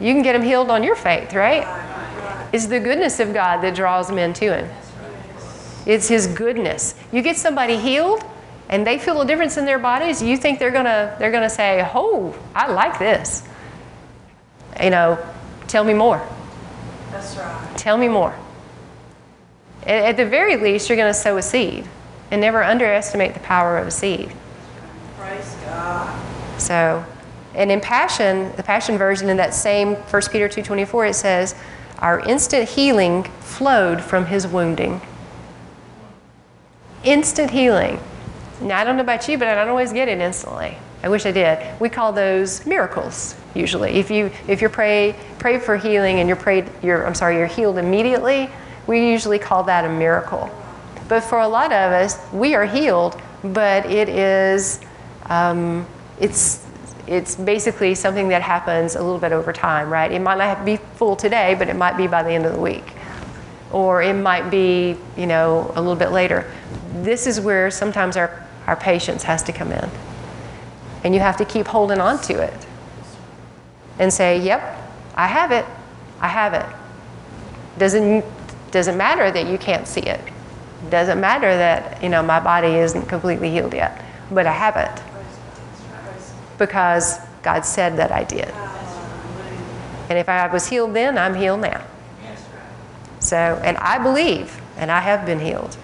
You 0.00 0.12
can 0.12 0.22
get 0.22 0.32
them 0.32 0.42
healed 0.42 0.68
on 0.68 0.82
your 0.82 0.96
faith, 0.96 1.32
right? 1.32 1.64
It's 2.52 2.66
the 2.66 2.80
goodness 2.80 3.20
of 3.20 3.32
God 3.32 3.58
that 3.60 3.76
draws 3.76 4.10
men 4.10 4.32
to 4.34 4.56
Him. 4.56 4.68
It's 5.88 6.06
His 6.06 6.28
goodness. 6.28 6.94
You 7.10 7.22
get 7.22 7.36
somebody 7.36 7.76
healed, 7.76 8.22
and 8.68 8.86
they 8.86 8.98
feel 8.98 9.20
a 9.22 9.26
difference 9.26 9.56
in 9.56 9.64
their 9.64 9.80
bodies. 9.80 10.22
You 10.22 10.36
think 10.36 10.60
they're 10.60 10.70
gonna 10.70 11.16
they're 11.18 11.32
gonna 11.32 11.50
say, 11.50 11.90
"Oh, 11.94 12.36
I 12.54 12.70
like 12.70 13.00
this." 13.00 13.42
You 14.80 14.90
know, 14.90 15.18
tell 15.66 15.82
me 15.82 15.94
more. 15.94 16.24
That's 17.10 17.36
right. 17.36 17.72
Tell 17.76 17.96
me 17.96 18.08
more. 18.08 18.34
At, 19.82 20.04
at 20.04 20.16
the 20.16 20.26
very 20.26 20.56
least, 20.56 20.88
you're 20.88 20.96
going 20.96 21.12
to 21.12 21.18
sow 21.18 21.36
a 21.36 21.42
seed, 21.42 21.86
and 22.30 22.40
never 22.40 22.62
underestimate 22.62 23.34
the 23.34 23.40
power 23.40 23.78
of 23.78 23.86
a 23.86 23.90
seed. 23.90 24.30
Praise 25.16 25.56
God. 25.64 26.14
So, 26.58 27.04
and 27.54 27.72
in 27.72 27.80
Passion, 27.80 28.52
the 28.56 28.62
Passion 28.62 28.98
version 28.98 29.28
in 29.28 29.36
that 29.38 29.54
same 29.54 29.94
1 29.94 30.22
Peter 30.30 30.48
2:24, 30.48 31.06
it 31.06 31.14
says, 31.14 31.54
"Our 31.98 32.20
instant 32.20 32.68
healing 32.68 33.24
flowed 33.40 34.02
from 34.02 34.26
His 34.26 34.46
wounding." 34.46 35.00
Instant 37.04 37.50
healing. 37.50 38.00
Now 38.60 38.80
I 38.80 38.84
don't 38.84 38.96
know 38.96 39.02
about 39.02 39.28
you, 39.28 39.38
but 39.38 39.48
I 39.48 39.54
don't 39.54 39.68
always 39.68 39.92
get 39.92 40.08
it 40.08 40.18
instantly. 40.18 40.76
I 41.02 41.08
wish 41.08 41.26
I 41.26 41.32
did. 41.32 41.80
We 41.80 41.88
call 41.88 42.12
those 42.12 42.66
miracles 42.66 43.36
usually. 43.54 43.92
If 43.92 44.10
you 44.10 44.30
if 44.48 44.60
you 44.60 44.68
pray 44.68 45.14
pray 45.38 45.58
for 45.58 45.76
healing 45.76 46.18
and 46.18 46.28
you're 46.28 46.36
prayed 46.36 46.68
you're 46.82 47.06
I'm 47.06 47.14
sorry 47.14 47.36
you're 47.36 47.46
healed 47.46 47.78
immediately, 47.78 48.50
we 48.86 49.10
usually 49.10 49.38
call 49.38 49.62
that 49.64 49.84
a 49.84 49.88
miracle. 49.88 50.50
But 51.08 51.20
for 51.20 51.38
a 51.38 51.48
lot 51.48 51.72
of 51.72 51.92
us, 51.92 52.18
we 52.32 52.54
are 52.54 52.66
healed, 52.66 53.20
but 53.42 53.86
it 53.86 54.08
is 54.08 54.80
um, 55.26 55.86
it's 56.20 56.66
it's 57.06 57.36
basically 57.36 57.94
something 57.94 58.28
that 58.28 58.42
happens 58.42 58.94
a 58.94 59.02
little 59.02 59.18
bit 59.18 59.32
over 59.32 59.52
time, 59.52 59.90
right? 59.90 60.10
It 60.12 60.20
might 60.20 60.36
not 60.36 60.64
be 60.64 60.76
full 60.96 61.16
today, 61.16 61.54
but 61.54 61.68
it 61.68 61.76
might 61.76 61.96
be 61.96 62.06
by 62.06 62.22
the 62.22 62.30
end 62.30 62.44
of 62.44 62.52
the 62.52 62.60
week, 62.60 62.84
or 63.72 64.02
it 64.02 64.14
might 64.14 64.50
be 64.50 64.96
you 65.16 65.26
know 65.26 65.72
a 65.74 65.80
little 65.80 65.96
bit 65.96 66.10
later. 66.10 66.50
This 66.94 67.26
is 67.26 67.40
where 67.40 67.70
sometimes 67.70 68.16
our 68.16 68.44
our 68.66 68.76
patience 68.76 69.22
has 69.22 69.42
to 69.44 69.52
come 69.52 69.72
in, 69.72 69.90
and 71.04 71.14
you 71.14 71.20
have 71.20 71.36
to 71.38 71.44
keep 71.44 71.66
holding 71.66 72.00
on 72.00 72.20
to 72.22 72.40
it 72.42 72.66
and 73.98 74.12
say, 74.12 74.38
"Yep, 74.38 74.62
I 75.14 75.26
have 75.26 75.52
it. 75.52 75.64
I 76.20 76.28
have 76.28 76.54
it." 76.54 76.66
Doesn't 77.78 78.24
doesn't 78.70 78.96
matter 78.96 79.30
that 79.30 79.46
you 79.46 79.58
can't 79.58 79.86
see 79.86 80.02
it. 80.02 80.20
Doesn't 80.90 81.20
matter 81.20 81.56
that 81.56 82.02
you 82.02 82.08
know 82.08 82.22
my 82.22 82.40
body 82.40 82.74
isn't 82.76 83.06
completely 83.06 83.50
healed 83.50 83.74
yet, 83.74 84.02
but 84.30 84.46
I 84.46 84.52
have 84.52 84.76
it 84.76 85.02
because 86.58 87.18
God 87.42 87.64
said 87.64 87.96
that 87.96 88.12
I 88.12 88.24
did. 88.24 88.52
And 90.08 90.18
if 90.18 90.28
I 90.28 90.46
was 90.48 90.68
healed 90.68 90.94
then, 90.94 91.16
I'm 91.16 91.34
healed 91.34 91.60
now. 91.60 91.82
So, 93.28 93.60
and 93.62 93.76
I 93.76 93.98
believe, 93.98 94.58
and 94.78 94.90
I 94.90 95.00
have 95.00 95.26
been 95.26 95.38
healed. 95.38 95.76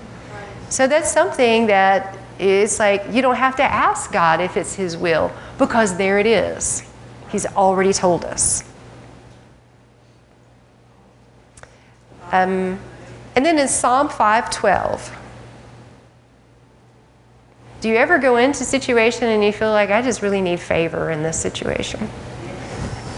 So 0.70 0.86
that's 0.86 1.12
something 1.12 1.66
that 1.66 2.16
is 2.38 2.78
like 2.78 3.04
you 3.10 3.20
don't 3.20 3.36
have 3.36 3.54
to 3.56 3.62
ask 3.62 4.10
God 4.10 4.40
if 4.40 4.56
it's 4.56 4.74
His 4.74 4.96
will 4.96 5.30
because 5.58 5.98
there 5.98 6.18
it 6.18 6.26
is. 6.26 6.82
He's 7.28 7.44
already 7.44 7.92
told 7.92 8.24
us. 8.24 8.64
Um, 12.32 12.80
and 13.36 13.44
then 13.44 13.58
in 13.58 13.68
Psalm 13.68 14.08
512, 14.08 15.14
do 17.82 17.90
you 17.90 17.96
ever 17.96 18.18
go 18.18 18.38
into 18.38 18.62
a 18.62 18.64
situation 18.64 19.28
and 19.28 19.44
you 19.44 19.52
feel 19.52 19.70
like 19.70 19.90
I 19.90 20.00
just 20.00 20.22
really 20.22 20.40
need 20.40 20.60
favor 20.60 21.10
in 21.10 21.22
this 21.22 21.38
situation? 21.38 22.08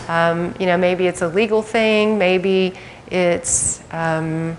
Um, 0.09 0.53
you 0.59 0.67
know, 0.67 0.77
maybe 0.77 1.07
it's 1.07 1.23
a 1.23 1.29
legal 1.29 1.63
thing, 1.63 2.19
maybe 2.19 2.75
it's 3.11 3.83
um, 3.93 4.57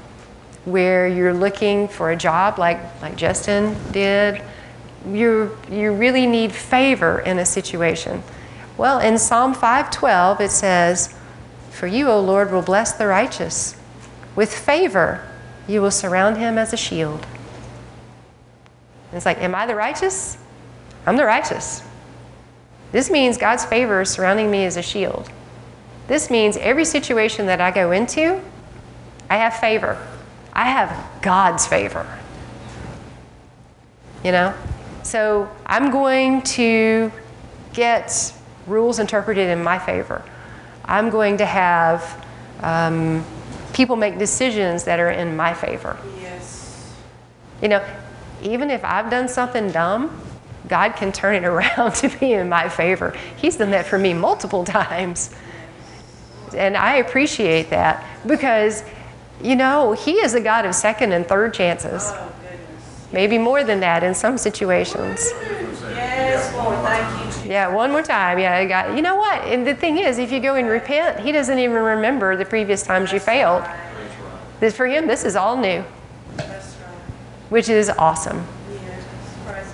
where 0.66 1.08
you're 1.08 1.34
looking 1.34 1.88
for 1.88 2.12
a 2.12 2.16
job 2.16 2.60
like, 2.60 2.80
like 3.02 3.16
Justin 3.16 3.76
did. 3.92 4.42
You, 5.10 5.58
you 5.72 5.94
really 5.94 6.26
need 6.26 6.52
favor 6.52 7.20
in 7.20 7.40
a 7.40 7.46
situation. 7.46 8.24
Well, 8.78 9.00
in 9.00 9.18
Psalm 9.18 9.54
512, 9.54 10.42
it 10.42 10.52
says, 10.52 11.16
For 11.72 11.88
you, 11.88 12.10
O 12.10 12.20
Lord, 12.20 12.52
will 12.52 12.62
bless 12.62 12.94
the 12.94 13.08
righteous. 13.08 13.76
With 14.36 14.54
favor, 14.54 15.28
you 15.68 15.82
will 15.82 15.92
surround 15.92 16.38
him 16.38 16.58
as 16.58 16.74
a 16.74 16.78
shield. 16.78 17.26
It's 19.14 19.26
like, 19.26 19.42
am 19.42 19.56
I 19.56 19.66
the 19.66 19.76
righteous? 19.76 20.38
I'm 21.06 21.18
the 21.18 21.26
righteous. 21.26 21.82
This 22.92 23.10
means 23.10 23.38
God's 23.38 23.66
favor 23.66 24.02
is 24.02 24.10
surrounding 24.10 24.52
me 24.52 24.66
as 24.66 24.78
a 24.78 24.82
shield. 24.82 25.30
This 26.08 26.30
means 26.30 26.58
every 26.58 26.86
situation 26.86 27.46
that 27.48 27.60
I 27.60 27.72
go 27.72 27.92
into, 27.92 28.42
I 29.30 29.38
have 29.38 29.56
favor. 29.58 29.98
I 30.54 30.66
have 30.66 31.22
God's 31.22 31.68
favor. 31.68 32.06
You 34.24 34.32
know? 34.32 34.54
So 35.04 35.50
I'm 35.66 35.92
going 35.92 36.42
to 36.44 37.12
get 37.74 38.34
rules 38.66 39.00
interpreted 39.00 39.50
in 39.50 39.64
my 39.64 39.80
favor. 39.80 40.24
I'm 40.86 41.10
going 41.10 41.38
to 41.38 41.46
have 41.46 42.26
um, 42.62 43.24
people 43.74 43.96
make 43.96 44.18
decisions 44.18 44.86
that 44.86 45.00
are 45.00 45.12
in 45.12 45.36
my 45.36 45.54
favor. 45.54 45.98
Yes. 46.20 46.94
You 47.62 47.68
know, 47.68 47.86
even 48.42 48.72
if 48.72 48.84
I've 48.84 49.10
done 49.10 49.28
something 49.28 49.72
dumb, 49.72 50.22
God 50.68 50.96
can 50.96 51.12
turn 51.12 51.36
it 51.36 51.46
around 51.46 51.94
to 51.96 52.10
be 52.20 52.34
in 52.34 52.50
my 52.50 52.70
favor. 52.70 53.16
He's 53.36 53.58
done 53.58 53.72
that 53.72 53.86
for 53.86 53.98
me 53.98 54.14
multiple 54.14 54.64
times. 54.80 55.34
And 56.56 56.78
I 56.78 56.96
appreciate 56.96 57.70
that 57.70 58.06
because, 58.26 58.84
you 59.42 59.56
know, 59.56 59.94
He 59.94 60.14
is 60.14 60.34
a 60.34 60.42
God 60.42 60.66
of 60.66 60.76
second 60.76 61.12
and 61.12 61.26
third 61.26 61.54
chances. 61.54 62.04
Oh. 62.06 62.34
Maybe 63.12 63.38
more 63.38 63.64
than 63.64 63.80
that 63.80 64.04
in 64.04 64.14
some 64.14 64.38
situations. 64.38 65.32
Yes, 65.32 66.54
Lord. 66.56 66.78
Thank 66.80 67.46
you, 67.46 67.52
Yeah, 67.52 67.70
one 67.70 67.92
more 67.92 68.04
time. 68.04 68.38
Yeah, 68.38 68.66
God. 68.66 68.96
You 68.96 69.02
know 69.02 69.16
what? 69.16 69.42
And 69.46 69.66
the 69.66 69.74
thing 69.74 69.98
is, 69.98 70.20
if 70.20 70.32
you 70.32 70.40
go 70.40 70.56
and 70.56 70.68
repent, 70.68 71.22
He 71.22 71.32
doesn't 71.32 71.58
even 71.58 71.78
remember 71.78 72.36
the 72.36 72.46
previous 72.46 72.84
times 72.84 73.12
you 73.12 73.20
failed. 73.20 73.64
This 74.60 74.76
for 74.76 74.88
Him, 74.88 75.08
this 75.08 75.24
is 75.24 75.36
all 75.36 75.56
new, 75.56 75.84
which 77.50 77.70
is 77.70 77.90
awesome. 77.90 78.46
Yes. 78.70 79.06
Praise 79.46 79.66
God. 79.66 79.74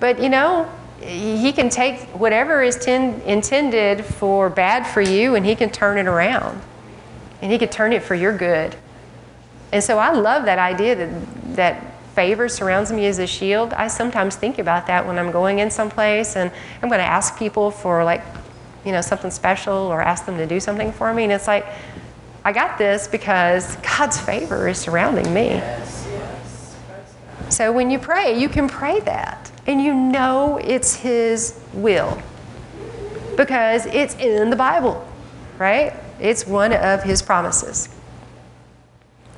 But 0.00 0.22
you 0.22 0.30
know, 0.30 0.70
he 1.00 1.52
can 1.52 1.68
take 1.68 2.00
whatever 2.08 2.62
is 2.62 2.76
ten, 2.76 3.20
intended 3.22 4.04
for 4.04 4.50
bad 4.50 4.86
for 4.86 5.00
you 5.00 5.34
and 5.34 5.44
he 5.46 5.54
can 5.54 5.70
turn 5.70 5.98
it 5.98 6.06
around. 6.06 6.60
And 7.42 7.50
he 7.50 7.58
can 7.58 7.68
turn 7.70 7.92
it 7.92 8.02
for 8.02 8.14
your 8.14 8.36
good. 8.36 8.76
And 9.72 9.82
so 9.82 9.98
I 9.98 10.12
love 10.12 10.44
that 10.44 10.58
idea 10.58 10.94
that, 10.96 11.54
that 11.56 12.02
favor 12.14 12.48
surrounds 12.48 12.92
me 12.92 13.06
as 13.06 13.18
a 13.18 13.26
shield. 13.26 13.72
I 13.72 13.88
sometimes 13.88 14.36
think 14.36 14.58
about 14.58 14.86
that 14.88 15.06
when 15.06 15.18
I'm 15.18 15.30
going 15.30 15.60
in 15.60 15.70
someplace 15.70 16.36
and 16.36 16.50
I'm 16.82 16.88
going 16.88 17.00
to 17.00 17.04
ask 17.06 17.38
people 17.38 17.70
for 17.70 18.04
like, 18.04 18.22
you 18.84 18.92
know, 18.92 19.00
something 19.00 19.30
special 19.30 19.74
or 19.74 20.02
ask 20.02 20.26
them 20.26 20.36
to 20.36 20.46
do 20.46 20.60
something 20.60 20.92
for 20.92 21.14
me. 21.14 21.24
And 21.24 21.32
it's 21.32 21.46
like, 21.46 21.66
I 22.44 22.52
got 22.52 22.78
this 22.78 23.06
because 23.08 23.76
God's 23.76 24.18
favor 24.20 24.68
is 24.68 24.78
surrounding 24.78 25.32
me. 25.32 25.46
Yes, 25.48 26.08
yes. 26.10 26.76
So 27.48 27.72
when 27.72 27.90
you 27.90 27.98
pray, 27.98 28.38
you 28.38 28.48
can 28.48 28.68
pray 28.68 29.00
that. 29.00 29.49
And 29.66 29.82
you 29.82 29.94
know 29.94 30.58
it's 30.58 30.96
His 30.96 31.60
will. 31.72 32.20
Because 33.36 33.86
it's 33.86 34.14
in 34.16 34.50
the 34.50 34.56
Bible, 34.56 35.06
right? 35.58 35.94
It's 36.18 36.46
one 36.46 36.72
of 36.72 37.02
His 37.02 37.22
promises. 37.22 37.88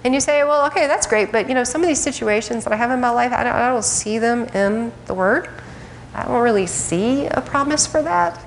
And 0.04 0.14
you 0.14 0.20
say, 0.20 0.42
well, 0.42 0.66
okay, 0.66 0.86
that's 0.86 1.06
great, 1.06 1.30
but 1.30 1.48
you 1.48 1.54
know, 1.54 1.62
some 1.64 1.80
of 1.80 1.86
these 1.86 2.00
situations 2.00 2.64
that 2.64 2.72
I 2.72 2.76
have 2.76 2.90
in 2.90 3.00
my 3.00 3.10
life, 3.10 3.32
I 3.32 3.44
don't, 3.44 3.54
I 3.54 3.68
don't 3.68 3.84
see 3.84 4.18
them 4.18 4.44
in 4.48 4.92
the 5.06 5.14
Word. 5.14 5.48
I 6.14 6.24
don't 6.24 6.42
really 6.42 6.66
see 6.66 7.26
a 7.26 7.40
promise 7.40 7.86
for 7.86 8.02
that. 8.02 8.44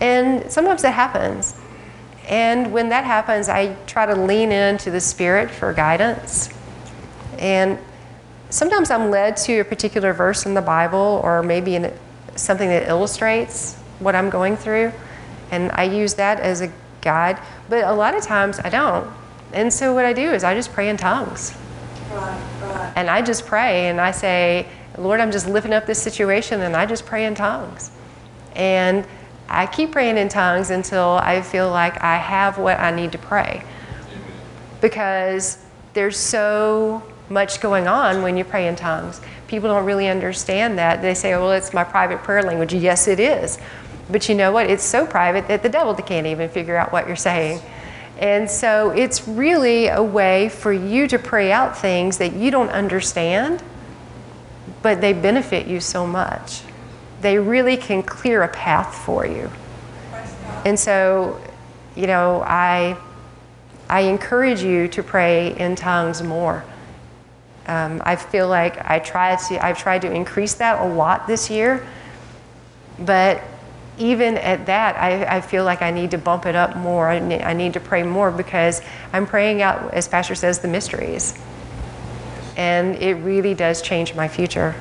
And 0.00 0.50
sometimes 0.52 0.82
that 0.82 0.92
happens. 0.92 1.58
And 2.28 2.72
when 2.72 2.90
that 2.90 3.04
happens, 3.04 3.48
I 3.48 3.74
try 3.86 4.04
to 4.04 4.14
lean 4.14 4.52
into 4.52 4.90
the 4.90 5.00
Spirit 5.00 5.50
for 5.50 5.72
guidance. 5.72 6.50
And 7.38 7.78
sometimes 8.50 8.90
I'm 8.90 9.10
led 9.10 9.36
to 9.38 9.60
a 9.60 9.64
particular 9.64 10.12
verse 10.12 10.46
in 10.46 10.54
the 10.54 10.62
Bible 10.62 11.20
or 11.22 11.42
maybe 11.42 11.74
in 11.74 11.92
something 12.36 12.68
that 12.68 12.88
illustrates 12.88 13.76
what 13.98 14.14
I'm 14.14 14.30
going 14.30 14.56
through. 14.56 14.92
And 15.50 15.70
I 15.72 15.84
use 15.84 16.14
that 16.14 16.40
as 16.40 16.60
a 16.60 16.72
guide. 17.00 17.38
But 17.68 17.84
a 17.84 17.92
lot 17.92 18.14
of 18.14 18.22
times 18.22 18.60
I 18.60 18.68
don't. 18.68 19.10
And 19.52 19.72
so 19.72 19.94
what 19.94 20.04
I 20.04 20.12
do 20.12 20.30
is 20.30 20.44
I 20.44 20.54
just 20.54 20.72
pray 20.72 20.88
in 20.88 20.96
tongues. 20.96 21.56
Right, 22.10 22.40
right. 22.62 22.92
And 22.96 23.08
I 23.08 23.22
just 23.22 23.46
pray 23.46 23.88
and 23.88 24.00
I 24.00 24.10
say, 24.10 24.66
Lord, 24.96 25.20
I'm 25.20 25.30
just 25.30 25.48
lifting 25.48 25.72
up 25.72 25.86
this 25.86 26.00
situation 26.00 26.60
and 26.60 26.76
I 26.76 26.86
just 26.86 27.06
pray 27.06 27.24
in 27.24 27.34
tongues. 27.34 27.90
And 28.54 29.06
I 29.48 29.66
keep 29.66 29.92
praying 29.92 30.18
in 30.18 30.28
tongues 30.28 30.70
until 30.70 31.18
I 31.22 31.40
feel 31.40 31.70
like 31.70 32.02
I 32.02 32.16
have 32.16 32.58
what 32.58 32.78
I 32.78 32.90
need 32.90 33.12
to 33.12 33.18
pray. 33.18 33.62
Because 34.80 35.58
there's 35.94 36.16
so 36.16 37.02
much 37.28 37.60
going 37.60 37.86
on 37.86 38.22
when 38.22 38.36
you 38.36 38.44
pray 38.44 38.68
in 38.68 38.76
tongues. 38.76 39.20
People 39.46 39.68
don't 39.68 39.84
really 39.84 40.08
understand 40.08 40.78
that. 40.78 41.02
They 41.02 41.14
say, 41.14 41.34
oh, 41.34 41.42
well, 41.42 41.52
it's 41.52 41.72
my 41.72 41.84
private 41.84 42.22
prayer 42.22 42.42
language. 42.42 42.74
Yes, 42.74 43.08
it 43.08 43.20
is. 43.20 43.58
But 44.10 44.28
you 44.28 44.34
know 44.34 44.52
what? 44.52 44.70
It's 44.70 44.84
so 44.84 45.06
private 45.06 45.48
that 45.48 45.62
the 45.62 45.68
devil 45.68 45.94
can't 45.94 46.26
even 46.26 46.48
figure 46.48 46.76
out 46.76 46.92
what 46.92 47.06
you're 47.06 47.16
saying. 47.16 47.60
And 48.18 48.50
so 48.50 48.90
it's 48.90 49.28
really 49.28 49.86
a 49.88 50.02
way 50.02 50.48
for 50.48 50.72
you 50.72 51.06
to 51.08 51.18
pray 51.18 51.52
out 51.52 51.78
things 51.78 52.18
that 52.18 52.32
you 52.32 52.50
don't 52.50 52.70
understand, 52.70 53.62
but 54.82 55.00
they 55.00 55.12
benefit 55.12 55.66
you 55.66 55.80
so 55.80 56.06
much. 56.06 56.62
They 57.20 57.38
really 57.38 57.76
can 57.76 58.02
clear 58.02 58.42
a 58.42 58.48
path 58.48 58.94
for 58.94 59.24
you. 59.24 59.50
And 60.64 60.78
so, 60.78 61.40
you 61.94 62.06
know, 62.06 62.42
I, 62.42 62.96
I 63.88 64.00
encourage 64.00 64.62
you 64.62 64.88
to 64.88 65.02
pray 65.02 65.56
in 65.56 65.76
tongues 65.76 66.22
more. 66.22 66.64
Um, 67.68 68.02
I 68.04 68.16
feel 68.16 68.48
like 68.48 68.78
I 68.88 68.98
try 68.98 69.36
to, 69.36 69.64
I've 69.64 69.78
tried 69.78 70.02
to 70.02 70.12
increase 70.12 70.54
that 70.54 70.80
a 70.80 70.86
lot 70.86 71.26
this 71.26 71.50
year, 71.50 71.86
but 72.98 73.42
even 73.98 74.36
at 74.38 74.66
that, 74.66 74.96
I, 74.96 75.36
I 75.36 75.40
feel 75.40 75.64
like 75.64 75.82
I 75.82 75.90
need 75.90 76.10
to 76.12 76.18
bump 76.18 76.46
it 76.46 76.56
up 76.56 76.76
more. 76.76 77.08
I 77.08 77.18
need, 77.18 77.42
I 77.42 77.52
need 77.52 77.74
to 77.74 77.80
pray 77.80 78.02
more 78.02 78.30
because 78.30 78.80
I'm 79.12 79.26
praying 79.26 79.60
out, 79.60 79.92
as 79.92 80.08
Pastor 80.08 80.34
says, 80.34 80.60
the 80.60 80.68
mysteries. 80.68 81.38
And 82.56 82.96
it 82.96 83.14
really 83.14 83.54
does 83.54 83.82
change 83.82 84.14
my 84.14 84.28
future. 84.28 84.74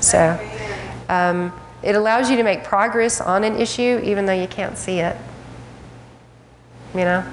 So. 0.00 0.38
Um, 1.08 1.52
it 1.84 1.94
allows 1.94 2.30
you 2.30 2.36
to 2.38 2.42
make 2.42 2.64
progress 2.64 3.20
on 3.20 3.44
an 3.44 3.60
issue 3.60 4.00
even 4.02 4.24
though 4.24 4.32
you 4.32 4.48
can't 4.48 4.78
see 4.78 5.00
it. 5.00 5.16
You 6.94 7.00
know? 7.00 7.24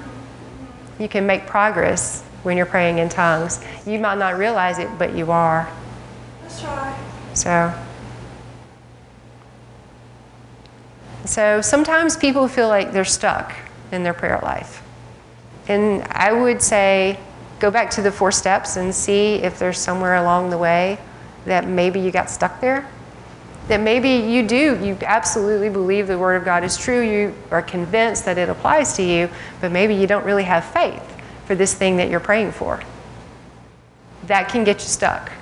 You 0.98 1.08
can 1.08 1.26
make 1.26 1.46
progress 1.46 2.22
when 2.42 2.56
you're 2.56 2.66
praying 2.66 2.98
in 2.98 3.08
tongues. 3.08 3.62
You 3.86 3.98
might 3.98 4.18
not 4.18 4.36
realize 4.36 4.78
it, 4.78 4.88
but 4.98 5.14
you 5.14 5.30
are. 5.30 5.68
That's 6.42 6.62
right. 6.64 6.98
So, 7.34 7.74
so 11.24 11.60
sometimes 11.60 12.16
people 12.16 12.48
feel 12.48 12.68
like 12.68 12.92
they're 12.92 13.04
stuck 13.04 13.54
in 13.90 14.02
their 14.02 14.14
prayer 14.14 14.40
life. 14.42 14.82
And 15.68 16.02
I 16.10 16.32
would 16.32 16.60
say 16.60 17.18
go 17.60 17.70
back 17.70 17.90
to 17.90 18.02
the 18.02 18.10
four 18.10 18.32
steps 18.32 18.76
and 18.76 18.94
see 18.94 19.36
if 19.36 19.58
there's 19.58 19.78
somewhere 19.78 20.16
along 20.16 20.50
the 20.50 20.58
way 20.58 20.98
that 21.44 21.66
maybe 21.66 22.00
you 22.00 22.10
got 22.10 22.28
stuck 22.28 22.60
there. 22.60 22.88
That 23.68 23.80
maybe 23.80 24.10
you 24.10 24.46
do, 24.46 24.84
you 24.84 24.98
absolutely 25.02 25.68
believe 25.68 26.08
the 26.08 26.18
Word 26.18 26.34
of 26.34 26.44
God 26.44 26.64
is 26.64 26.76
true, 26.76 27.00
you 27.00 27.32
are 27.52 27.62
convinced 27.62 28.24
that 28.24 28.36
it 28.36 28.48
applies 28.48 28.94
to 28.94 29.04
you, 29.04 29.30
but 29.60 29.70
maybe 29.70 29.94
you 29.94 30.08
don't 30.08 30.24
really 30.24 30.42
have 30.42 30.64
faith 30.64 31.21
for 31.46 31.54
this 31.54 31.74
thing 31.74 31.96
that 31.96 32.08
you're 32.10 32.20
praying 32.20 32.52
for. 32.52 32.82
That 34.26 34.48
can 34.48 34.64
get 34.64 34.80
you 34.80 34.88
stuck. 34.88 35.32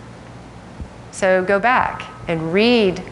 So 1.13 1.45
go 1.45 1.59
back 1.59 2.09
and 2.29 2.53
read 2.53 3.03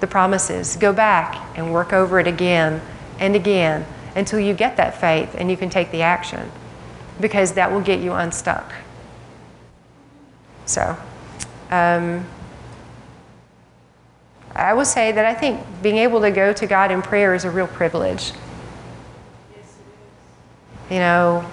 the 0.00 0.06
promises. 0.06 0.76
Go 0.76 0.92
back 0.92 1.56
and 1.56 1.72
work 1.72 1.92
over 1.92 2.18
it 2.20 2.26
again 2.26 2.80
and 3.18 3.34
again 3.34 3.86
until 4.14 4.38
you 4.38 4.54
get 4.54 4.76
that 4.76 5.00
faith 5.00 5.34
and 5.38 5.50
you 5.50 5.56
can 5.56 5.70
take 5.70 5.90
the 5.90 6.02
action 6.02 6.50
because 7.20 7.52
that 7.52 7.70
will 7.70 7.80
get 7.80 8.00
you 8.00 8.12
unstuck. 8.12 8.72
So, 10.66 10.96
um, 11.70 12.26
I 14.56 14.72
will 14.72 14.84
say 14.84 15.12
that 15.12 15.24
I 15.24 15.34
think 15.34 15.60
being 15.82 15.98
able 15.98 16.20
to 16.20 16.30
go 16.30 16.52
to 16.52 16.66
God 16.66 16.90
in 16.90 17.02
prayer 17.02 17.34
is 17.34 17.44
a 17.44 17.50
real 17.50 17.66
privilege. 17.66 18.32
Yes, 19.54 19.76
You 20.90 20.98
know, 20.98 21.50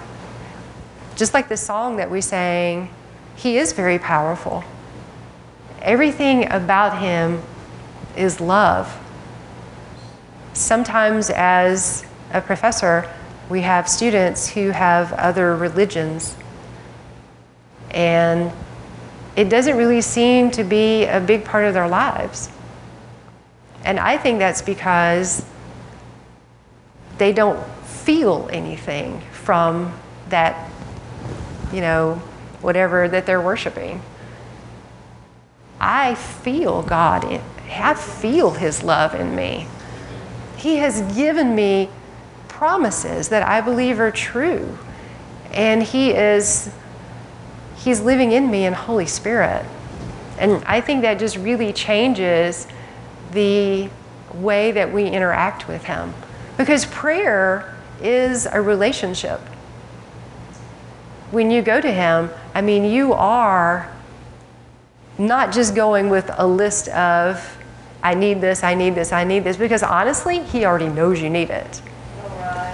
just 1.16 1.34
like 1.34 1.48
the 1.48 1.56
song 1.56 1.96
that 1.96 2.10
we 2.10 2.20
sang, 2.20 2.90
He 3.36 3.58
is 3.58 3.72
very 3.72 3.98
powerful. 3.98 4.64
Everything 5.80 6.50
about 6.50 7.00
Him 7.00 7.42
is 8.16 8.40
love. 8.40 8.98
Sometimes, 10.52 11.30
as 11.30 12.04
a 12.32 12.40
professor, 12.40 13.10
we 13.48 13.62
have 13.62 13.88
students 13.88 14.48
who 14.48 14.70
have 14.70 15.12
other 15.14 15.56
religions, 15.56 16.36
and 17.90 18.52
it 19.36 19.48
doesn't 19.48 19.76
really 19.76 20.00
seem 20.00 20.50
to 20.52 20.64
be 20.64 21.04
a 21.06 21.20
big 21.20 21.44
part 21.44 21.64
of 21.64 21.74
their 21.74 21.88
lives. 21.88 22.50
And 23.84 23.98
I 23.98 24.16
think 24.16 24.38
that's 24.38 24.62
because 24.62 25.44
they 27.18 27.32
don't 27.32 27.62
feel 27.84 28.48
anything 28.52 29.20
from 29.32 29.92
that, 30.28 30.70
you 31.72 31.80
know, 31.80 32.22
whatever 32.60 33.08
that 33.08 33.26
they're 33.26 33.40
worshiping. 33.40 34.02
I 35.80 36.14
feel 36.14 36.82
God, 36.82 37.24
I 37.68 37.94
feel 37.94 38.52
His 38.52 38.82
love 38.82 39.14
in 39.14 39.34
me. 39.34 39.66
He 40.56 40.76
has 40.76 41.00
given 41.16 41.54
me 41.56 41.88
promises 42.46 43.30
that 43.30 43.42
I 43.42 43.60
believe 43.60 43.98
are 43.98 44.12
true. 44.12 44.78
And 45.50 45.82
He 45.82 46.12
is, 46.12 46.70
He's 47.76 48.00
living 48.00 48.30
in 48.30 48.50
me 48.50 48.64
in 48.64 48.72
Holy 48.72 49.06
Spirit. 49.06 49.66
And 50.38 50.62
I 50.64 50.80
think 50.80 51.02
that 51.02 51.18
just 51.18 51.36
really 51.36 51.72
changes 51.72 52.68
the 53.32 53.88
way 54.34 54.72
that 54.72 54.92
we 54.92 55.06
interact 55.06 55.66
with 55.66 55.84
Him. 55.84 56.14
Because 56.56 56.86
prayer 56.86 57.74
is 58.00 58.46
a 58.46 58.60
relationship. 58.60 59.40
When 61.32 61.50
you 61.50 61.62
go 61.62 61.80
to 61.80 61.90
Him, 61.90 62.30
I 62.54 62.60
mean, 62.60 62.84
you 62.84 63.14
are 63.14 63.90
not 65.16 65.50
just 65.52 65.74
going 65.74 66.10
with 66.10 66.30
a 66.36 66.46
list 66.46 66.88
of, 66.88 67.58
I 68.02 68.12
need 68.14 68.42
this, 68.42 68.62
I 68.62 68.74
need 68.74 68.94
this, 68.94 69.12
I 69.12 69.24
need 69.24 69.42
this, 69.42 69.56
because 69.56 69.82
honestly, 69.82 70.40
He 70.40 70.66
already 70.66 70.88
knows 70.88 71.22
you 71.22 71.30
need 71.30 71.48
it. 71.48 71.80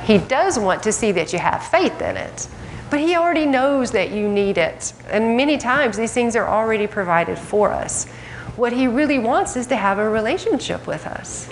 He 0.03 0.19
does 0.19 0.59
want 0.59 0.83
to 0.83 0.93
see 0.93 1.13
that 1.13 1.33
you 1.33 1.39
have 1.39 1.65
faith 1.65 2.03
in 2.03 2.17
it, 2.17 2.49
but 2.91 2.99
He 2.99 3.15
already 3.15 3.47
knows 3.47 3.93
that 3.93 4.11
you 4.11 4.29
need 4.29 4.59
it. 4.59 4.93
And 5.09 5.37
many 5.37 5.57
times, 5.57 5.97
these 5.97 6.13
things 6.13 6.35
are 6.35 6.49
already 6.49 6.89
provided 6.89 7.39
for 7.39 7.71
us. 7.71 8.09
What 8.57 8.73
He 8.73 8.89
really 8.89 9.21
wants 9.21 9.55
is 9.57 9.69
to 9.69 9.77
have 9.77 10.01
a 10.01 10.09
relationship 10.11 10.85
with 10.85 11.07
us. 11.07 11.49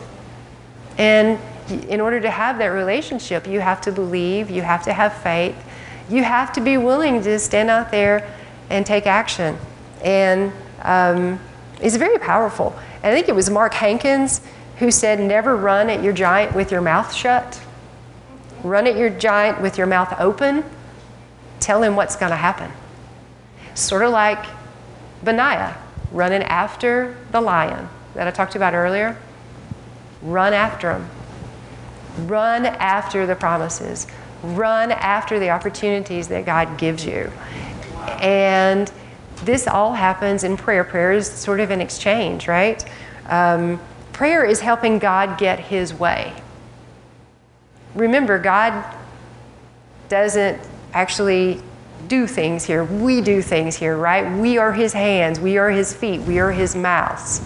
And 0.98 1.38
in 1.88 2.00
order 2.00 2.20
to 2.20 2.30
have 2.30 2.58
that 2.58 2.66
relationship, 2.66 3.46
you 3.46 3.60
have 3.60 3.80
to 3.82 3.92
believe, 3.92 4.50
you 4.50 4.62
have 4.62 4.82
to 4.84 4.92
have 4.92 5.12
faith, 5.12 5.56
you 6.08 6.22
have 6.22 6.52
to 6.52 6.60
be 6.60 6.76
willing 6.76 7.22
to 7.22 7.38
stand 7.38 7.70
out 7.70 7.90
there 7.90 8.28
and 8.70 8.84
take 8.84 9.06
action. 9.06 9.56
And 10.02 10.52
um, 10.82 11.40
it's 11.80 11.96
very 11.96 12.18
powerful. 12.18 12.76
And 13.02 13.06
I 13.06 13.14
think 13.14 13.28
it 13.28 13.34
was 13.34 13.50
Mark 13.50 13.74
Hankins 13.74 14.40
who 14.78 14.90
said, 14.90 15.20
Never 15.20 15.56
run 15.56 15.90
at 15.90 16.02
your 16.02 16.12
giant 16.12 16.54
with 16.54 16.70
your 16.70 16.80
mouth 16.80 17.12
shut. 17.12 17.60
Run 18.62 18.86
at 18.86 18.96
your 18.96 19.10
giant 19.10 19.60
with 19.60 19.78
your 19.78 19.86
mouth 19.86 20.14
open. 20.18 20.64
Tell 21.60 21.82
him 21.82 21.96
what's 21.96 22.16
going 22.16 22.30
to 22.30 22.36
happen. 22.36 22.70
Sort 23.74 24.02
of 24.02 24.10
like 24.10 24.44
Benaiah 25.22 25.76
running 26.12 26.42
after 26.42 27.16
the 27.32 27.40
lion 27.40 27.88
that 28.14 28.26
I 28.26 28.30
talked 28.30 28.54
about 28.54 28.74
earlier. 28.74 29.18
Run 30.22 30.52
after 30.52 30.92
him. 30.92 31.08
Run 32.26 32.66
after 32.66 33.26
the 33.26 33.36
promises. 33.36 34.06
Run 34.42 34.92
after 34.92 35.38
the 35.38 35.50
opportunities 35.50 36.28
that 36.28 36.46
God 36.46 36.78
gives 36.78 37.04
you. 37.04 37.32
And 38.20 38.90
this 39.44 39.66
all 39.66 39.92
happens 39.92 40.44
in 40.44 40.56
prayer. 40.56 40.84
Prayer 40.84 41.12
is 41.12 41.30
sort 41.30 41.60
of 41.60 41.70
an 41.70 41.80
exchange, 41.80 42.48
right? 42.48 42.84
Um, 43.28 43.80
prayer 44.12 44.44
is 44.44 44.60
helping 44.60 44.98
God 44.98 45.38
get 45.38 45.58
his 45.58 45.92
way. 45.92 46.32
Remember, 47.94 48.38
God 48.38 48.84
doesn't 50.08 50.60
actually 50.92 51.60
do 52.08 52.26
things 52.26 52.64
here. 52.64 52.84
We 52.84 53.20
do 53.20 53.42
things 53.42 53.76
here, 53.76 53.96
right? 53.96 54.38
We 54.38 54.58
are 54.58 54.72
his 54.72 54.92
hands, 54.92 55.40
we 55.40 55.58
are 55.58 55.70
his 55.70 55.92
feet, 55.92 56.20
we 56.20 56.38
are 56.38 56.52
his 56.52 56.76
mouths. 56.76 57.42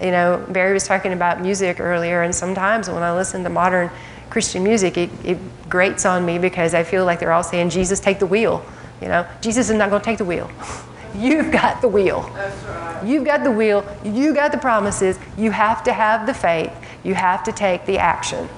You 0.00 0.10
know, 0.10 0.44
Barry 0.48 0.74
was 0.74 0.86
talking 0.86 1.12
about 1.12 1.40
music 1.40 1.80
earlier, 1.80 2.22
and 2.22 2.34
sometimes 2.34 2.88
when 2.88 3.02
I 3.02 3.14
listen 3.14 3.42
to 3.44 3.50
modern 3.50 3.90
Christian 4.34 4.64
music, 4.64 4.98
it, 4.98 5.10
it 5.24 5.38
grates 5.68 6.04
on 6.04 6.26
me 6.26 6.40
because 6.40 6.74
I 6.74 6.82
feel 6.82 7.04
like 7.04 7.20
they're 7.20 7.30
all 7.30 7.44
saying, 7.44 7.70
Jesus, 7.70 8.00
take 8.00 8.18
the 8.18 8.26
wheel. 8.26 8.66
You 9.00 9.06
know, 9.06 9.24
Jesus 9.40 9.70
is 9.70 9.76
not 9.76 9.90
going 9.90 10.02
to 10.02 10.04
take 10.04 10.18
the 10.18 10.24
wheel. 10.24 10.50
You've 11.14 11.52
got 11.52 11.80
the 11.80 11.86
wheel. 11.86 12.28
That's 12.34 12.64
right. 12.64 13.04
You've 13.06 13.24
got 13.24 13.44
the 13.44 13.52
wheel. 13.52 13.86
You 14.04 14.34
got 14.34 14.50
the 14.50 14.58
promises. 14.58 15.20
You 15.38 15.52
have 15.52 15.84
to 15.84 15.92
have 15.92 16.26
the 16.26 16.34
faith. 16.34 16.72
You 17.04 17.14
have 17.14 17.44
to 17.44 17.52
take 17.52 17.86
the 17.86 17.98
action. 17.98 18.48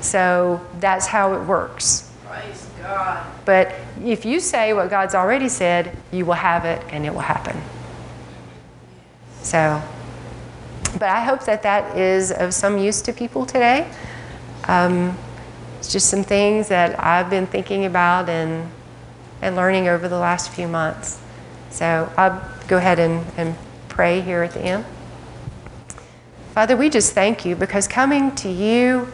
So 0.00 0.60
that's 0.80 1.06
how 1.06 1.34
it 1.34 1.46
works. 1.46 2.10
Praise 2.24 2.68
God. 2.82 3.24
But 3.44 3.72
if 4.02 4.24
you 4.24 4.40
say 4.40 4.72
what 4.72 4.90
God's 4.90 5.14
already 5.14 5.48
said, 5.48 5.96
you 6.10 6.26
will 6.26 6.32
have 6.32 6.64
it 6.64 6.82
and 6.90 7.06
it 7.06 7.14
will 7.14 7.20
happen. 7.20 7.56
So, 9.42 9.80
but 10.94 11.04
I 11.04 11.20
hope 11.20 11.44
that 11.44 11.62
that 11.62 11.96
is 11.96 12.32
of 12.32 12.52
some 12.52 12.78
use 12.78 13.00
to 13.02 13.12
people 13.12 13.46
today. 13.46 13.88
Um, 14.68 15.16
it's 15.78 15.92
just 15.92 16.08
some 16.08 16.24
things 16.24 16.68
that 16.68 17.02
I've 17.02 17.28
been 17.28 17.46
thinking 17.46 17.84
about 17.84 18.28
and, 18.28 18.70
and 19.42 19.56
learning 19.56 19.88
over 19.88 20.08
the 20.08 20.18
last 20.18 20.50
few 20.50 20.66
months. 20.66 21.20
So 21.70 22.10
I'll 22.16 22.42
go 22.68 22.78
ahead 22.78 22.98
and, 22.98 23.24
and 23.36 23.54
pray 23.88 24.20
here 24.20 24.42
at 24.42 24.52
the 24.52 24.60
end. 24.60 24.84
Father, 26.52 26.76
we 26.76 26.88
just 26.88 27.12
thank 27.12 27.44
you 27.44 27.56
because 27.56 27.88
coming 27.88 28.34
to 28.36 28.48
you 28.48 29.08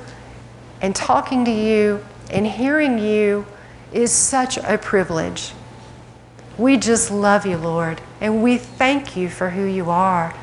and 0.80 0.94
talking 0.94 1.44
to 1.44 1.50
you 1.50 2.04
and 2.30 2.46
hearing 2.46 2.98
you 2.98 3.46
is 3.92 4.12
such 4.12 4.58
a 4.58 4.78
privilege. 4.78 5.52
We 6.58 6.76
just 6.76 7.10
love 7.10 7.46
you, 7.46 7.56
Lord, 7.56 8.00
and 8.20 8.42
we 8.42 8.58
thank 8.58 9.16
you 9.16 9.28
for 9.28 9.50
who 9.50 9.64
you 9.64 9.90
are. 9.90 10.34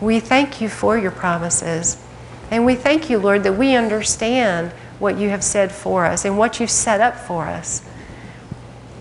We 0.00 0.20
thank 0.20 0.60
you 0.60 0.68
for 0.68 0.98
your 0.98 1.10
promises. 1.10 1.96
And 2.52 2.66
we 2.66 2.74
thank 2.74 3.08
you, 3.08 3.18
Lord, 3.18 3.44
that 3.44 3.54
we 3.54 3.74
understand 3.74 4.72
what 4.98 5.16
you 5.16 5.30
have 5.30 5.42
said 5.42 5.72
for 5.72 6.04
us 6.04 6.26
and 6.26 6.36
what 6.36 6.60
you've 6.60 6.70
set 6.70 7.00
up 7.00 7.16
for 7.16 7.46
us. 7.46 7.82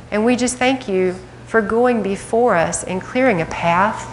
And 0.09 0.23
we 0.23 0.37
just 0.37 0.55
thank 0.55 0.87
you 0.87 1.15
for 1.47 1.61
going 1.61 2.01
before 2.01 2.55
us 2.55 2.85
and 2.85 3.01
clearing 3.01 3.41
a 3.41 3.45
path. 3.45 4.09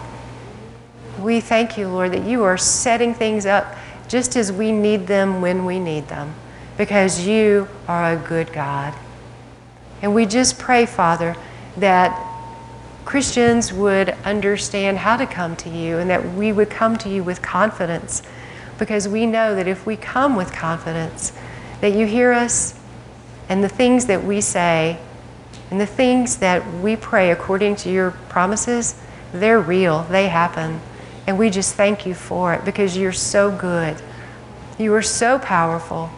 We 1.21 1.39
thank 1.39 1.77
you, 1.77 1.87
Lord, 1.87 2.11
that 2.11 2.25
you 2.25 2.43
are 2.43 2.57
setting 2.57 3.13
things 3.13 3.45
up 3.45 3.77
just 4.09 4.35
as 4.35 4.51
we 4.51 4.73
need 4.73 5.07
them 5.07 5.39
when 5.39 5.63
we 5.63 5.79
need 5.79 6.09
them, 6.09 6.33
because 6.77 7.25
you 7.25 7.69
are 7.87 8.11
a 8.11 8.17
good 8.17 8.51
God. 8.51 8.93
And 10.01 10.13
we 10.13 10.25
just 10.25 10.59
pray, 10.59 10.85
Father, 10.85 11.37
that 11.77 12.11
Christians 13.05 13.71
would 13.71 14.09
understand 14.25 14.97
how 14.97 15.15
to 15.15 15.25
come 15.25 15.55
to 15.55 15.69
you 15.69 15.97
and 15.97 16.09
that 16.09 16.33
we 16.33 16.51
would 16.51 16.69
come 16.69 16.97
to 16.97 17.07
you 17.07 17.23
with 17.23 17.41
confidence 17.41 18.21
because 18.79 19.07
we 19.07 19.25
know 19.25 19.53
that 19.55 19.67
if 19.67 19.85
we 19.85 19.95
come 19.95 20.35
with 20.35 20.51
confidence, 20.51 21.33
that 21.81 21.93
you 21.93 22.05
hear 22.05 22.31
us 22.31 22.79
and 23.47 23.63
the 23.63 23.69
things 23.69 24.05
that 24.07 24.23
we 24.23 24.41
say 24.41 24.97
and 25.69 25.79
the 25.79 25.85
things 25.85 26.37
that 26.37 26.65
we 26.81 26.95
pray 26.95 27.31
according 27.31 27.75
to 27.75 27.91
your 27.91 28.11
promises, 28.29 28.99
they're 29.33 29.59
real, 29.59 30.03
they 30.03 30.29
happen. 30.29 30.79
And 31.27 31.37
we 31.37 31.49
just 31.49 31.75
thank 31.75 32.05
you 32.05 32.15
for 32.15 32.53
it 32.53 32.65
because 32.65 32.97
you're 32.97 33.11
so 33.11 33.55
good. 33.55 34.01
You 34.79 34.93
are 34.95 35.01
so 35.01 35.37
powerful 35.37 36.09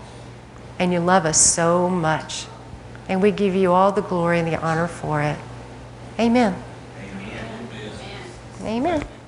and 0.80 0.94
you 0.94 1.00
love 1.00 1.26
us 1.26 1.40
so 1.40 1.90
much. 1.90 2.46
And 3.10 3.22
we 3.22 3.32
give 3.32 3.56
you 3.56 3.74
all 3.74 3.92
the 3.92 4.02
glory 4.02 4.40
and 4.40 4.48
the 4.48 4.62
honor 4.62 4.88
for 4.88 5.22
it. 5.22 5.38
Amen. 6.18 6.56
Amen. 8.64 9.02
So. 9.02 9.21